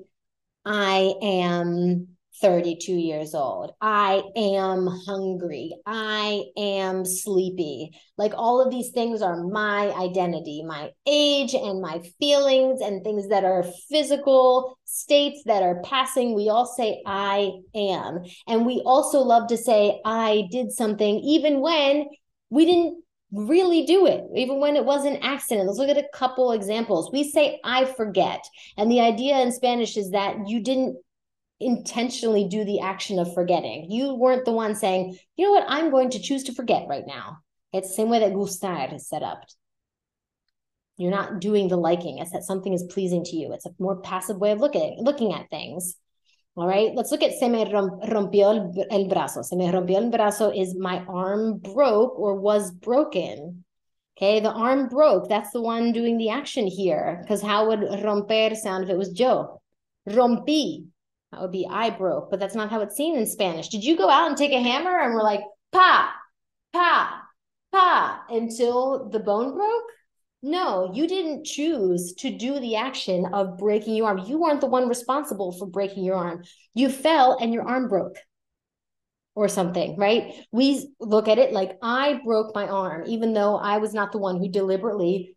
I 0.65 1.13
am 1.21 2.14
32 2.41 2.91
years 2.93 3.33
old. 3.33 3.71
I 3.81 4.23
am 4.35 4.87
hungry. 5.05 5.75
I 5.85 6.43
am 6.57 7.05
sleepy. 7.05 7.91
Like 8.17 8.33
all 8.35 8.61
of 8.61 8.71
these 8.71 8.91
things 8.91 9.21
are 9.21 9.43
my 9.43 9.91
identity, 9.91 10.63
my 10.63 10.91
age 11.05 11.53
and 11.53 11.81
my 11.81 12.01
feelings 12.19 12.81
and 12.81 13.03
things 13.03 13.29
that 13.29 13.43
are 13.43 13.65
physical 13.89 14.77
states 14.85 15.43
that 15.45 15.63
are 15.63 15.81
passing. 15.83 16.35
We 16.35 16.49
all 16.49 16.65
say, 16.65 17.01
I 17.05 17.51
am. 17.73 18.23
And 18.47 18.65
we 18.65 18.81
also 18.85 19.19
love 19.19 19.47
to 19.47 19.57
say, 19.57 20.01
I 20.05 20.47
did 20.51 20.71
something, 20.71 21.19
even 21.19 21.61
when 21.61 22.07
we 22.49 22.65
didn't 22.65 23.03
really 23.31 23.85
do 23.85 24.05
it, 24.05 24.23
even 24.35 24.59
when 24.59 24.75
it 24.75 24.85
was 24.85 25.05
an 25.05 25.17
accident. 25.17 25.67
Let's 25.67 25.79
look 25.79 25.89
at 25.89 25.97
a 25.97 26.07
couple 26.13 26.51
examples. 26.51 27.11
We 27.11 27.29
say, 27.29 27.59
I 27.63 27.85
forget. 27.85 28.45
And 28.77 28.89
the 28.89 29.01
idea 29.01 29.39
in 29.39 29.51
Spanish 29.51 29.97
is 29.97 30.11
that 30.11 30.47
you 30.47 30.61
didn't 30.61 30.97
intentionally 31.65 32.47
do 32.47 32.63
the 32.63 32.79
action 32.79 33.19
of 33.19 33.33
forgetting. 33.33 33.89
You 33.89 34.13
weren't 34.13 34.45
the 34.45 34.51
one 34.51 34.75
saying, 34.75 35.17
you 35.35 35.45
know 35.45 35.51
what, 35.51 35.65
I'm 35.67 35.91
going 35.91 36.11
to 36.11 36.19
choose 36.19 36.43
to 36.43 36.53
forget 36.53 36.87
right 36.87 37.05
now. 37.05 37.39
It's 37.73 37.89
the 37.89 37.95
same 37.95 38.09
way 38.09 38.19
that 38.19 38.33
gustar 38.33 38.93
is 38.93 39.09
set 39.09 39.23
up. 39.23 39.43
You're 40.97 41.11
not 41.11 41.41
doing 41.41 41.67
the 41.67 41.77
liking. 41.77 42.19
It's 42.19 42.31
that 42.31 42.43
something 42.43 42.71
is 42.71 42.83
pleasing 42.83 43.23
to 43.25 43.35
you. 43.35 43.51
It's 43.51 43.65
a 43.65 43.75
more 43.79 43.97
passive 44.01 44.37
way 44.37 44.51
of 44.51 44.59
looking 44.59 44.97
looking 44.99 45.33
at 45.33 45.49
things. 45.49 45.95
All 46.55 46.67
right, 46.67 46.91
let's 46.95 47.11
look 47.11 47.21
at 47.21 47.33
se 47.33 47.49
me 47.49 47.65
rompió 47.65 48.87
el 48.89 49.09
brazo. 49.09 49.43
Se 49.43 49.57
me 49.57 49.69
rompió 49.69 49.97
el 49.97 50.09
brazo 50.09 50.57
is 50.57 50.73
my 50.73 51.03
arm 51.09 51.57
broke 51.57 52.17
or 52.17 52.35
was 52.35 52.71
broken. 52.71 53.65
Okay, 54.17 54.39
the 54.39 54.51
arm 54.51 54.87
broke. 54.87 55.27
That's 55.27 55.51
the 55.51 55.61
one 55.61 55.91
doing 55.91 56.17
the 56.17 56.29
action 56.29 56.65
here. 56.67 57.19
Because 57.21 57.41
how 57.41 57.67
would 57.67 57.81
romper 58.05 58.55
sound 58.55 58.85
if 58.85 58.89
it 58.89 58.97
was 58.97 59.19
yo? 59.19 59.59
Rompí. 60.07 60.85
That 61.31 61.41
would 61.41 61.51
be 61.51 61.67
I 61.69 61.89
broke, 61.89 62.29
but 62.29 62.39
that's 62.39 62.55
not 62.55 62.69
how 62.69 62.81
it's 62.81 62.95
seen 62.95 63.17
in 63.17 63.25
Spanish. 63.25 63.69
Did 63.69 63.83
you 63.83 63.97
go 63.97 64.09
out 64.09 64.27
and 64.27 64.37
take 64.37 64.51
a 64.51 64.61
hammer 64.61 64.99
and 64.99 65.13
we're 65.13 65.23
like, 65.23 65.41
pa, 65.71 66.13
pa, 66.71 67.21
pa, 67.71 68.23
until 68.29 69.09
the 69.09 69.19
bone 69.19 69.53
broke? 69.53 69.83
No, 70.41 70.91
you 70.93 71.07
didn't 71.07 71.45
choose 71.45 72.13
to 72.19 72.29
do 72.29 72.59
the 72.59 72.75
action 72.75 73.25
of 73.33 73.57
breaking 73.57 73.95
your 73.95 74.07
arm. 74.07 74.19
You 74.19 74.39
weren't 74.39 74.61
the 74.61 74.67
one 74.67 74.87
responsible 74.87 75.51
for 75.51 75.65
breaking 75.65 76.03
your 76.03 76.15
arm. 76.15 76.43
You 76.75 76.89
fell 76.89 77.37
and 77.41 77.51
your 77.51 77.67
arm 77.67 77.87
broke 77.87 78.17
or 79.33 79.47
something, 79.47 79.97
right? 79.97 80.33
We 80.51 80.93
look 80.99 81.27
at 81.27 81.39
it 81.39 81.51
like 81.51 81.77
I 81.81 82.21
broke 82.23 82.55
my 82.55 82.67
arm, 82.67 83.05
even 83.07 83.33
though 83.33 83.57
I 83.57 83.79
was 83.79 83.93
not 83.93 84.11
the 84.11 84.19
one 84.19 84.37
who 84.37 84.47
deliberately 84.47 85.35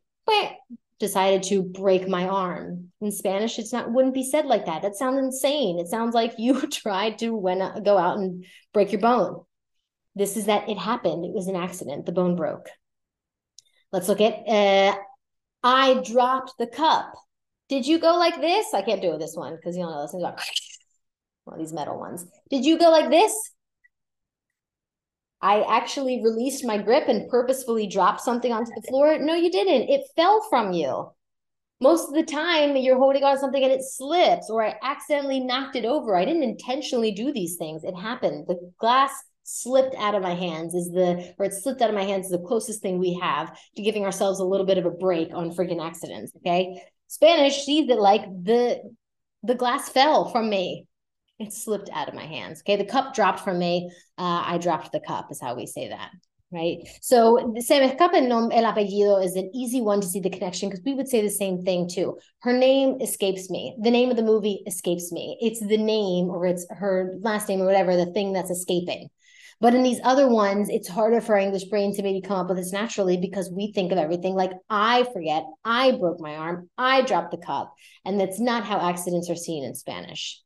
decided 0.99 1.43
to 1.45 1.63
break 1.63 2.09
my 2.09 2.29
arm. 2.29 2.91
In 3.01 3.13
Spanish, 3.13 3.59
it's 3.59 3.73
not 3.73 3.93
wouldn't 3.93 4.15
be 4.15 4.25
said 4.25 4.47
like 4.47 4.67
that. 4.67 4.83
That 4.83 4.97
sounds 4.97 5.19
insane. 5.19 5.79
It 5.79 5.89
sounds 5.89 6.15
like 6.15 6.35
you 6.39 6.67
tried 6.71 7.19
to 7.19 7.35
when 7.35 7.83
go 7.83 7.97
out 7.97 8.19
and 8.19 8.45
break 8.73 8.93
your 8.93 9.01
bone. 9.01 9.43
This 10.15 10.37
is 10.37 10.47
that 10.47 10.69
it 10.69 10.79
happened. 10.79 11.25
It 11.25 11.33
was 11.33 11.47
an 11.47 11.57
accident. 11.57 12.07
The 12.07 12.13
bone 12.13 12.35
broke. 12.35 12.69
Let's 13.93 14.09
look 14.09 14.21
at 14.21 14.35
uh, 14.49 14.97
I 15.63 16.03
dropped 16.05 16.55
the 16.59 16.67
cup. 16.67 17.13
Did 17.69 17.87
you 17.87 17.99
go 17.99 18.17
like 18.17 18.41
this? 18.41 18.75
I 18.75 18.83
can't 18.83 19.03
do 19.03 19.17
this 19.19 19.35
one 19.35 19.57
because 19.57 19.77
you 19.77 19.83
don't 19.83 19.93
know 19.93 20.03
this. 20.03 20.15
One 21.45 21.55
of 21.55 21.59
these 21.59 21.73
metal 21.73 21.99
ones. 21.99 22.27
Did 22.51 22.65
you 22.65 22.79
go 22.79 22.91
like 22.91 23.11
this? 23.11 23.33
I 25.41 25.63
actually 25.63 26.23
released 26.23 26.65
my 26.65 26.79
grip 26.79 27.09
and 27.09 27.29
purposefully 27.29 27.87
dropped 27.87 28.21
something 28.21 28.53
onto 28.53 28.73
the 28.75 28.87
floor. 28.89 29.19
No, 29.19 29.35
you 29.35 29.51
didn't. 29.51 29.89
It 29.89 30.03
fell 30.17 30.45
from 30.51 30.73
you. 30.73 31.11
Most 31.81 32.09
of 32.09 32.15
the 32.15 32.25
time, 32.25 32.77
you're 32.77 32.99
holding 32.99 33.23
on 33.23 33.35
to 33.35 33.41
something 33.41 33.63
and 33.63 33.73
it 33.73 33.85
slips, 33.85 34.51
or 34.51 34.65
I 34.65 34.75
accidentally 34.83 35.39
knocked 35.39 35.77
it 35.77 35.85
over. 35.85 36.17
I 36.17 36.25
didn't 36.25 36.43
intentionally 36.43 37.13
do 37.13 37.33
these 37.33 37.57
things. 37.57 37.85
It 37.85 37.95
happened. 37.95 38.47
The 38.49 38.73
glass 38.79 39.13
slipped 39.51 39.95
out 39.97 40.15
of 40.15 40.23
my 40.23 40.35
hands 40.35 40.75
is 40.75 40.91
the 40.91 41.35
or 41.39 41.47
it 41.47 41.55
slipped 41.55 41.81
out 41.81 41.89
of 41.89 41.95
my 41.97 42.05
hands 42.05 42.27
is 42.27 42.33
the 42.33 42.47
closest 42.47 42.83
thing 42.83 42.99
we 42.99 43.15
have 43.15 43.59
to 43.75 43.81
giving 43.81 44.05
ourselves 44.05 44.41
a 44.41 44.45
little 44.45 44.67
bit 44.67 44.77
of 44.77 44.85
a 44.85 44.91
break 44.91 45.33
on 45.33 45.51
freaking 45.51 45.83
accidents 45.83 46.33
okay 46.37 46.83
spanish 47.07 47.65
sees 47.65 47.89
it 47.89 47.99
like 47.99 48.25
the 48.43 48.79
the 49.45 49.55
glass 49.55 49.89
fell 49.89 50.29
from 50.29 50.51
me 50.51 50.87
it 51.39 51.53
slipped 51.53 51.91
out 51.93 52.09
of 52.09 52.15
my 52.15 52.25
hands. 52.25 52.63
Okay. 52.63 52.77
The 52.77 52.85
cup 52.85 53.15
dropped 53.15 53.41
from 53.41 53.59
me. 53.59 53.91
Uh, 54.17 54.43
I 54.45 54.59
dropped 54.59 54.93
the 54.93 55.01
cup, 55.01 55.31
is 55.31 55.41
how 55.41 55.55
we 55.55 55.67
say 55.67 55.89
that. 55.89 56.11
Right. 56.51 56.79
So 57.03 57.53
se 57.59 57.79
me 57.79 57.91
escapa 57.91 58.15
el, 58.15 58.51
el 58.51 58.73
apellido 58.73 59.23
is 59.23 59.37
an 59.37 59.51
easy 59.55 59.83
one 59.83 60.01
to 60.01 60.07
see 60.07 60.21
the 60.21 60.31
connection 60.31 60.71
because 60.71 60.83
we 60.83 60.95
would 60.95 61.07
say 61.07 61.21
the 61.21 61.29
same 61.29 61.63
thing 61.63 61.91
too. 61.91 62.17
Her 62.41 62.55
name 62.55 63.03
escapes 63.03 63.51
me. 63.51 63.77
The 63.83 63.91
name 63.91 64.11
of 64.11 64.17
the 64.17 64.23
movie 64.23 64.63
escapes 64.67 65.13
me. 65.13 65.37
It's 65.43 65.61
the 65.61 65.77
name 65.77 66.31
or 66.31 66.47
it's 66.47 66.67
her 66.71 67.19
last 67.21 67.51
name 67.51 67.61
or 67.61 67.67
whatever, 67.67 67.97
the 67.97 68.13
thing 68.13 68.33
that's 68.33 68.51
escaping. 68.51 69.11
But 69.61 69.75
in 69.75 69.83
these 69.83 70.01
other 70.05 70.27
ones, 70.27 70.71
it's 70.71 70.89
harder 70.89 71.21
for 71.21 71.35
our 71.35 71.41
English 71.41 71.65
brain 71.65 71.95
to 71.97 72.03
maybe 72.03 72.23
come 72.23 72.39
up 72.39 72.49
with 72.49 72.57
this 72.57 72.73
naturally 72.73 73.19
because 73.19 73.51
we 73.51 73.73
think 73.73 73.93
of 73.93 73.99
everything 73.99 74.35
like 74.35 74.53
I 74.71 75.05
forget, 75.13 75.45
I 75.65 75.91
broke 75.93 76.21
my 76.21 76.35
arm, 76.35 76.71
I 76.79 77.03
dropped 77.03 77.33
the 77.33 77.45
cup. 77.45 77.75
And 78.07 78.19
that's 78.19 78.41
not 78.41 78.65
how 78.65 78.81
accidents 78.81 79.29
are 79.29 79.37
seen 79.37 79.65
in 79.65 79.75
Spanish. 79.75 80.41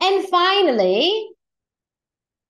And 0.00 0.28
finally, 0.28 1.30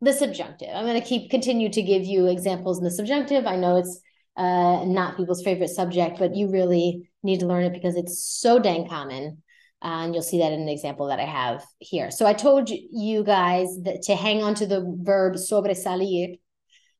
the 0.00 0.12
subjunctive. 0.12 0.68
I'm 0.74 0.84
going 0.84 1.00
to 1.00 1.06
keep 1.06 1.30
continue 1.30 1.70
to 1.70 1.82
give 1.82 2.04
you 2.04 2.26
examples 2.26 2.78
in 2.78 2.84
the 2.84 2.90
subjunctive. 2.90 3.46
I 3.46 3.56
know 3.56 3.78
it's 3.78 4.00
uh, 4.36 4.84
not 4.84 5.16
people's 5.16 5.42
favorite 5.42 5.70
subject, 5.70 6.18
but 6.18 6.34
you 6.34 6.50
really 6.50 7.08
need 7.22 7.40
to 7.40 7.46
learn 7.46 7.64
it 7.64 7.72
because 7.72 7.96
it's 7.96 8.22
so 8.22 8.58
dang 8.58 8.88
common. 8.88 9.42
Uh, 9.82 10.04
and 10.04 10.14
you'll 10.14 10.22
see 10.22 10.38
that 10.38 10.52
in 10.52 10.62
an 10.62 10.68
example 10.68 11.08
that 11.08 11.20
I 11.20 11.24
have 11.24 11.62
here. 11.78 12.10
So 12.10 12.26
I 12.26 12.32
told 12.32 12.70
you 12.70 13.22
guys 13.22 13.68
that 13.82 14.02
to 14.04 14.16
hang 14.16 14.42
on 14.42 14.54
to 14.56 14.66
the 14.66 14.82
verb 15.02 15.34
sobresalir. 15.34 16.38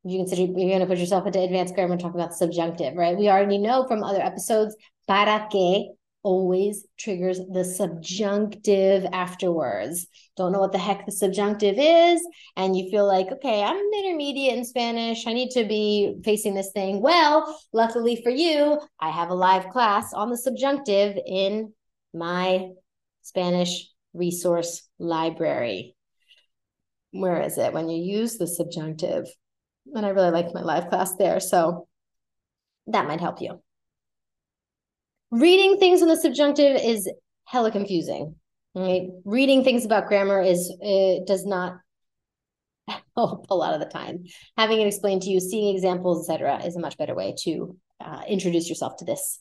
You 0.06 0.18
consider 0.18 0.42
you're 0.42 0.68
going 0.68 0.80
to 0.80 0.86
put 0.86 0.98
yourself 0.98 1.26
into 1.26 1.40
advanced 1.40 1.74
grammar 1.74 1.92
and 1.92 2.00
talk 2.00 2.14
about 2.14 2.30
the 2.30 2.36
subjunctive, 2.36 2.94
right? 2.94 3.16
We 3.16 3.30
already 3.30 3.56
know 3.56 3.86
from 3.86 4.04
other 4.04 4.20
episodes, 4.20 4.76
para 5.08 5.48
que 5.50 5.94
always 6.24 6.86
triggers 6.98 7.38
the 7.52 7.64
subjunctive 7.64 9.04
afterwards. 9.12 10.06
Don't 10.36 10.52
know 10.52 10.58
what 10.58 10.72
the 10.72 10.78
heck 10.78 11.06
the 11.06 11.12
subjunctive 11.12 11.76
is, 11.78 12.26
and 12.56 12.76
you 12.76 12.90
feel 12.90 13.06
like, 13.06 13.28
okay, 13.30 13.62
I'm 13.62 13.76
intermediate 13.76 14.58
in 14.58 14.64
Spanish. 14.64 15.26
I 15.26 15.32
need 15.32 15.50
to 15.50 15.64
be 15.64 16.16
facing 16.24 16.54
this 16.54 16.72
thing. 16.72 17.00
Well, 17.00 17.56
luckily 17.72 18.20
for 18.22 18.30
you, 18.30 18.80
I 18.98 19.10
have 19.10 19.30
a 19.30 19.34
live 19.34 19.68
class 19.68 20.12
on 20.12 20.30
the 20.30 20.36
subjunctive 20.36 21.16
in 21.24 21.72
my 22.12 22.70
Spanish 23.22 23.88
resource 24.12 24.88
library. 24.98 25.94
Where 27.12 27.40
is 27.42 27.58
it? 27.58 27.72
When 27.72 27.88
you 27.88 28.02
use 28.02 28.38
the 28.38 28.46
subjunctive. 28.46 29.26
And 29.94 30.04
I 30.04 30.08
really 30.08 30.30
liked 30.30 30.54
my 30.54 30.62
live 30.62 30.88
class 30.88 31.14
there. 31.16 31.38
So 31.38 31.86
that 32.86 33.06
might 33.06 33.20
help 33.20 33.40
you 33.40 33.63
reading 35.34 35.78
things 35.78 36.00
in 36.00 36.08
the 36.08 36.16
subjunctive 36.16 36.76
is 36.80 37.10
hella 37.44 37.70
confusing. 37.70 38.36
Right? 38.74 39.08
Reading 39.24 39.62
things 39.62 39.84
about 39.84 40.08
grammar 40.08 40.40
is 40.42 40.72
it 40.80 41.26
does 41.26 41.44
not 41.44 41.76
help 43.16 43.46
a 43.50 43.54
lot 43.54 43.74
of 43.74 43.80
the 43.80 43.86
time. 43.86 44.24
Having 44.56 44.80
it 44.80 44.86
explained 44.88 45.22
to 45.22 45.30
you, 45.30 45.40
seeing 45.40 45.74
examples, 45.74 46.28
etc., 46.28 46.64
is 46.64 46.76
a 46.76 46.80
much 46.80 46.96
better 46.98 47.14
way 47.14 47.34
to 47.44 47.76
uh, 48.00 48.22
introduce 48.28 48.68
yourself 48.68 48.96
to 48.96 49.04
this 49.04 49.40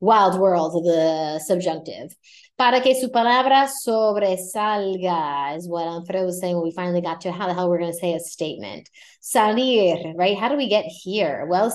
wild 0.00 0.38
world 0.38 0.76
of 0.76 0.84
the 0.84 1.40
subjunctive. 1.40 2.14
Para 2.56 2.80
que 2.80 2.94
su 2.94 3.08
palabra 3.08 3.68
sobresalga 3.84 5.56
is 5.56 5.68
what 5.68 5.88
Alfredo 5.88 6.24
was 6.24 6.40
saying 6.40 6.54
when 6.54 6.64
we 6.64 6.70
finally 6.70 7.00
got 7.00 7.20
to 7.22 7.32
how 7.32 7.48
the 7.48 7.54
hell 7.54 7.68
we're 7.68 7.80
going 7.80 7.92
to 7.92 7.98
say 7.98 8.14
a 8.14 8.20
statement. 8.20 8.88
Salir, 9.20 10.14
right? 10.16 10.38
How 10.38 10.48
do 10.48 10.56
we 10.56 10.68
get 10.68 10.84
here? 10.84 11.46
Well, 11.48 11.72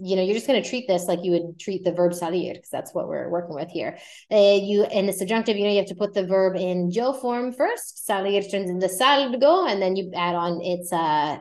you 0.00 0.16
know, 0.16 0.22
you're 0.22 0.34
just 0.34 0.46
going 0.46 0.62
to 0.62 0.68
treat 0.68 0.86
this 0.88 1.06
like 1.06 1.20
you 1.22 1.32
would 1.32 1.58
treat 1.58 1.84
the 1.84 1.92
verb 1.92 2.12
salir 2.12 2.54
because 2.54 2.70
that's 2.70 2.94
what 2.94 3.08
we're 3.08 3.28
working 3.28 3.54
with 3.54 3.68
here. 3.70 3.98
Uh, 4.30 4.58
you 4.62 4.86
in 4.90 5.06
the 5.06 5.12
subjunctive, 5.12 5.56
you 5.56 5.64
know, 5.64 5.70
you 5.70 5.78
have 5.78 5.86
to 5.86 5.94
put 5.94 6.14
the 6.14 6.26
verb 6.26 6.56
in 6.56 6.90
yo 6.90 7.12
form 7.12 7.52
first. 7.52 8.06
Salir 8.08 8.42
turns 8.50 8.70
into 8.70 8.86
salgo, 8.88 9.70
and 9.70 9.80
then 9.80 9.96
you 9.96 10.12
add 10.14 10.34
on 10.34 10.60
its 10.62 10.92
uh, 10.92 11.38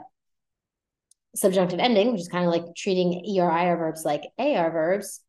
subjunctive 1.35 1.79
ending, 1.79 2.11
which 2.11 2.21
is 2.21 2.27
kind 2.27 2.45
of 2.45 2.51
like 2.51 2.75
treating 2.75 3.23
er 3.39 3.77
verbs 3.77 4.03
like 4.05 4.23
ar 4.37 4.71
verbs 4.71 5.21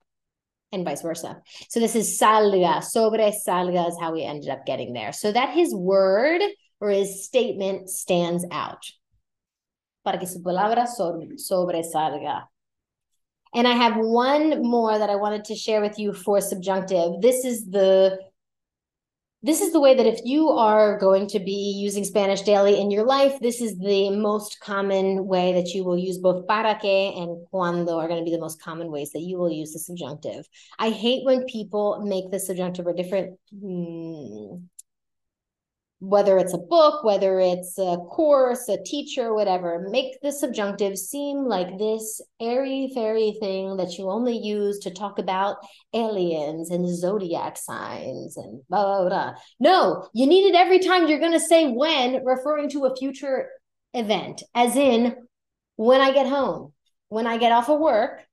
and 0.73 0.85
vice 0.85 1.03
versa. 1.03 1.41
So 1.69 1.81
this 1.81 1.95
is 1.95 2.19
salga, 2.19 2.83
sobre 2.83 3.33
salga 3.47 3.89
is 3.89 3.97
how 4.01 4.13
we 4.13 4.23
ended 4.25 4.51
up 4.51 4.67
getting 4.67 4.93
there. 4.93 5.13
So 5.13 5.31
that 5.31 5.51
his 5.51 5.75
word 5.75 6.41
or 6.81 6.91
his 6.91 7.25
statement 7.25 7.91
stands 7.91 8.45
out. 8.51 8.85
Para 10.05 10.19
que 10.19 10.27
su 10.27 10.41
palabra 10.41 10.87
sobre, 10.89 11.37
sobresalga. 11.37 12.45
And 13.55 13.69
I 13.69 13.73
have 13.73 13.97
one 13.97 14.63
more 14.63 14.99
that 14.99 15.11
I 15.11 15.17
wanted 15.17 15.45
to 15.47 15.55
share 15.55 15.81
with 15.81 15.99
you 15.99 16.13
for 16.13 16.41
subjunctive. 16.41 17.21
This 17.21 17.45
is 17.45 17.67
the 17.67 18.19
this 19.45 19.61
is 19.61 19.73
the 19.73 19.81
way 19.81 19.97
that 19.97 20.07
if 20.07 20.21
you 20.25 20.51
are 20.51 20.97
going 20.99 21.27
to 21.27 21.41
be 21.41 21.75
using 21.77 22.05
Spanish 22.05 22.43
daily 22.43 22.81
in 22.81 22.93
your 22.93 23.05
life, 23.05 23.41
this 23.41 23.61
is 23.61 23.77
the 23.77 24.11
most 24.11 24.61
common 24.61 25.27
way 25.27 25.53
that 25.55 25.75
you 25.75 25.83
will 25.83 25.99
use 25.99 26.19
both 26.19 26.47
para 26.47 26.79
que 26.81 27.13
and 27.17 27.45
cuando 27.51 27.99
are 27.99 28.07
going 28.07 28.21
to 28.21 28.25
be 28.25 28.31
the 28.31 28.41
most 28.41 28.63
common 28.63 28.93
ways 28.93 29.11
that 29.11 29.23
you 29.23 29.39
will 29.39 29.51
use 29.51 29.73
the 29.73 29.81
subjunctive. 29.81 30.49
I 30.79 30.91
hate 30.91 31.25
when 31.25 31.45
people 31.47 32.05
make 32.05 32.31
the 32.31 32.39
subjunctive 32.39 32.87
a 32.87 32.95
different 32.95 33.37
hmm, 33.51 34.59
whether 36.03 36.37
it's 36.37 36.53
a 36.53 36.59
book, 36.59 37.05
whether 37.05 37.39
it's 37.39 37.79
a 37.79 37.97
course, 38.11 38.69
a 38.69 38.83
teacher, 38.83 39.33
whatever, 39.33 39.87
make 39.89 40.21
the 40.21 40.33
subjunctive 40.33 40.99
seem 40.99 41.45
like 41.45 41.79
this 41.79 42.21
airy 42.41 42.91
fairy 42.93 43.37
thing 43.39 43.77
that 43.77 43.97
you 43.97 44.11
only 44.11 44.37
use 44.37 44.81
to 44.81 44.91
talk 44.91 45.21
about 45.21 45.59
aliens 45.95 46.73
and 46.73 46.93
zodiac 46.93 47.57
signs 47.57 48.37
and 48.37 48.63
blah, 48.69 48.83
blah, 48.83 49.09
blah. 49.09 49.35
No, 49.61 50.09
you 50.13 50.27
need 50.27 50.49
it 50.49 50.57
every 50.57 50.81
time 50.81 51.07
you're 51.07 51.21
going 51.21 51.39
to 51.39 51.41
say 51.41 51.69
when, 51.69 52.25
referring 52.25 52.69
to 52.71 52.87
a 52.87 52.97
future 52.97 53.49
event, 53.95 54.43
as 54.57 54.75
in 54.75 55.15
when 55.77 56.01
I 56.01 56.11
get 56.11 56.27
home, 56.27 56.73
when 57.11 57.29
I 57.29 57.37
get 57.37 57.53
off 57.53 57.71
of 57.71 57.79
work. 57.79 58.27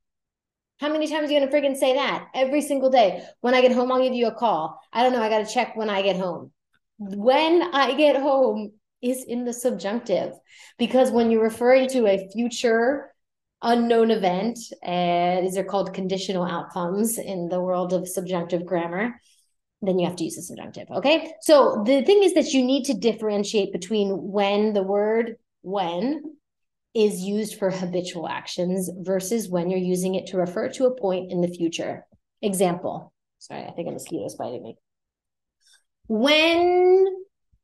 How 0.80 0.92
many 0.92 1.08
times 1.08 1.30
are 1.30 1.34
you 1.34 1.40
going 1.40 1.52
to 1.52 1.56
freaking 1.56 1.78
say 1.78 1.94
that? 1.94 2.30
Every 2.34 2.62
single 2.62 2.90
day. 2.90 3.24
When 3.42 3.54
I 3.54 3.62
get 3.62 3.74
home, 3.74 3.92
I'll 3.92 4.02
give 4.02 4.14
you 4.14 4.26
a 4.26 4.34
call. 4.34 4.82
I 4.92 5.04
don't 5.04 5.14
know. 5.14 5.22
I 5.22 5.30
got 5.30 5.46
to 5.46 5.54
check 5.54 5.76
when 5.76 5.90
I 5.90 6.02
get 6.02 6.16
home 6.16 6.52
when 7.00 7.64
I 7.74 7.96
get 7.96 8.18
home 8.18 8.74
is 9.02 9.24
in 9.24 9.46
the 9.46 9.54
subjunctive 9.54 10.34
because 10.78 11.12
when 11.12 11.32
you're 11.32 11.44
referring 11.44 11.88
to 11.90 12.06
a 12.06 12.30
future 12.34 13.14
unknown 13.62 14.12
event, 14.12 14.60
and 14.84 15.46
these 15.46 15.58
are 15.58 15.64
called 15.64 15.94
conditional 15.94 16.44
outcomes 16.44 17.18
in 17.18 17.50
the 17.50 17.60
world 17.60 17.94
of 17.94 18.08
subjunctive 18.08 18.66
grammar, 18.66 19.20
then 19.82 19.98
you 19.98 20.06
have 20.06 20.16
to 20.18 20.26
use 20.26 20.36
the 20.36 20.42
subjunctive. 20.42 20.88
Okay. 20.92 21.32
So 21.42 21.84
the 21.86 22.02
thing 22.04 22.24
is 22.24 22.34
that 22.34 22.54
you 22.54 22.64
need 22.64 22.86
to 22.86 22.94
differentiate 22.94 23.72
between 23.72 24.10
when 24.10 24.74
the 24.74 24.84
word 24.84 25.36
when 25.62 26.36
is 26.94 27.22
used 27.22 27.58
for 27.60 27.70
habitual 27.70 28.28
actions 28.28 28.90
versus 28.98 29.48
when 29.48 29.70
you're 29.70 29.80
using 29.80 30.16
it 30.16 30.28
to 30.28 30.38
refer 30.38 30.70
to 30.70 30.86
a 30.86 30.96
point 30.96 31.32
in 31.32 31.42
the 31.42 31.48
future. 31.48 32.06
Example. 32.42 33.14
Sorry, 33.40 33.64
I 33.64 33.72
think 33.72 33.88
a 33.88 33.92
mosquito 33.92 34.26
is 34.26 34.36
biting 34.36 34.64
me. 34.64 34.76
When 36.10 37.06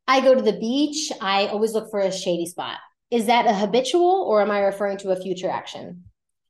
I 0.07 0.21
go 0.21 0.35
to 0.35 0.41
the 0.41 0.59
beach, 0.59 1.11
I 1.19 1.47
always 1.47 1.73
look 1.73 1.89
for 1.89 1.99
a 1.99 2.11
shady 2.11 2.45
spot. 2.45 2.77
Is 3.09 3.25
that 3.25 3.47
a 3.47 3.53
habitual 3.53 4.23
or 4.29 4.39
am 4.39 4.51
I 4.51 4.59
referring 4.59 4.99
to 4.99 5.09
a 5.09 5.19
future 5.19 5.49
action? 5.49 6.03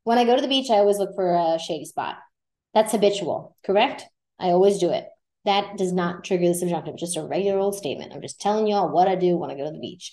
When 0.04 0.18
I 0.18 0.26
go 0.26 0.36
to 0.36 0.42
the 0.42 0.50
beach, 0.50 0.70
I 0.70 0.80
always 0.80 0.98
look 0.98 1.16
for 1.16 1.34
a 1.34 1.58
shady 1.58 1.86
spot. 1.86 2.18
That's 2.74 2.92
habitual, 2.92 3.56
correct? 3.66 4.04
I 4.38 4.48
always 4.48 4.78
do 4.78 4.92
it. 4.92 5.08
That 5.46 5.78
does 5.78 5.94
not 5.94 6.26
trigger 6.26 6.50
the 6.50 6.54
subjunctive, 6.54 6.98
just 6.98 7.16
a 7.16 7.24
regular 7.24 7.60
old 7.60 7.76
statement. 7.76 8.12
I'm 8.14 8.22
just 8.22 8.42
telling 8.42 8.68
y'all 8.68 8.92
what 8.92 9.08
I 9.08 9.16
do 9.16 9.38
when 9.38 9.50
I 9.50 9.56
go 9.56 9.64
to 9.64 9.72
the 9.72 9.80
beach. 9.80 10.12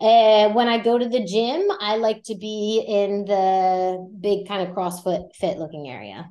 Uh, 0.00 0.50
when 0.50 0.68
I 0.68 0.78
go 0.78 0.96
to 0.96 1.08
the 1.08 1.24
gym, 1.24 1.68
I 1.80 1.96
like 1.96 2.22
to 2.24 2.36
be 2.36 2.84
in 2.86 3.24
the 3.24 4.08
big 4.20 4.46
kind 4.46 4.68
of 4.68 4.76
CrossFit 4.76 5.34
fit 5.34 5.58
looking 5.58 5.88
area. 5.88 6.30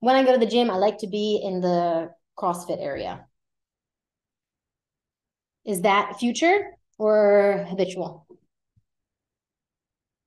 When 0.00 0.16
I 0.16 0.22
go 0.22 0.32
to 0.32 0.38
the 0.38 0.44
gym, 0.44 0.70
I 0.70 0.74
like 0.74 0.98
to 0.98 1.06
be 1.06 1.40
in 1.42 1.62
the 1.62 2.10
CrossFit 2.38 2.82
area. 2.82 3.24
Is 5.64 5.82
that 5.82 6.18
future 6.18 6.70
or 6.98 7.66
habitual? 7.68 8.26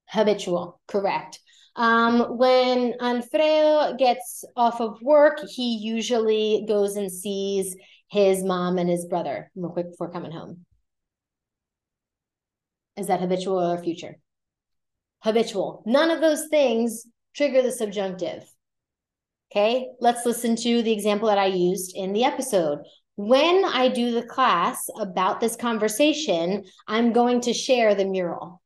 Habitual, 0.09 0.79
correct. 0.87 1.39
Um, 1.75 2.37
when 2.37 2.95
Alfredo 2.99 3.95
gets 3.97 4.43
off 4.55 4.81
of 4.81 4.99
work, 5.01 5.39
he 5.47 5.77
usually 5.77 6.65
goes 6.67 6.95
and 6.95 7.11
sees 7.11 7.75
his 8.09 8.43
mom 8.43 8.77
and 8.77 8.89
his 8.89 9.05
brother 9.05 9.51
real 9.55 9.69
quick 9.69 9.91
before 9.91 10.11
coming 10.11 10.31
home. 10.31 10.65
Is 12.97 13.07
that 13.07 13.19
habitual 13.19 13.59
or 13.59 13.77
future? 13.77 14.17
Habitual. 15.19 15.83
None 15.85 16.09
of 16.09 16.19
those 16.19 16.47
things 16.47 17.05
trigger 17.35 17.61
the 17.61 17.71
subjunctive. 17.71 18.43
Okay, 19.51 19.87
let's 19.99 20.25
listen 20.25 20.55
to 20.57 20.81
the 20.81 20.91
example 20.91 21.27
that 21.27 21.37
I 21.37 21.45
used 21.45 21.95
in 21.95 22.11
the 22.11 22.23
episode. 22.23 22.79
When 23.17 23.65
I 23.65 23.89
do 23.89 24.11
the 24.11 24.23
class 24.23 24.89
about 24.99 25.39
this 25.39 25.55
conversation, 25.55 26.63
I'm 26.87 27.13
going 27.13 27.41
to 27.41 27.53
share 27.53 27.95
the 27.95 28.05
mural. 28.05 28.61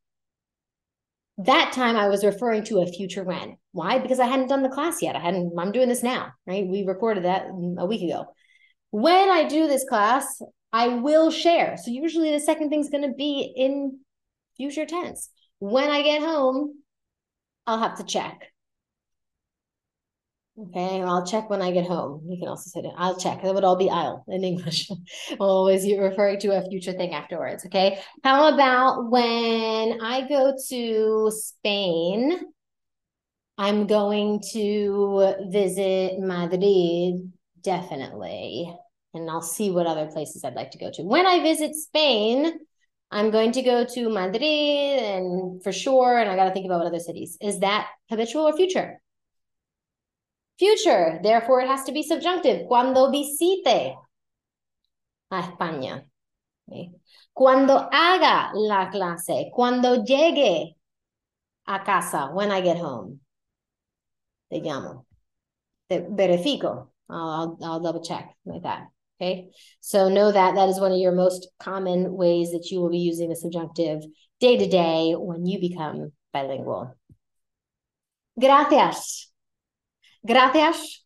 That 1.38 1.72
time 1.72 1.96
I 1.96 2.08
was 2.08 2.22
referring 2.22 2.64
to 2.64 2.80
a 2.80 2.86
future 2.86 3.24
when. 3.24 3.56
Why? 3.72 3.98
Because 3.98 4.20
I 4.20 4.26
hadn't 4.26 4.48
done 4.48 4.62
the 4.62 4.68
class 4.68 5.00
yet. 5.00 5.16
I 5.16 5.20
hadn't, 5.20 5.54
I'm 5.58 5.72
doing 5.72 5.88
this 5.88 6.02
now, 6.02 6.32
right? 6.46 6.66
We 6.66 6.84
recorded 6.84 7.24
that 7.24 7.46
a 7.46 7.86
week 7.86 8.02
ago. 8.02 8.26
When 8.90 9.30
I 9.30 9.48
do 9.48 9.66
this 9.66 9.88
class, 9.88 10.42
I 10.70 10.88
will 10.88 11.30
share. 11.30 11.78
So 11.82 11.90
usually 11.90 12.30
the 12.30 12.38
second 12.38 12.68
thing's 12.68 12.90
going 12.90 13.08
to 13.08 13.14
be 13.14 13.52
in 13.56 14.00
future 14.58 14.84
tense. 14.84 15.30
When 15.60 15.88
I 15.88 16.02
get 16.02 16.20
home, 16.20 16.82
I'll 17.66 17.78
have 17.78 17.96
to 17.96 18.04
check. 18.04 18.51
Okay, 20.68 21.02
I'll 21.02 21.26
check 21.26 21.50
when 21.50 21.60
I 21.60 21.72
get 21.72 21.86
home. 21.86 22.22
You 22.28 22.38
can 22.38 22.46
also 22.46 22.70
say 22.70 22.86
it. 22.86 22.94
I'll 22.96 23.18
check. 23.18 23.42
That 23.42 23.52
would 23.52 23.64
all 23.64 23.76
be 23.76 23.90
I'll 23.90 24.24
in 24.28 24.44
English. 24.44 24.90
Always 25.40 25.84
you're 25.84 26.08
referring 26.08 26.38
to 26.40 26.56
a 26.56 26.68
future 26.68 26.92
thing 26.92 27.14
afterwards. 27.14 27.66
Okay. 27.66 27.98
How 28.22 28.54
about 28.54 29.10
when 29.10 30.00
I 30.00 30.26
go 30.28 30.54
to 30.68 31.30
Spain? 31.32 32.38
I'm 33.58 33.86
going 33.86 34.40
to 34.52 35.34
visit 35.50 36.20
Madrid, 36.20 37.32
definitely. 37.62 38.72
And 39.14 39.28
I'll 39.28 39.42
see 39.42 39.70
what 39.70 39.86
other 39.86 40.06
places 40.06 40.44
I'd 40.44 40.54
like 40.54 40.70
to 40.72 40.78
go 40.78 40.90
to. 40.92 41.02
When 41.02 41.26
I 41.26 41.42
visit 41.42 41.74
Spain, 41.74 42.52
I'm 43.10 43.30
going 43.30 43.52
to 43.52 43.62
go 43.62 43.84
to 43.84 44.08
Madrid 44.08 44.42
and 45.02 45.62
for 45.62 45.72
sure, 45.72 46.18
and 46.18 46.30
I 46.30 46.36
got 46.36 46.44
to 46.44 46.52
think 46.52 46.66
about 46.66 46.78
what 46.78 46.86
other 46.86 47.00
cities. 47.00 47.36
Is 47.40 47.60
that 47.60 47.88
habitual 48.08 48.44
or 48.44 48.56
future? 48.56 49.00
Future, 50.58 51.20
therefore 51.22 51.60
it 51.62 51.68
has 51.68 51.84
to 51.84 51.92
be 51.92 52.02
subjunctive. 52.02 52.66
Cuando 52.68 53.10
visite 53.10 53.96
a 55.30 55.40
España. 55.40 56.04
Okay. 56.68 56.90
Cuando 57.34 57.88
haga 57.90 58.50
la 58.54 58.90
clase. 58.90 59.50
Cuando 59.52 60.04
llegue 60.04 60.74
a 61.66 61.84
casa. 61.84 62.30
When 62.32 62.50
I 62.50 62.60
get 62.60 62.76
home. 62.76 63.20
Te 64.50 64.60
llamo. 64.60 65.06
Te 65.88 66.00
verifico. 66.00 66.88
I'll, 67.08 67.58
I'll 67.62 67.80
double 67.80 68.02
check 68.02 68.34
like 68.44 68.62
that. 68.62 68.88
Okay. 69.20 69.50
So 69.80 70.08
know 70.08 70.32
that 70.32 70.54
that 70.54 70.68
is 70.68 70.80
one 70.80 70.92
of 70.92 70.98
your 70.98 71.12
most 71.12 71.48
common 71.60 72.12
ways 72.12 72.52
that 72.52 72.70
you 72.70 72.80
will 72.80 72.90
be 72.90 72.98
using 72.98 73.28
the 73.28 73.36
subjunctive 73.36 74.02
day 74.40 74.56
to 74.56 74.68
day 74.68 75.14
when 75.16 75.46
you 75.46 75.60
become 75.60 76.12
bilingual. 76.32 76.94
Gracias. 78.38 79.31
Gracias. 80.26 81.04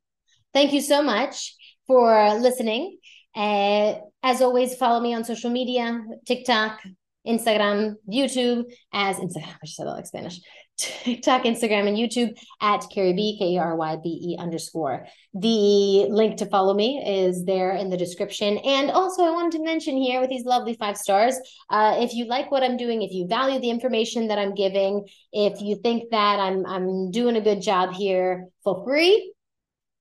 Thank 0.52 0.72
you 0.72 0.80
so 0.80 1.02
much 1.02 1.54
for 1.86 2.34
listening. 2.34 2.98
Uh, 3.34 3.94
as 4.22 4.40
always, 4.40 4.74
follow 4.76 5.00
me 5.00 5.14
on 5.14 5.24
social 5.24 5.50
media, 5.50 6.02
TikTok, 6.26 6.80
Instagram, 7.26 7.96
YouTube, 8.10 8.64
as 8.92 9.16
Instagram, 9.16 9.56
I 9.62 9.66
said 9.66 9.86
that 9.86 9.92
like 9.92 10.06
Spanish. 10.06 10.40
TikTok, 10.78 11.44
Instagram, 11.44 11.88
and 11.88 11.96
YouTube 11.96 12.36
at 12.60 12.84
Kerry 12.92 13.12
B, 13.12 13.36
K 13.38 13.56
R 13.56 13.76
Y 13.76 13.96
B 14.02 14.32
E 14.32 14.36
underscore. 14.38 15.06
The 15.34 16.06
link 16.08 16.38
to 16.38 16.46
follow 16.46 16.74
me 16.74 17.02
is 17.26 17.44
there 17.44 17.72
in 17.72 17.90
the 17.90 17.96
description. 17.96 18.58
And 18.58 18.90
also, 18.90 19.24
I 19.24 19.30
wanted 19.30 19.58
to 19.58 19.64
mention 19.64 19.96
here 19.96 20.20
with 20.20 20.30
these 20.30 20.44
lovely 20.44 20.74
five 20.74 20.96
stars 20.96 21.38
uh, 21.70 21.96
if 21.98 22.14
you 22.14 22.26
like 22.26 22.50
what 22.50 22.62
I'm 22.62 22.76
doing, 22.76 23.02
if 23.02 23.12
you 23.12 23.26
value 23.26 23.58
the 23.60 23.70
information 23.70 24.28
that 24.28 24.38
I'm 24.38 24.54
giving, 24.54 25.06
if 25.32 25.60
you 25.60 25.76
think 25.82 26.10
that 26.10 26.38
I'm, 26.38 26.66
I'm 26.66 27.10
doing 27.10 27.36
a 27.36 27.40
good 27.40 27.62
job 27.62 27.94
here 27.94 28.48
for 28.62 28.84
free, 28.84 29.32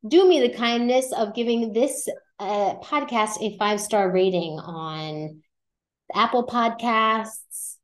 do 0.07 0.27
me 0.27 0.41
the 0.41 0.53
kindness 0.53 1.11
of 1.11 1.33
giving 1.33 1.73
this 1.73 2.07
uh, 2.39 2.75
podcast 2.83 3.41
a 3.41 3.57
five 3.57 3.79
star 3.79 4.11
rating 4.11 4.59
on 4.59 5.41
Apple 6.13 6.45
Podcasts 6.45 7.74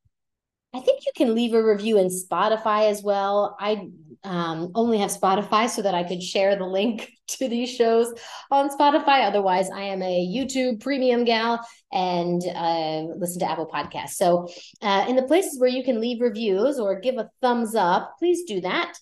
I 0.73 0.79
think 0.79 1.01
you 1.05 1.11
can 1.15 1.35
leave 1.35 1.53
a 1.53 1.63
review 1.63 1.97
in 1.97 2.07
Spotify 2.07 2.89
as 2.89 3.03
well. 3.03 3.57
I 3.59 3.89
um, 4.23 4.71
only 4.73 4.99
have 4.99 5.09
Spotify 5.09 5.69
so 5.69 5.81
that 5.81 5.93
I 5.93 6.03
could 6.03 6.23
share 6.23 6.55
the 6.55 6.65
link 6.65 7.11
to 7.27 7.49
these 7.49 7.69
shows 7.69 8.13
on 8.49 8.69
Spotify. 8.69 9.25
Otherwise, 9.25 9.69
I 9.69 9.81
am 9.81 10.01
a 10.01 10.27
YouTube 10.27 10.81
premium 10.81 11.25
gal 11.25 11.59
and 11.91 12.41
uh, 12.55 13.13
listen 13.17 13.39
to 13.39 13.49
Apple 13.49 13.67
Podcasts. 13.67 14.11
So, 14.11 14.47
uh, 14.81 15.05
in 15.09 15.17
the 15.17 15.23
places 15.23 15.59
where 15.59 15.69
you 15.69 15.83
can 15.83 15.99
leave 15.99 16.21
reviews 16.21 16.79
or 16.79 16.99
give 16.99 17.17
a 17.17 17.29
thumbs 17.41 17.75
up, 17.75 18.15
please 18.17 18.43
do 18.43 18.61
that 18.61 18.93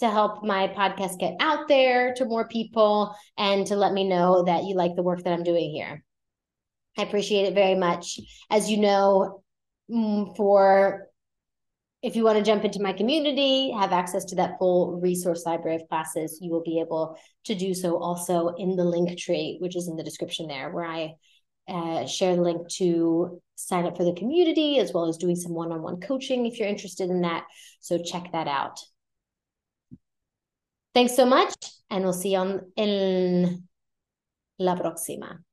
to 0.00 0.10
help 0.10 0.42
my 0.42 0.66
podcast 0.66 1.20
get 1.20 1.36
out 1.38 1.68
there 1.68 2.12
to 2.14 2.24
more 2.24 2.48
people 2.48 3.14
and 3.38 3.64
to 3.68 3.76
let 3.76 3.92
me 3.92 4.02
know 4.02 4.42
that 4.42 4.64
you 4.64 4.74
like 4.74 4.96
the 4.96 5.02
work 5.02 5.22
that 5.22 5.32
I'm 5.32 5.44
doing 5.44 5.70
here. 5.70 6.02
I 6.98 7.02
appreciate 7.02 7.44
it 7.44 7.54
very 7.54 7.76
much. 7.76 8.18
As 8.50 8.68
you 8.68 8.78
know, 8.78 9.44
mm, 9.88 10.36
for 10.36 11.08
if 12.02 12.16
you 12.16 12.24
want 12.24 12.36
to 12.36 12.44
jump 12.44 12.64
into 12.64 12.82
my 12.82 12.92
community, 12.92 13.70
have 13.70 13.92
access 13.92 14.24
to 14.26 14.34
that 14.36 14.58
full 14.58 15.00
resource 15.00 15.46
library 15.46 15.76
of 15.76 15.88
classes, 15.88 16.38
you 16.42 16.50
will 16.50 16.62
be 16.62 16.80
able 16.80 17.16
to 17.44 17.54
do 17.54 17.74
so 17.74 17.96
also 17.98 18.48
in 18.58 18.74
the 18.74 18.84
link 18.84 19.16
tree, 19.18 19.56
which 19.60 19.76
is 19.76 19.86
in 19.86 19.96
the 19.96 20.02
description 20.02 20.48
there, 20.48 20.70
where 20.70 20.84
I 20.84 21.14
uh, 21.68 22.06
share 22.06 22.34
the 22.34 22.42
link 22.42 22.68
to 22.70 23.40
sign 23.54 23.86
up 23.86 23.96
for 23.96 24.04
the 24.04 24.14
community 24.14 24.80
as 24.80 24.92
well 24.92 25.06
as 25.06 25.16
doing 25.16 25.36
some 25.36 25.54
one 25.54 25.70
on 25.70 25.80
one 25.80 26.00
coaching 26.00 26.44
if 26.44 26.58
you're 26.58 26.68
interested 26.68 27.08
in 27.08 27.22
that. 27.22 27.44
So 27.80 28.02
check 28.02 28.32
that 28.32 28.48
out. 28.48 28.80
Thanks 30.92 31.14
so 31.14 31.24
much, 31.24 31.54
and 31.88 32.02
we'll 32.02 32.12
see 32.12 32.32
you 32.32 32.38
on 32.38 32.72
in 32.76 33.68
la 34.58 34.74
próxima. 34.74 35.38